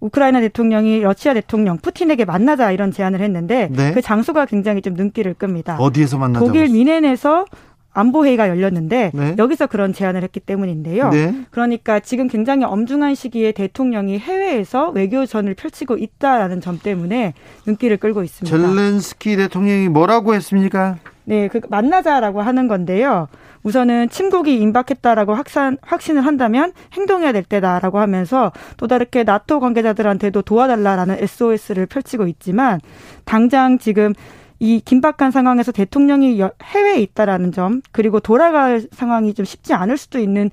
[0.00, 3.92] 우크라이나 대통령이 러시아 대통령 푸틴에게 만나자 이런 제안을 했는데 네?
[3.92, 5.76] 그 장소가 굉장히 좀 눈길을 끕니다.
[5.78, 6.44] 어디에서 만나자?
[6.44, 7.44] 독일 미넨에서
[7.92, 9.34] 안보회의가 열렸는데 네.
[9.38, 11.10] 여기서 그런 제안을 했기 때문인데요.
[11.10, 11.34] 네.
[11.50, 17.34] 그러니까 지금 굉장히 엄중한 시기에 대통령이 해외에서 외교전을 펼치고 있다라는 점 때문에
[17.66, 18.56] 눈길을 끌고 있습니다.
[18.56, 20.98] 젤렌스키 대통령이 뭐라고 했습니까?
[21.24, 23.28] 네, 그 만나자라고 하는 건데요.
[23.62, 31.18] 우선은 침국이 임박했다라고 확산, 확신을 한다면 행동해야 될 때다라고 하면서 또 다르게 나토 관계자들한테도 도와달라라는
[31.20, 32.80] SOS를 펼치고 있지만
[33.24, 34.14] 당장 지금
[34.60, 40.50] 이 긴박한 상황에서 대통령이 해외에 있다라는 점 그리고 돌아갈 상황이 좀 쉽지 않을 수도 있는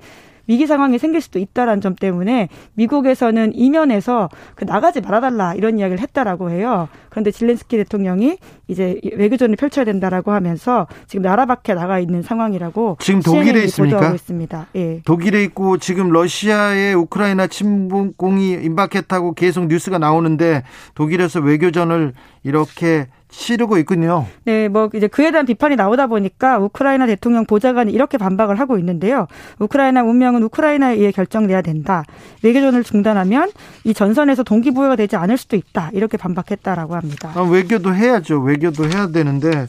[0.48, 6.50] 위기 상황이 생길 수도 있다라는 점 때문에 미국에서는 이면에서 그 나가지 말아달라 이런 이야기를 했다라고
[6.50, 6.88] 해요.
[7.10, 13.20] 그런데 질렌스키 대통령이 이제 외교전을 펼쳐야 된다라고 하면서 지금 나라 밖에 나가 있는 상황이라고 지금
[13.20, 14.14] 독일에 있습니까?
[14.14, 14.66] 있습니다.
[14.76, 15.02] 예.
[15.04, 20.62] 독일에 있고 지금 러시아의 우크라이나 침공이 임박했다고 계속 뉴스가 나오는데
[20.94, 24.26] 독일에서 외교전을 이렇게 치르고 있군요.
[24.44, 29.26] 네, 뭐 이제 그에 대한 비판이 나오다 보니까 우크라이나 대통령 보좌관이 이렇게 반박을 하고 있는데요.
[29.58, 32.04] 우크라이나 운명은 우크라이나에 의해 결정돼야 된다.
[32.42, 33.50] 외교전을 중단하면
[33.84, 35.90] 이 전선에서 동기부여가 되지 않을 수도 있다.
[35.92, 37.32] 이렇게 반박했다라고 합니다.
[37.34, 38.40] 아, 외교도 해야죠.
[38.40, 39.66] 외교도 해야 되는데 뭐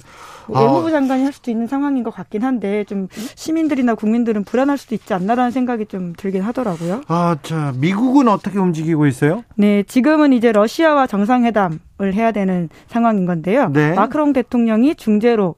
[0.50, 5.14] 외무부 장관이 할 수도 있는 상황인 것 같긴 한데 좀 시민들이나 국민들은 불안할 수도 있지
[5.14, 7.02] 않나라는 생각이 좀 들긴 하더라고요.
[7.08, 9.44] 아, 자, 미국은 어떻게 움직이고 있어요?
[9.56, 13.68] 네, 지금은 이제 러시아와 정상회담 을 해야 되는 상황인 건데요.
[13.74, 13.94] 네.
[13.94, 15.56] 마크롱 대통령이 중재로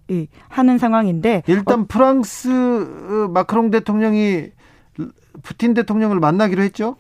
[0.49, 4.47] 하는 상황인데 일단 어, 프랑스 어, 마크롱 대통령이
[5.43, 6.95] 푸틴 대통령을 만나기로 했죠?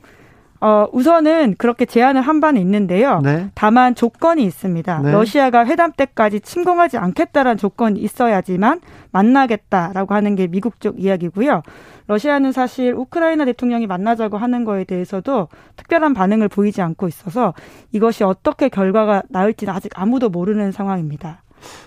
[0.61, 3.19] 어, 우선은 그렇게 제안을 한 바는 있는데요.
[3.23, 3.49] 네.
[3.55, 5.01] 다만 조건이 있습니다.
[5.01, 5.11] 네.
[5.11, 8.79] 러시아가 회담 때까지 침공하지 않겠다라는 조건이 있어야지만
[9.11, 11.63] 만나겠다라고 하는 게 미국 쪽 이야기고요.
[12.05, 15.47] 러시아는 사실 우크라이나 대통령이 만나자고 하는 거에 대해서도
[15.77, 17.55] 특별한 반응을 보이지 않고 있어서
[17.91, 21.41] 이것이 어떻게 결과가 나올지는 아직 아무도 모르는 상황입니다.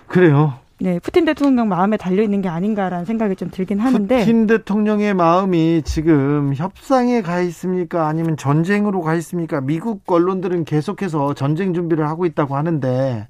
[0.08, 0.63] 그래요.
[0.80, 5.82] 네, 푸틴 대통령 마음에 달려 있는 게 아닌가라는 생각이 좀 들긴 하는데 푸틴 대통령의 마음이
[5.84, 8.08] 지금 협상에 가 있습니까?
[8.08, 9.60] 아니면 전쟁으로 가 있습니까?
[9.60, 13.28] 미국 언론들은 계속해서 전쟁 준비를 하고 있다고 하는데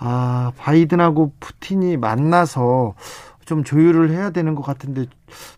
[0.00, 2.94] 아, 바이든하고 푸틴이 만나서
[3.48, 5.06] 좀 조율을 해야 되는 것 같은데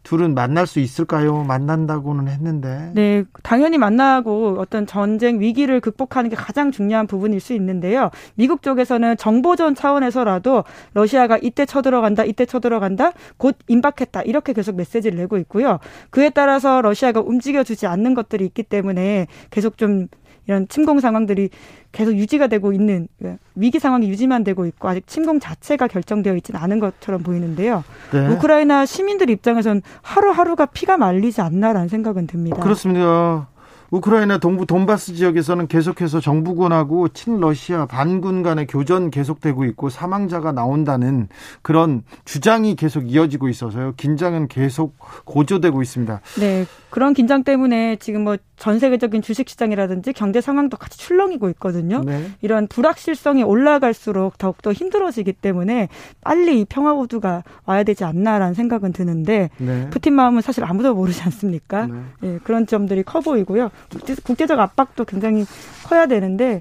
[0.04, 1.42] 둘은 만날 수 있을까요?
[1.42, 2.92] 만난다고는 했는데.
[2.94, 8.10] 네, 당연히 만나고 어떤 전쟁 위기를 극복하는 게 가장 중요한 부분일 수 있는데요.
[8.36, 10.62] 미국 쪽에서는 정보전 차원에서라도
[10.94, 15.80] 러시아가 이때 쳐들어간다, 이때 쳐들어간다, 곧 임박했다 이렇게 계속 메시지를 내고 있고요.
[16.10, 20.06] 그에 따라서 러시아가 움직여주지 않는 것들이 있기 때문에 계속 좀
[20.50, 21.48] 이런 침공 상황들이
[21.92, 23.06] 계속 유지가 되고 있는
[23.54, 27.84] 위기 상황이 유지만 되고 있고 아직 침공 자체가 결정되어 있지는 않은 것처럼 보이는데요.
[28.12, 28.26] 네.
[28.26, 32.60] 우크라이나 시민들 입장에선 하루하루가 피가 말리지 않나라는 생각은 듭니다.
[32.60, 33.46] 그렇습니다.
[33.92, 41.26] 우크라이나 동부 돈바스 지역에서는 계속해서 정부군하고 친러시아 반군 간의 교전 계속되고 있고 사망자가 나온다는
[41.62, 43.94] 그런 주장이 계속 이어지고 있어서요.
[43.96, 46.20] 긴장은 계속 고조되고 있습니다.
[46.38, 46.66] 네.
[46.90, 52.02] 그런 긴장 때문에 지금 뭐 전 세계적인 주식 시장이라든지 경제 상황도 같이 출렁이고 있거든요.
[52.04, 52.30] 네.
[52.42, 55.88] 이런 불확실성이 올라갈수록 더욱더 힘들어지기 때문에
[56.20, 59.88] 빨리 이 평화 구두가 와야 되지 않나라는 생각은 드는데 네.
[59.88, 61.86] 푸틴 마음은 사실 아무도 모르지 않습니까?
[61.86, 61.94] 네.
[62.22, 63.70] 예, 그런 점들이 커 보이고요.
[64.22, 65.46] 국제, 적 압박도 굉장히
[65.84, 66.60] 커야 되는데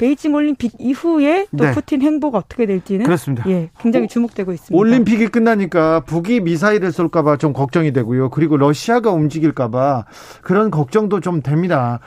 [0.00, 1.72] 베이징 올림픽 이후에 또 네.
[1.72, 3.44] 푸틴 행보가 어떻게 될지는 그렇습니다.
[3.50, 4.74] 예, 굉장히 주목되고 있습니다.
[4.74, 8.30] 올림픽이 끝나니까 북이 미사일을 쏠까봐 좀 걱정이 되고요.
[8.30, 10.06] 그리고 러시아가 움직일까봐
[10.40, 12.00] 그런 걱정도 좀 됩니다.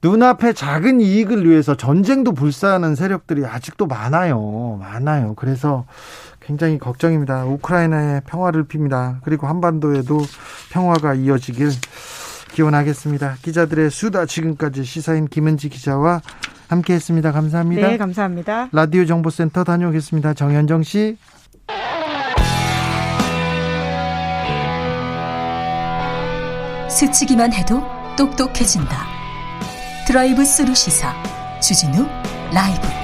[0.00, 4.78] 눈앞에 작은 이익을 위해서 전쟁도 불사하는 세력들이 아직도 많아요.
[4.80, 5.34] 많아요.
[5.34, 5.86] 그래서
[6.38, 7.46] 굉장히 걱정입니다.
[7.46, 9.16] 우크라이나의 평화를 빕니다.
[9.24, 10.20] 그리고 한반도에도
[10.70, 11.70] 평화가 이어지길
[12.52, 13.38] 기원하겠습니다.
[13.42, 16.20] 기자들의 수다 지금까지 시사인 김은지 기자와
[16.74, 17.32] 함께 했습니다.
[17.32, 17.88] 감사합니다.
[17.88, 18.68] 네, 감사합니다.
[18.72, 20.34] 라디오 정보센터 다녀오겠습니다.
[20.34, 21.16] 정현정 씨.
[26.90, 27.82] 스치기만 해도
[28.16, 29.06] 똑똑해진다.
[30.06, 31.12] 드라이브 스루 시사
[31.60, 32.06] 주진우
[32.52, 33.03] 라이브.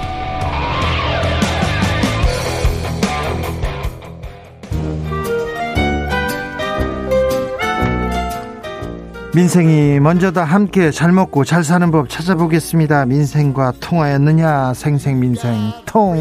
[9.33, 13.05] 민생이 먼저다 함께 잘 먹고 잘 사는 법 찾아보겠습니다.
[13.05, 16.15] 민생과 통하였느냐 생생민생 통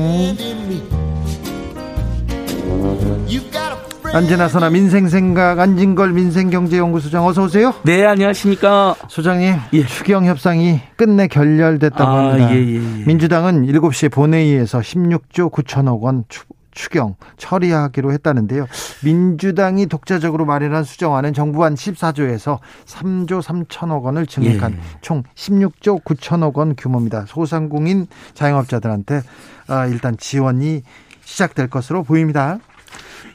[4.12, 7.74] 안진아서나 민생생각 안진걸 민생경제연구소장 어서 오세요.
[7.84, 9.54] 네 안녕하십니까 소장님.
[9.72, 9.86] 예.
[9.86, 12.52] 추경 협상이 끝내 결렬됐다고 아, 합니다.
[12.54, 13.04] 예, 예, 예.
[13.06, 16.42] 민주당은 7시 본회의에서 16조 9천억 원 추
[16.90, 18.66] 경 처리하기로 했다는데요.
[19.04, 24.78] 민주당이 독자적으로 마련한 수정안은 정부안 14조에서 3조 3천억 원을 증액한 예.
[25.00, 27.26] 총 16조 9천억 원 규모입니다.
[27.26, 29.22] 소상공인 자영업자들한테
[29.68, 30.82] 아, 일단 지원이
[31.22, 32.58] 시작될 것으로 보입니다.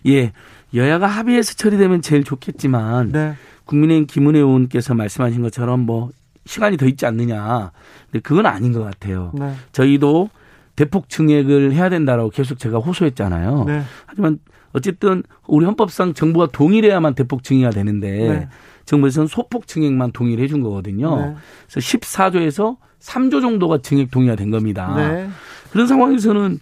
[0.08, 0.32] 예.
[0.74, 3.36] 여야가 합의해서 처리되면 제일 좋겠지만 네.
[3.66, 6.10] 국민의힘 김은혜 의원께서 말씀하신 것처럼 뭐
[6.46, 7.72] 시간이 더 있지 않느냐.
[8.12, 9.32] 근데 그건 아닌 것 같아요.
[9.34, 9.54] 네.
[9.72, 10.30] 저희도
[10.76, 13.64] 대폭 증액을 해야 된다라고 계속 제가 호소했잖아요.
[13.66, 13.82] 네.
[14.06, 14.40] 하지만
[14.74, 18.50] 어쨌든 우리 헌법상 정부가 동의를 해야만 대폭 증액이 되는데 네.
[18.86, 21.16] 정부에서는 소폭 증액만 동의를 해준 거거든요.
[21.16, 21.36] 네.
[21.70, 24.94] 그래서 14조에서 3조 정도가 증액 동의가 된 겁니다.
[24.98, 25.30] 네.
[25.72, 26.60] 그런 상황에서는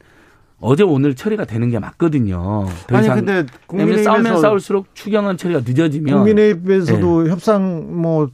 [0.59, 2.65] 어제 오늘 처리가 되는 게 맞거든요.
[2.87, 7.29] 아니 근데 국민의힘에서 싸우면 싸울수록 추경안 처리가 늦어지면 국민의힘에서도 네.
[7.29, 8.29] 협상 뭐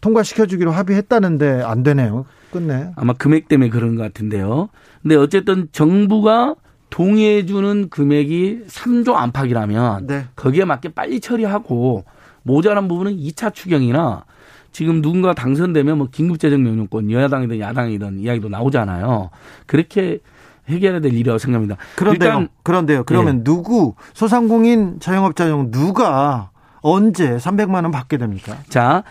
[0.00, 2.26] 통과시켜주기로 합의했다는데 안 되네요.
[2.50, 2.90] 끝내.
[2.96, 4.68] 아마 금액 때문에 그런 것 같은데요.
[5.02, 6.54] 근데 어쨌든 정부가
[6.90, 10.26] 동의해 주는 금액이 3조 안팎이라면 네.
[10.36, 12.04] 거기에 맞게 빨리 처리하고
[12.42, 14.24] 모자란 부분은 2차 추경이나
[14.72, 19.30] 지금 누군가 당선되면 뭐 긴급재정명령권 여야당이든 야당이든 이야기도 나오잖아요.
[19.66, 20.20] 그렇게
[20.68, 21.76] 해결해야 될 일이라고 생각합니다.
[21.96, 22.28] 그런데요.
[22.28, 23.04] 일단 그런데요.
[23.04, 23.44] 그러면 네.
[23.44, 26.50] 누구 소상공인 자영업자 중 누가
[26.80, 28.58] 언제 300만 원 받게 됩니까?
[28.68, 29.02] 자,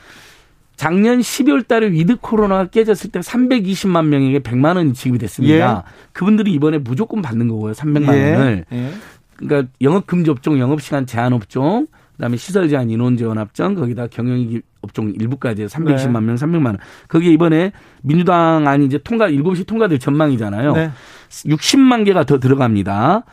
[0.78, 5.84] 작년 12월 달에 위드 코로나가 깨졌을 때 320만 명에게 100만 원이 지급이 됐습니다.
[5.86, 5.92] 예.
[6.14, 7.74] 그분들이 이번에 무조건 받는 거고요.
[7.74, 8.36] 300만 예.
[8.36, 8.66] 원을.
[8.72, 8.92] 예.
[9.36, 14.08] 그러니까 영업 금지 업종, 영업 시간 제한 업종, 그다음에 시설 제한 인원 제한 업종, 거기다
[14.08, 16.22] 경영 업종 일부까지 320만 네.
[16.22, 16.78] 명, 300만 원.
[17.08, 17.72] 거기에 이번에
[18.04, 20.74] 민주당 안이 이제 통과 7시 통과될 전망이잖아요.
[20.74, 20.92] 네.
[21.30, 23.24] 60만 개가 더 들어갑니다.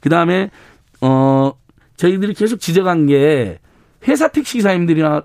[0.00, 0.50] 그다음에
[1.02, 1.52] 어
[1.96, 3.58] 저희들이 계속 지적한 게
[4.08, 5.24] 회사 택시 기사님들이나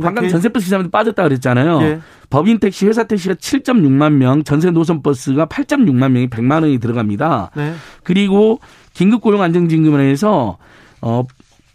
[0.00, 1.82] 관광 전세 버스 기사님들 빠졌다 그랬잖아요.
[1.82, 2.00] 예.
[2.30, 7.50] 법인 택시, 회사 택시가 7.6만 명, 전세 노선 버스가 8.6만 명이 100만 원이 들어갑니다.
[7.54, 7.74] 네.
[8.02, 8.60] 그리고
[8.94, 10.56] 긴급 고용 안정지원금에서
[11.02, 11.24] 어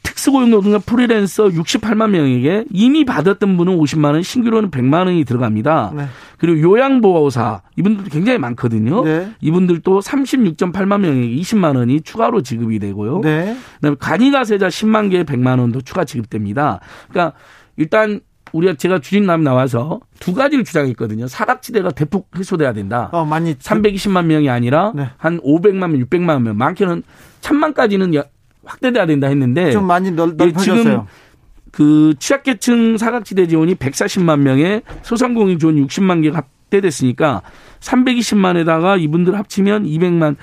[0.08, 5.94] 특수고용 노동자 프리랜서 68만 명에게 이미 받았던 분은 50만 원, 신규로는 100만 원이 들어갑니다.
[5.96, 6.08] 네.
[6.38, 9.04] 그리고 요양보호사 이분들도 굉장히 많거든요.
[9.04, 9.32] 네.
[9.42, 13.22] 이분들도 36.8만 명에게 20만 원이 추가로 지급이 되고요.
[13.22, 13.58] 네.
[13.76, 16.80] 그다음에 간이가세자 10만 개에 100만 원도 추가 지급됩니다.
[17.10, 17.38] 그러니까
[17.78, 18.20] 일단
[18.54, 21.28] 우리가 제가 주진남 나와서 두 가지를 주장했거든요.
[21.28, 23.10] 사각지대가 대폭 해소돼야 된다.
[23.12, 25.10] 어, 많이 320만 명이 아니라 네.
[25.18, 27.04] 한 500만 명, 600만 명, 많게는
[27.42, 28.14] 천만까지는
[28.66, 30.84] 확대돼야 된다 했는데 좀 많이 넓, 예, 넓혀졌어요.
[30.84, 31.06] 지금
[31.72, 37.42] 그 취약계층 사각지대 지원이 140만 명에 소상공인 지원 60만 개가 확대됐으니까
[37.80, 40.36] 320만에다가 이분들 합치면 200만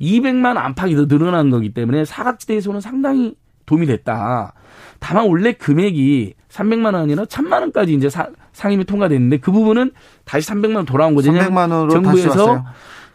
[0.00, 3.34] 200만 안팎이 더 늘어난 거기 때문에 사각지대에서는 상당히
[3.66, 4.52] 도움이 됐다.
[4.98, 9.90] 다만 원래 금액이 300만 원이나 1000만 원까지 이제 사, 상임위 통과됐는데 그 부분은
[10.24, 11.32] 다시 300만 원 돌아온 거죠.
[11.32, 12.64] 300만 원으로 정부에서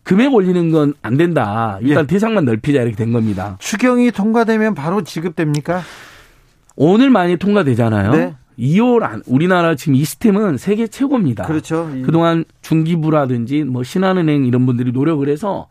[0.03, 1.77] 금액 올리는 건 안 된다.
[1.81, 2.07] 일단 예.
[2.07, 3.55] 대상만 넓히자 이렇게 된 겁니다.
[3.59, 5.81] 추경이 통과되면 바로 지급됩니까?
[6.75, 8.11] 오늘 많이 통과되잖아요.
[8.11, 8.35] 네.
[8.59, 11.45] 2월 안, 우리나라 지금 이 시스템은 세계 최고입니다.
[11.45, 11.89] 그렇죠.
[12.05, 15.67] 그동안 중기부라든지 뭐 신한은행 이런 분들이 노력을 해서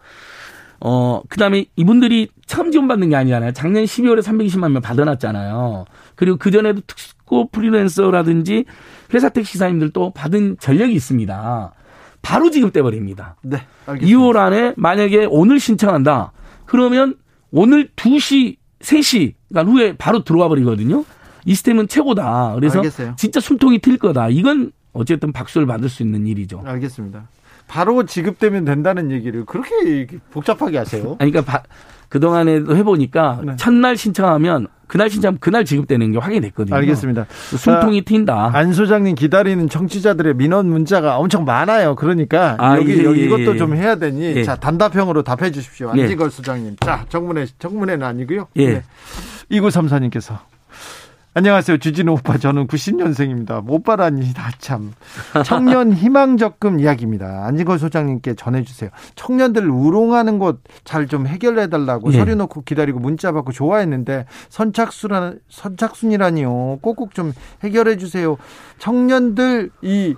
[0.81, 3.53] 어, 그 다음에 이분들이 처음 지원받는 게 아니잖아요.
[3.53, 5.85] 작년 12월에 320만 명 받아놨잖아요.
[6.15, 8.65] 그리고 그전에도 특고 프리랜서라든지
[9.13, 11.73] 회사 택시사님들도 받은 전력이 있습니다.
[12.23, 13.37] 바로 지급돼 버립니다.
[13.43, 13.63] 네.
[13.87, 14.19] 알겠습니다.
[14.19, 16.33] 2월 안에 만약에 오늘 신청한다.
[16.65, 17.17] 그러면
[17.51, 21.05] 오늘 2시, 3시간 후에 바로 들어와 버리거든요.
[21.45, 22.55] 이 시스템은 최고다.
[22.55, 23.15] 그래서 알겠어요.
[23.17, 24.29] 진짜 숨통이 튈 거다.
[24.29, 26.63] 이건 어쨌든 박수를 받을 수 있는 일이죠.
[26.65, 27.29] 알겠습니다.
[27.71, 31.17] 바로 지급되면 된다는 얘기를 그렇게 복잡하게 하세요.
[31.21, 31.63] 아니, 그러니까
[32.09, 33.53] 그동안에도 해보니까 네.
[33.57, 36.75] 첫날 신청하면 그날 신청하면 그날 지급되는 게 확인됐거든요.
[36.75, 37.27] 알겠습니다.
[37.31, 38.53] 숨통이 튄다.
[38.53, 41.95] 안 소장님 기다리는 청취자들의 민원 문자가 엄청 많아요.
[41.95, 43.57] 그러니까 아, 여기, 예, 여기 예, 이것도 예.
[43.57, 44.43] 좀 해야 되니 예.
[44.43, 45.93] 자 단답형으로 답해 주십시오.
[45.95, 46.03] 예.
[46.03, 46.75] 안지걸 소장님.
[46.81, 48.49] 자 정문에 정문에는 아니고요.
[48.57, 48.67] 예.
[48.67, 48.83] 네.
[49.53, 50.39] 2934님께서
[51.33, 51.79] 안녕하세요.
[51.79, 52.39] 주진우 오빠.
[52.39, 53.63] 저는 90년생입니다.
[53.69, 54.93] 오빠라니, 다 참.
[55.45, 57.45] 청년 희망 적금 이야기입니다.
[57.47, 58.91] 안진걸 소장님께 전해주세요.
[59.15, 62.19] 청년들 우롱하는 것잘좀 해결해달라고 예.
[62.19, 66.79] 서류 놓고 기다리고 문자 받고 좋아했는데 선착순, 선착순이라니요.
[66.83, 67.33] 꼭꼭 좀
[67.63, 68.37] 해결해주세요.
[68.79, 70.17] 청년들 이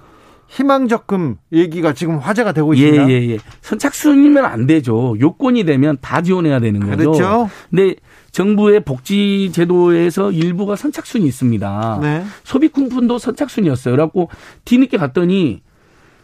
[0.48, 3.08] 희망 적금 얘기가 지금 화제가 되고 있습니다.
[3.10, 3.38] 예, 예, 예.
[3.60, 5.16] 선착순이면 안 되죠.
[5.20, 6.96] 요건이 되면 다 지원해야 되는 거죠.
[6.96, 7.50] 그렇죠.
[7.70, 7.96] 근데
[8.32, 11.98] 정부의 복지 제도에서 일부가 선착순이 있습니다.
[12.00, 12.24] 네.
[12.44, 13.94] 소비 쿠폰도 선착순이었어요.
[13.94, 14.28] 그래갖고
[14.64, 15.60] 뒤늦게 갔더니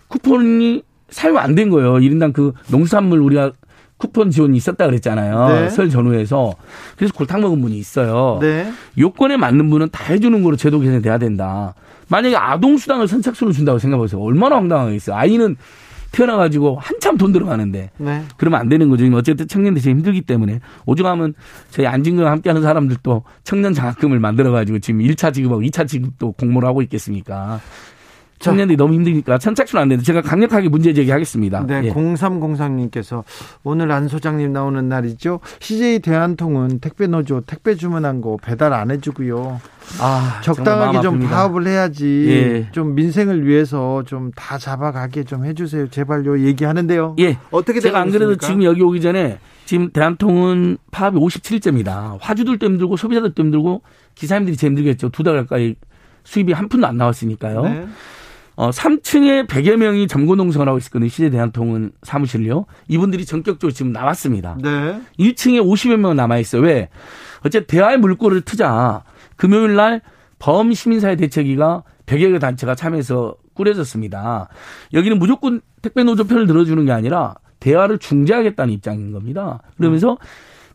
[0.09, 1.95] 쿠폰이 사용 안 된 거예요.
[1.95, 3.53] 1인당 그 농산물 우리가
[3.99, 5.49] 쿠폰 지원이 있었다 그랬잖아요.
[5.49, 5.71] 네.
[5.71, 6.55] 설 전후에서.
[6.97, 8.39] 그래서 골탕 먹은 분이 있어요.
[8.41, 8.71] 네.
[8.97, 11.75] 요건에 맞는 분은 다 해주는 거로 제도 개선돼야 된다.
[12.09, 14.21] 만약에 아동수당을 선착순으로 준다고 생각해보세요.
[14.23, 15.17] 얼마나 황당하겠어요.
[15.17, 15.57] 아이는
[16.13, 18.25] 태어나가지고 한참 돈 들어가는데 네.
[18.37, 19.05] 그러면 안 되는 거죠.
[19.17, 21.35] 어쨌든 청년들이 제일 힘들기 때문에 오죽하면
[21.71, 27.61] 저희 안진과 함께하는 사람들도 청년 장학금을 만들어가지고 지금 1차 지급하고 2차 지급도 공모를 하고 있겠습니까?
[28.39, 31.67] 청년들이 너무 힘드니까 선착순 안 되는데 제가 강력하게 문제 제기하겠습니다.
[31.67, 31.93] 네, 예.
[31.93, 33.25] 0303님께서
[33.65, 35.41] 오늘 안 소장님 나오는 날이죠.
[35.61, 39.61] CJ 대한통운 택배 노조 택배 주문한 거 배달 안 해주고요.
[40.01, 42.27] 아, 적당하게 좀 파업을 해야지.
[42.29, 42.69] 예.
[42.73, 45.89] 좀 민생을 위해서 좀 다 잡아가게 좀 해주세요.
[45.89, 46.41] 제발요.
[46.41, 47.17] 얘기하는데요.
[47.19, 47.39] 예.
[47.51, 52.19] 어떻게 제가 안 그래도 지금 여기 오기 전에 지금 대한통운 파업이 57제입니다.
[52.21, 53.83] 화주들도 힘들고 소비자들도 힘들고
[54.15, 55.09] 기사님들이 제일 힘들겠죠.
[55.11, 55.75] 두 달 가까이
[56.25, 57.63] 수입이 한 푼도 안 나왔으니까요.
[57.63, 57.87] 네.
[58.59, 61.09] 어, 3층에 100여 명이 점거 농성을 하고 있었거든요.
[61.09, 62.67] 시대대한통운 사무실요.
[62.89, 64.59] 이분들이 전격적으로 지금 나왔습니다.
[64.61, 65.01] 네.
[65.17, 66.63] 1층에 50여 명 남아있어요.
[66.63, 66.89] 왜?
[67.45, 69.05] 어째 대화의 물꼬를 트자
[69.37, 70.01] 금요일 날
[70.41, 74.49] 범시민사회 대책위가 100여 개 단체가 참여해서 꾸려졌습니다.
[74.93, 79.61] 여기는 무조건 택배 노조 편을 들어주는 게 아니라 대화를 중재하겠다는 입장인 겁니다.
[79.77, 80.19] 그러면서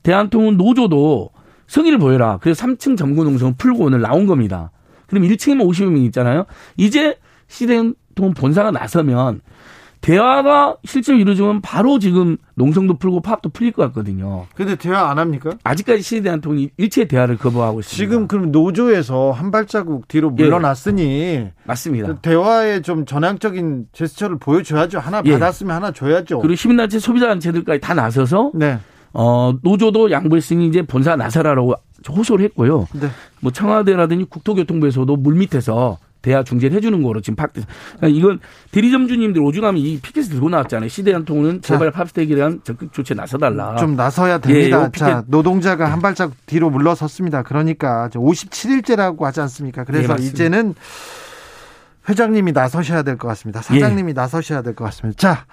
[0.03, 1.31] 대한통운 노조도
[1.68, 2.39] 성의를 보여라.
[2.41, 4.72] 그래서 3층 점거 농성을 풀고 오늘 나온 겁니다.
[5.07, 6.45] 그럼 1층에만 50여 명 있잖아요.
[6.77, 7.18] 이제
[7.54, 9.42] 시대통 본사가 나서면
[10.02, 14.48] 대화가 실제로 이루어지면 바로 지금 농성도 풀고 파업도 풀릴 것 같거든요.
[14.54, 15.52] 근데 대화 안 합니까?
[15.64, 17.96] 아직까지 시대한통이 일체 대화를 거부하고 있습니다.
[17.96, 20.44] 지금 그럼 노조에서 한 발자국 뒤로 예.
[20.44, 21.54] 물러났으니 예.
[21.64, 22.20] 맞습니다.
[22.20, 25.00] 대화에 좀 전향적인 제스처를 보여줘야죠.
[25.00, 25.32] 하나 예.
[25.34, 26.40] 받았으면 하나 줘야죠.
[26.40, 28.80] 그리고 시민단체, 소비자단체들까지 다 나서서 네.
[29.14, 31.76] 어, 노조도 양보했으니 이제 본사 나서라라고
[32.10, 32.88] 호소를 했고요.
[32.94, 33.08] 네.
[33.40, 37.52] 뭐 청와대라든지 국토교통부에서도 물 밑에서 대화 중재를 해주는 거로 지금 팍.
[37.54, 38.40] 그러니까 이건
[38.72, 40.90] 대리점주님들 오죽하면 이 피켓을 들고 나왔잖아요.
[40.90, 43.76] 시대 한통은 제발 팝스테이에 대한 적극 조치에 나서달라.
[43.76, 44.86] 좀 나서야 됩니다.
[44.88, 47.44] 예, 자, 노동자가 한 발짝 뒤로 물러섰습니다.
[47.44, 49.84] 그러니까 57일째라고 하지 않습니까?
[49.84, 50.74] 그래서 예, 이제는
[52.10, 53.62] 회장님이 나서셔야 될 것 같습니다.
[53.62, 54.14] 사장님이 예.
[54.14, 55.20] 나서셔야 될 것 같습니다.
[55.20, 55.45] 자,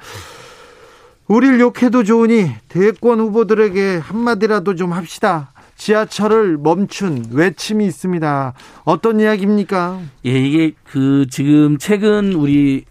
[1.27, 5.53] 우리를 욕해도 좋으니 대권 후보들에게 한마디라도 좀 합시다.
[5.81, 8.53] 지하철을 멈춘 외침이 있습니다.
[8.85, 10.01] 어떤 이야기입니까?
[10.27, 12.85] 예, 이게 그 지금 최근 우리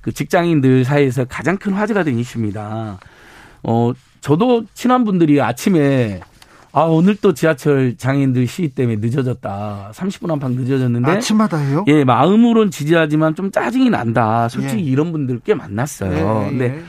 [0.00, 2.98] 그 직장인들 사이에서 가장 큰 화제가 된 이슈입니다.
[3.64, 3.92] 어,
[4.22, 6.20] 저도 친한 분들이 아침에
[6.72, 9.92] 아, 오늘 또 지하철 장애인들 시위 때문에 늦어졌다.
[9.94, 11.10] 30분 한방 늦어졌는데.
[11.10, 11.84] 아침마다 해요?
[11.88, 14.48] 예, 마음으론 지지하지만 좀 짜증이 난다.
[14.48, 14.86] 솔직히 예.
[14.86, 16.44] 이런 분들 꽤 만났어요.
[16.46, 16.82] 예, 근데 예.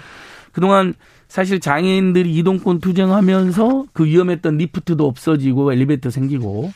[0.54, 0.94] 그동안
[1.34, 6.72] 사실 장애인들이 이동권 투쟁하면서 그 위험했던 리프트도 없어지고 엘리베이터 생기고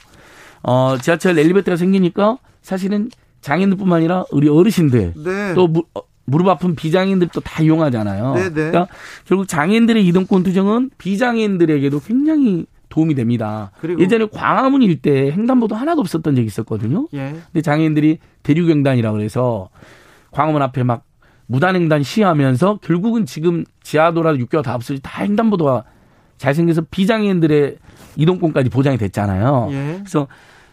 [0.63, 3.11] 어 지하철 엘리베이터가 생기니까 사실은
[3.41, 5.53] 장애인들뿐만 아니라 우리 어르신들 네.
[5.53, 8.33] 또 무, 어, 무릎 아픈 비장애인들도 다 이용하잖아요.
[8.33, 8.49] 네, 네.
[8.49, 8.87] 그러니까
[9.25, 13.69] 결국 장애인들의 이동권 투쟁은 비장애인들에게도 굉장히 도움이 됩니다.
[13.99, 17.07] 예전에 광화문 일대 횡단보도 하나도 없었던 적이 있었거든요.
[17.13, 17.35] 예.
[17.51, 19.69] 근데 장애인들이 대류경단이라고 그래서
[20.31, 21.03] 광화문 앞에 막
[21.47, 25.83] 무단횡단 시하면서 결국은 지금 지하도라도 6개월 다 없어지 다 횡단보도가
[26.37, 27.77] 잘생겨서 비장애인들의
[28.15, 29.69] 이동권까지 보장이 됐잖아요.
[29.71, 29.95] 예.
[29.99, 30.27] 그래서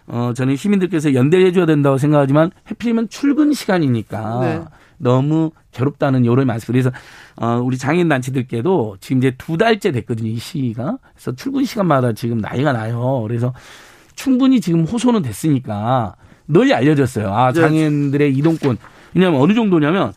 [0.07, 4.61] 어, 저는 시민들께서 연대해 줘야 된다고 생각하지만 해필이면 출근 시간이니까 네.
[4.99, 6.73] 너무 괴롭다는 여론이 많습니다.
[6.73, 6.91] 그래서
[7.37, 10.99] 어, 우리 장애인 단체들께도 지금 이제 두 달째 됐거든요, 이 시위가.
[11.15, 13.23] 그래서 출근 시간마다 지금 나이가 나요.
[13.27, 13.55] 그래서
[14.15, 17.33] 충분히 지금 호소는 됐으니까 널리 알려졌어요.
[17.33, 17.61] 아, 네.
[17.61, 18.77] 장애인들의 이동권.
[19.15, 20.13] 왜냐하면 어느 정도냐면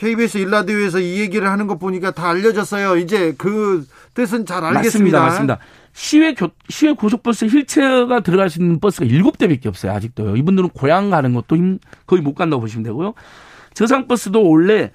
[0.00, 2.96] KBS 일라디오에서 이 얘기를 하는 거 보니까 다 알려졌어요.
[2.96, 5.20] 이제 그 뜻은 잘 알겠습니다.
[5.20, 5.20] 맞습니다.
[5.20, 5.58] 맞습니다.
[5.92, 9.92] 시외 교, 시외 고속버스 휠체어가 들어갈 수 있는 버스가 일곱 대밖에 없어요.
[9.92, 10.36] 아직도요.
[10.36, 13.12] 이분들은 고향 가는 것도 힘, 거의 못 간다고 보시면 되고요.
[13.74, 14.90] 저상버스도 원래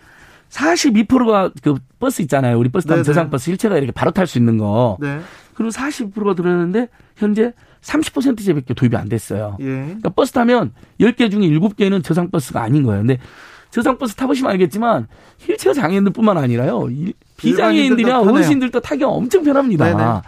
[0.49, 2.57] 42%가 그 버스 있잖아요.
[2.57, 4.97] 우리 버스 타면 저상버스 휠체어가 이렇게 바로 탈 수 있는 거.
[4.99, 5.19] 네.
[5.53, 9.57] 그리고 42%가 들어있는데 현재 30%제밖에 도입이 안 됐어요.
[9.59, 9.65] 예.
[9.65, 13.01] 그러니까 버스 타면 10개 중에 7개는 저상버스가 아닌 거예요.
[13.01, 13.19] 근데
[13.71, 15.07] 저상버스 타보시면 알겠지만
[15.39, 16.87] 휠체어 장애인들뿐만 아니라요.
[17.37, 19.85] 비장애인들이나 어르신들도 타기 엄청 편합니다.
[19.85, 20.21] 네네.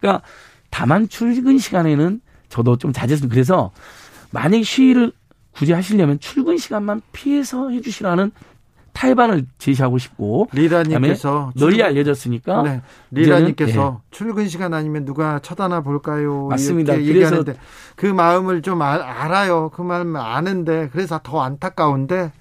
[0.00, 0.22] 그러니까
[0.70, 3.72] 다만 출근 시간에는 저도 좀 자제했으면 그래서
[4.30, 5.12] 만약 시위를
[5.52, 8.32] 굳이 하시려면 출근 시간만 피해서 해주시라는
[8.92, 12.82] 탈반을 제시하고 싶고 리라님께서 널리 알려졌으니까 네.
[13.10, 14.08] 리라님께서 네.
[14.10, 16.46] 출근 시간 아니면 누가 쳐다나 볼까요?
[16.46, 17.00] 맞습니다.
[17.00, 17.56] 얘기하는데
[17.96, 19.70] 그 마음을 좀 아, 알아요.
[19.74, 22.32] 그 마음 아는데 그래서 더 안타까운데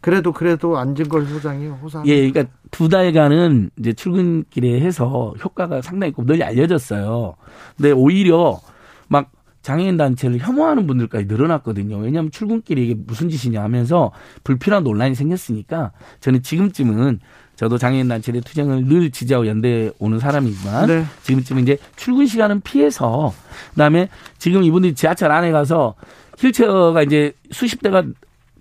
[0.00, 2.06] 그래도 그래도 안진걸 소장이 호상.
[2.06, 7.34] 예, 그러니까 두 달간은 이제 출근길에 해서 효과가 상당히 있고 널리 알려졌어요.
[7.76, 8.60] 근데 오히려
[9.08, 9.30] 막
[9.62, 11.98] 장애인 단체를 혐오하는 분들까지 늘어났거든요.
[11.98, 14.12] 왜냐하면 출근길에 이게 무슨 짓이냐 하면서
[14.44, 17.20] 불필요한 논란이 생겼으니까 저는 지금쯤은
[17.56, 21.04] 저도 장애인 단체의 투쟁을 늘 지지하고 연대에 오는 사람이지만 네.
[21.24, 23.34] 지금쯤은 이제 출근 시간은 피해서
[23.70, 24.08] 그다음에
[24.38, 25.96] 지금 이분들이 지하철 안에 가서
[26.38, 28.04] 휠체어가 이제 수십 대가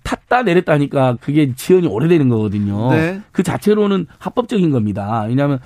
[0.07, 2.91] 탔다 내렸다 하니까 그게 지연이 오래되는 거거든요.
[2.91, 3.21] 네.
[3.33, 5.25] 그 자체로는 합법적인 겁니다.
[5.27, 5.59] 왜냐하면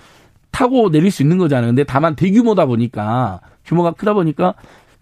[0.50, 1.68] 타고 내릴 수 있는 거잖아요.
[1.68, 4.56] 근데 다만 대규모다 보니까 규모가 크다 보니까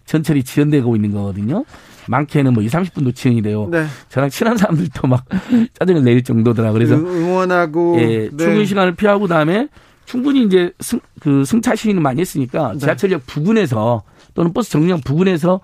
[0.06, 1.64] 전철이 지연되고 있는 거거든요.
[2.10, 3.70] 많게는 뭐 2, 30분도 지연이 돼요.
[3.72, 3.86] 네.
[4.10, 5.24] 저랑 친한 사람들도 막
[5.80, 6.74] 짜증을 내릴 정도더라.
[6.74, 8.38] 그래서 응원하고 예, 네.
[8.38, 9.70] 출근 시간을 피하고 다음에
[10.06, 12.80] 충분히 이제 승, 그 승차 시위는 많이 했으니까 네.
[12.80, 14.04] 지하철역 부근에서
[14.34, 15.62] 또는 버스 정류장 부근에서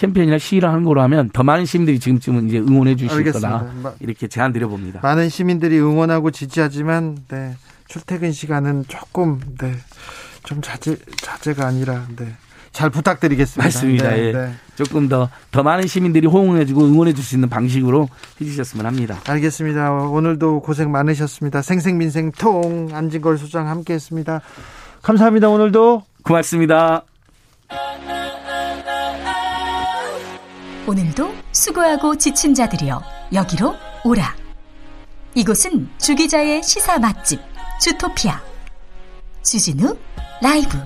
[0.00, 3.22] 캠페인이나 시위를 하는 거로 하면 더 많은 시민들이 지금쯤은 이제 응원해 주실.
[3.32, 3.70] 거다
[4.00, 5.00] 이렇게 제안 드려봅니다.
[5.02, 7.54] 많은 시민들이 응원하고 지지하지만 네,
[7.86, 9.74] 출퇴근 시간은 조금 네,
[10.44, 12.32] 좀 자제 자제가 아니라 네.
[12.72, 13.66] 잘 부탁드리겠습니다.
[13.66, 14.08] 맞습니다.
[14.10, 14.32] 네, 예.
[14.32, 14.52] 네.
[14.76, 18.08] 조금 더, 더 많은 시민들이 호응해주고 응원해 줄 수 있는 방식으로
[18.40, 19.20] 해주셨으면 합니다.
[19.28, 19.92] 알겠습니다.
[19.92, 21.60] 오늘도 고생 많으셨습니다.
[21.60, 24.40] 생생민생통 안진걸 소장 함께 했습니다.
[25.02, 25.50] 감사합니다.
[25.50, 26.04] 오늘도.
[26.22, 27.02] 고맙습니다.
[30.90, 33.00] 오늘도 수고하고 지친 자들이여
[33.32, 34.34] 여기로 오라.
[35.36, 37.38] 이곳은 주기자의 시사 맛집
[37.80, 38.42] 주토피아
[39.44, 39.96] 주진우
[40.42, 40.76] 라이브.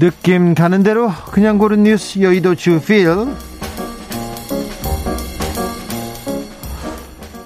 [0.00, 3.06] 느낌 가는 대로 그냥 고른 뉴스 여의도 주필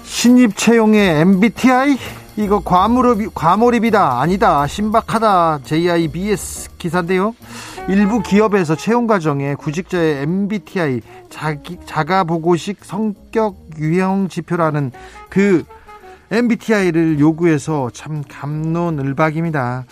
[0.05, 1.97] 신입 채용의 MBTI
[2.37, 7.33] 이거 과몰입, 과몰입이다 아니다 신박하다 JIBS 기사인데요
[7.87, 14.91] 일부 기업에서 채용 과정에 구직자의 MBTI 자기 자가 보고식 성격 유형 지표라는
[15.29, 15.63] 그
[16.29, 19.85] MBTI를 요구해서 참 감론을박입니다.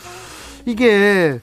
[0.65, 1.39] 이게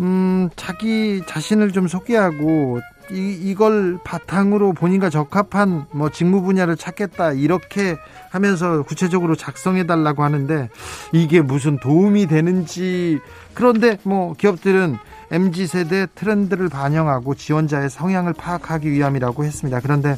[0.00, 2.80] 음 자기 자신을 좀 소개하고
[3.10, 7.96] 이, 이걸 바탕으로 본인과 적합한 뭐 직무 분야를 찾겠다 이렇게
[8.30, 10.68] 하면서 구체적으로 작성해 달라고 하는데
[11.12, 13.20] 이게 무슨 도움이 되는지
[13.54, 14.98] 그런데 뭐 기업들은
[15.30, 19.80] MZ 세대 트렌드를 반영하고 지원자의 성향을 파악하기 위함이라고 했습니다.
[19.80, 20.16] 그런데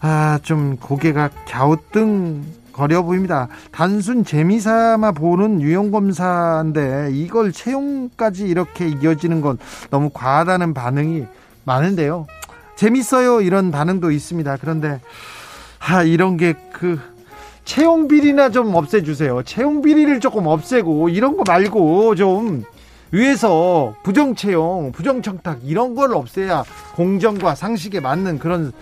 [0.00, 3.48] 아, 좀 고개가 갸우뚱 거려 보입니다.
[3.72, 9.58] 단순 재미삼아 보는 유형 검사인데 이걸 채용까지 이렇게 이어지는 건
[9.90, 11.24] 너무 과하다는 반응이
[11.66, 12.26] 많은데요.
[12.76, 14.56] 재밌어요 이런 반응도 있습니다.
[14.60, 15.00] 그런데
[15.78, 17.00] 아 이런 게 그
[17.64, 19.42] 채용 비리나 좀 없애주세요.
[19.44, 22.64] 채용 비리를 조금 없애고 이런 거 말고 좀
[23.12, 26.64] 위에서 부정 채용, 부정 청탁 이런 걸 없애야
[26.94, 28.72] 공정과 상식에 맞는 그런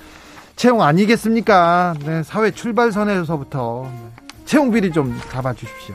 [0.56, 1.94] 채용 아니겠습니까?
[2.04, 3.88] 네, 사회 출발선에서부터
[4.44, 5.94] 채용 비리 좀 잡아 주십시오.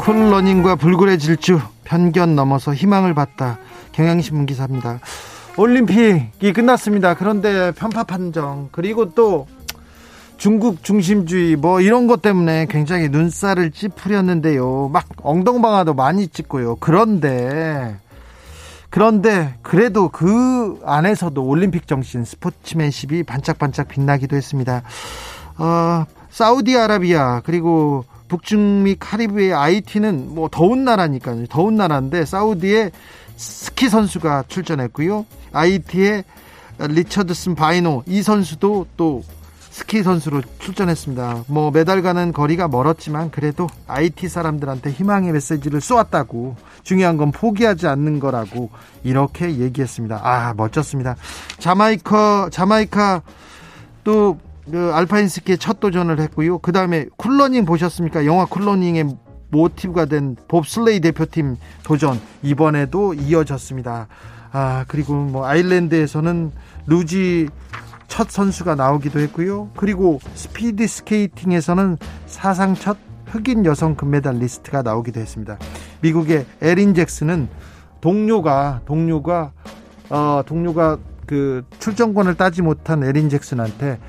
[0.00, 3.58] 콜러닝과 불굴의 질주 편견 넘어서 희망을 봤다.
[3.92, 4.98] 경향신문 기사입니다.
[5.58, 7.12] 올림픽이 끝났습니다.
[7.12, 9.46] 그런데 편파 판정 그리고 또
[10.38, 14.88] 중국 중심주의 뭐 이런 것 때문에 굉장히 눈살을 찌푸렸는데요.
[14.90, 16.76] 막 엉덩방아도 많이 찍고요.
[16.76, 17.94] 그런데
[18.88, 24.82] 그런데 그래도 그 안에서도 올림픽 정신 스포츠맨십이 반짝반짝 빛나기도 했습니다.
[25.58, 31.46] 어, 사우디아라비아 그리고 북중미 카리브해 아이티는 뭐 더운 나라니까요.
[31.48, 32.92] 더운 나라인데 사우디에
[33.36, 35.26] 스키 선수가 출전했고요.
[35.52, 36.24] 아이티의
[36.78, 39.24] 리처드슨 바이노 이 선수도 또
[39.58, 41.44] 스키 선수로 출전했습니다.
[41.48, 48.20] 뭐 메달 가는 거리가 멀었지만 그래도 IT 사람들한테 희망의 메시지를 쏘았다고 중요한 건 포기하지 않는
[48.20, 48.70] 거라고
[49.02, 50.20] 이렇게 얘기했습니다.
[50.22, 51.16] 아 멋졌습니다.
[51.58, 53.22] 자마이카 자마이카
[54.04, 54.38] 또
[54.70, 56.58] 그 알파인 스키에 첫 도전을 했고요.
[56.58, 58.24] 그 다음에 쿨러닝 보셨습니까?
[58.26, 59.16] 영화 쿨러닝의
[59.50, 64.06] 모티브가 된 봅슬레이 대표팀 도전 이번에도 이어졌습니다.
[64.52, 66.52] 아 그리고 뭐 아일랜드에서는
[66.86, 67.48] 루지
[68.06, 69.70] 첫 선수가 나오기도 했고요.
[69.76, 75.58] 그리고 스피드 스케이팅에서는 사상 첫 흑인 여성 금메달리스트가 나오기도 했습니다.
[76.00, 77.48] 미국의 에린 잭슨은
[78.00, 79.52] 동료가 동료가
[80.10, 84.00] 어 동료가 그 출전권을 따지 못한 에린 잭슨한테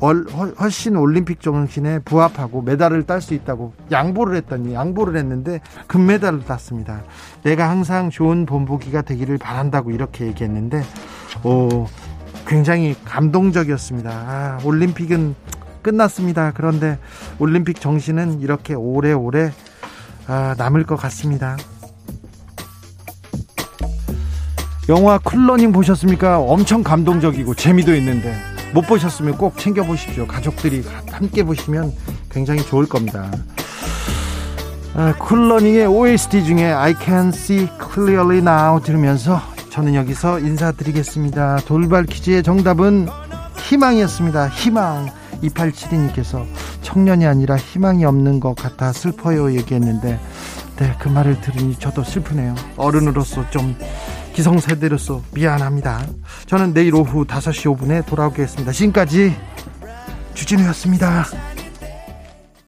[0.00, 7.02] 훨씬 올림픽 정신에 부합하고 메달을 딸 수 있다고 양보를 했더니 양보를 했는데 금메달을 땄습니다.
[7.42, 10.82] 내가 항상 좋은 본보기가 되기를 바란다고 이렇게 얘기했는데
[11.42, 11.86] 오
[12.46, 14.10] 굉장히 감동적이었습니다.
[14.10, 15.34] 아, 올림픽은
[15.82, 16.52] 끝났습니다.
[16.54, 16.98] 그런데
[17.38, 19.52] 올림픽 정신은 이렇게 오래오래
[20.28, 21.56] 아, 남을 것 같습니다.
[24.88, 26.38] 영화 쿨러닝 보셨습니까?
[26.38, 28.34] 엄청 감동적이고 재미도 있는데
[28.74, 30.26] 못 보셨으면 꼭 챙겨 보십시오.
[30.26, 31.92] 가족들이 함께 보시면
[32.30, 33.30] 굉장히 좋을 겁니다.
[34.94, 39.40] 아, 쿨러닝의 OST 중에 I Can See Clearly Now 들으면서
[39.70, 41.60] 저는 여기서 인사드리겠습니다.
[41.66, 43.08] 돌발 퀴즈의 정답은
[43.58, 44.48] 희망이었습니다.
[44.48, 45.08] 희망.
[45.42, 46.44] 2872님께서
[46.82, 50.18] 청년이 아니라 희망이 없는 것 같아 슬퍼요 얘기했는데
[50.78, 52.54] 네, 그 말을 들으니 저도 슬프네요.
[52.76, 53.76] 어른으로서 좀
[54.38, 56.06] 기성세대로서 미안합니다.
[56.46, 58.70] 저는 내일 오후 5시 5분에 돌아오겠습니다.
[58.70, 59.34] 지금까지
[60.34, 61.26] 주진우였습니다.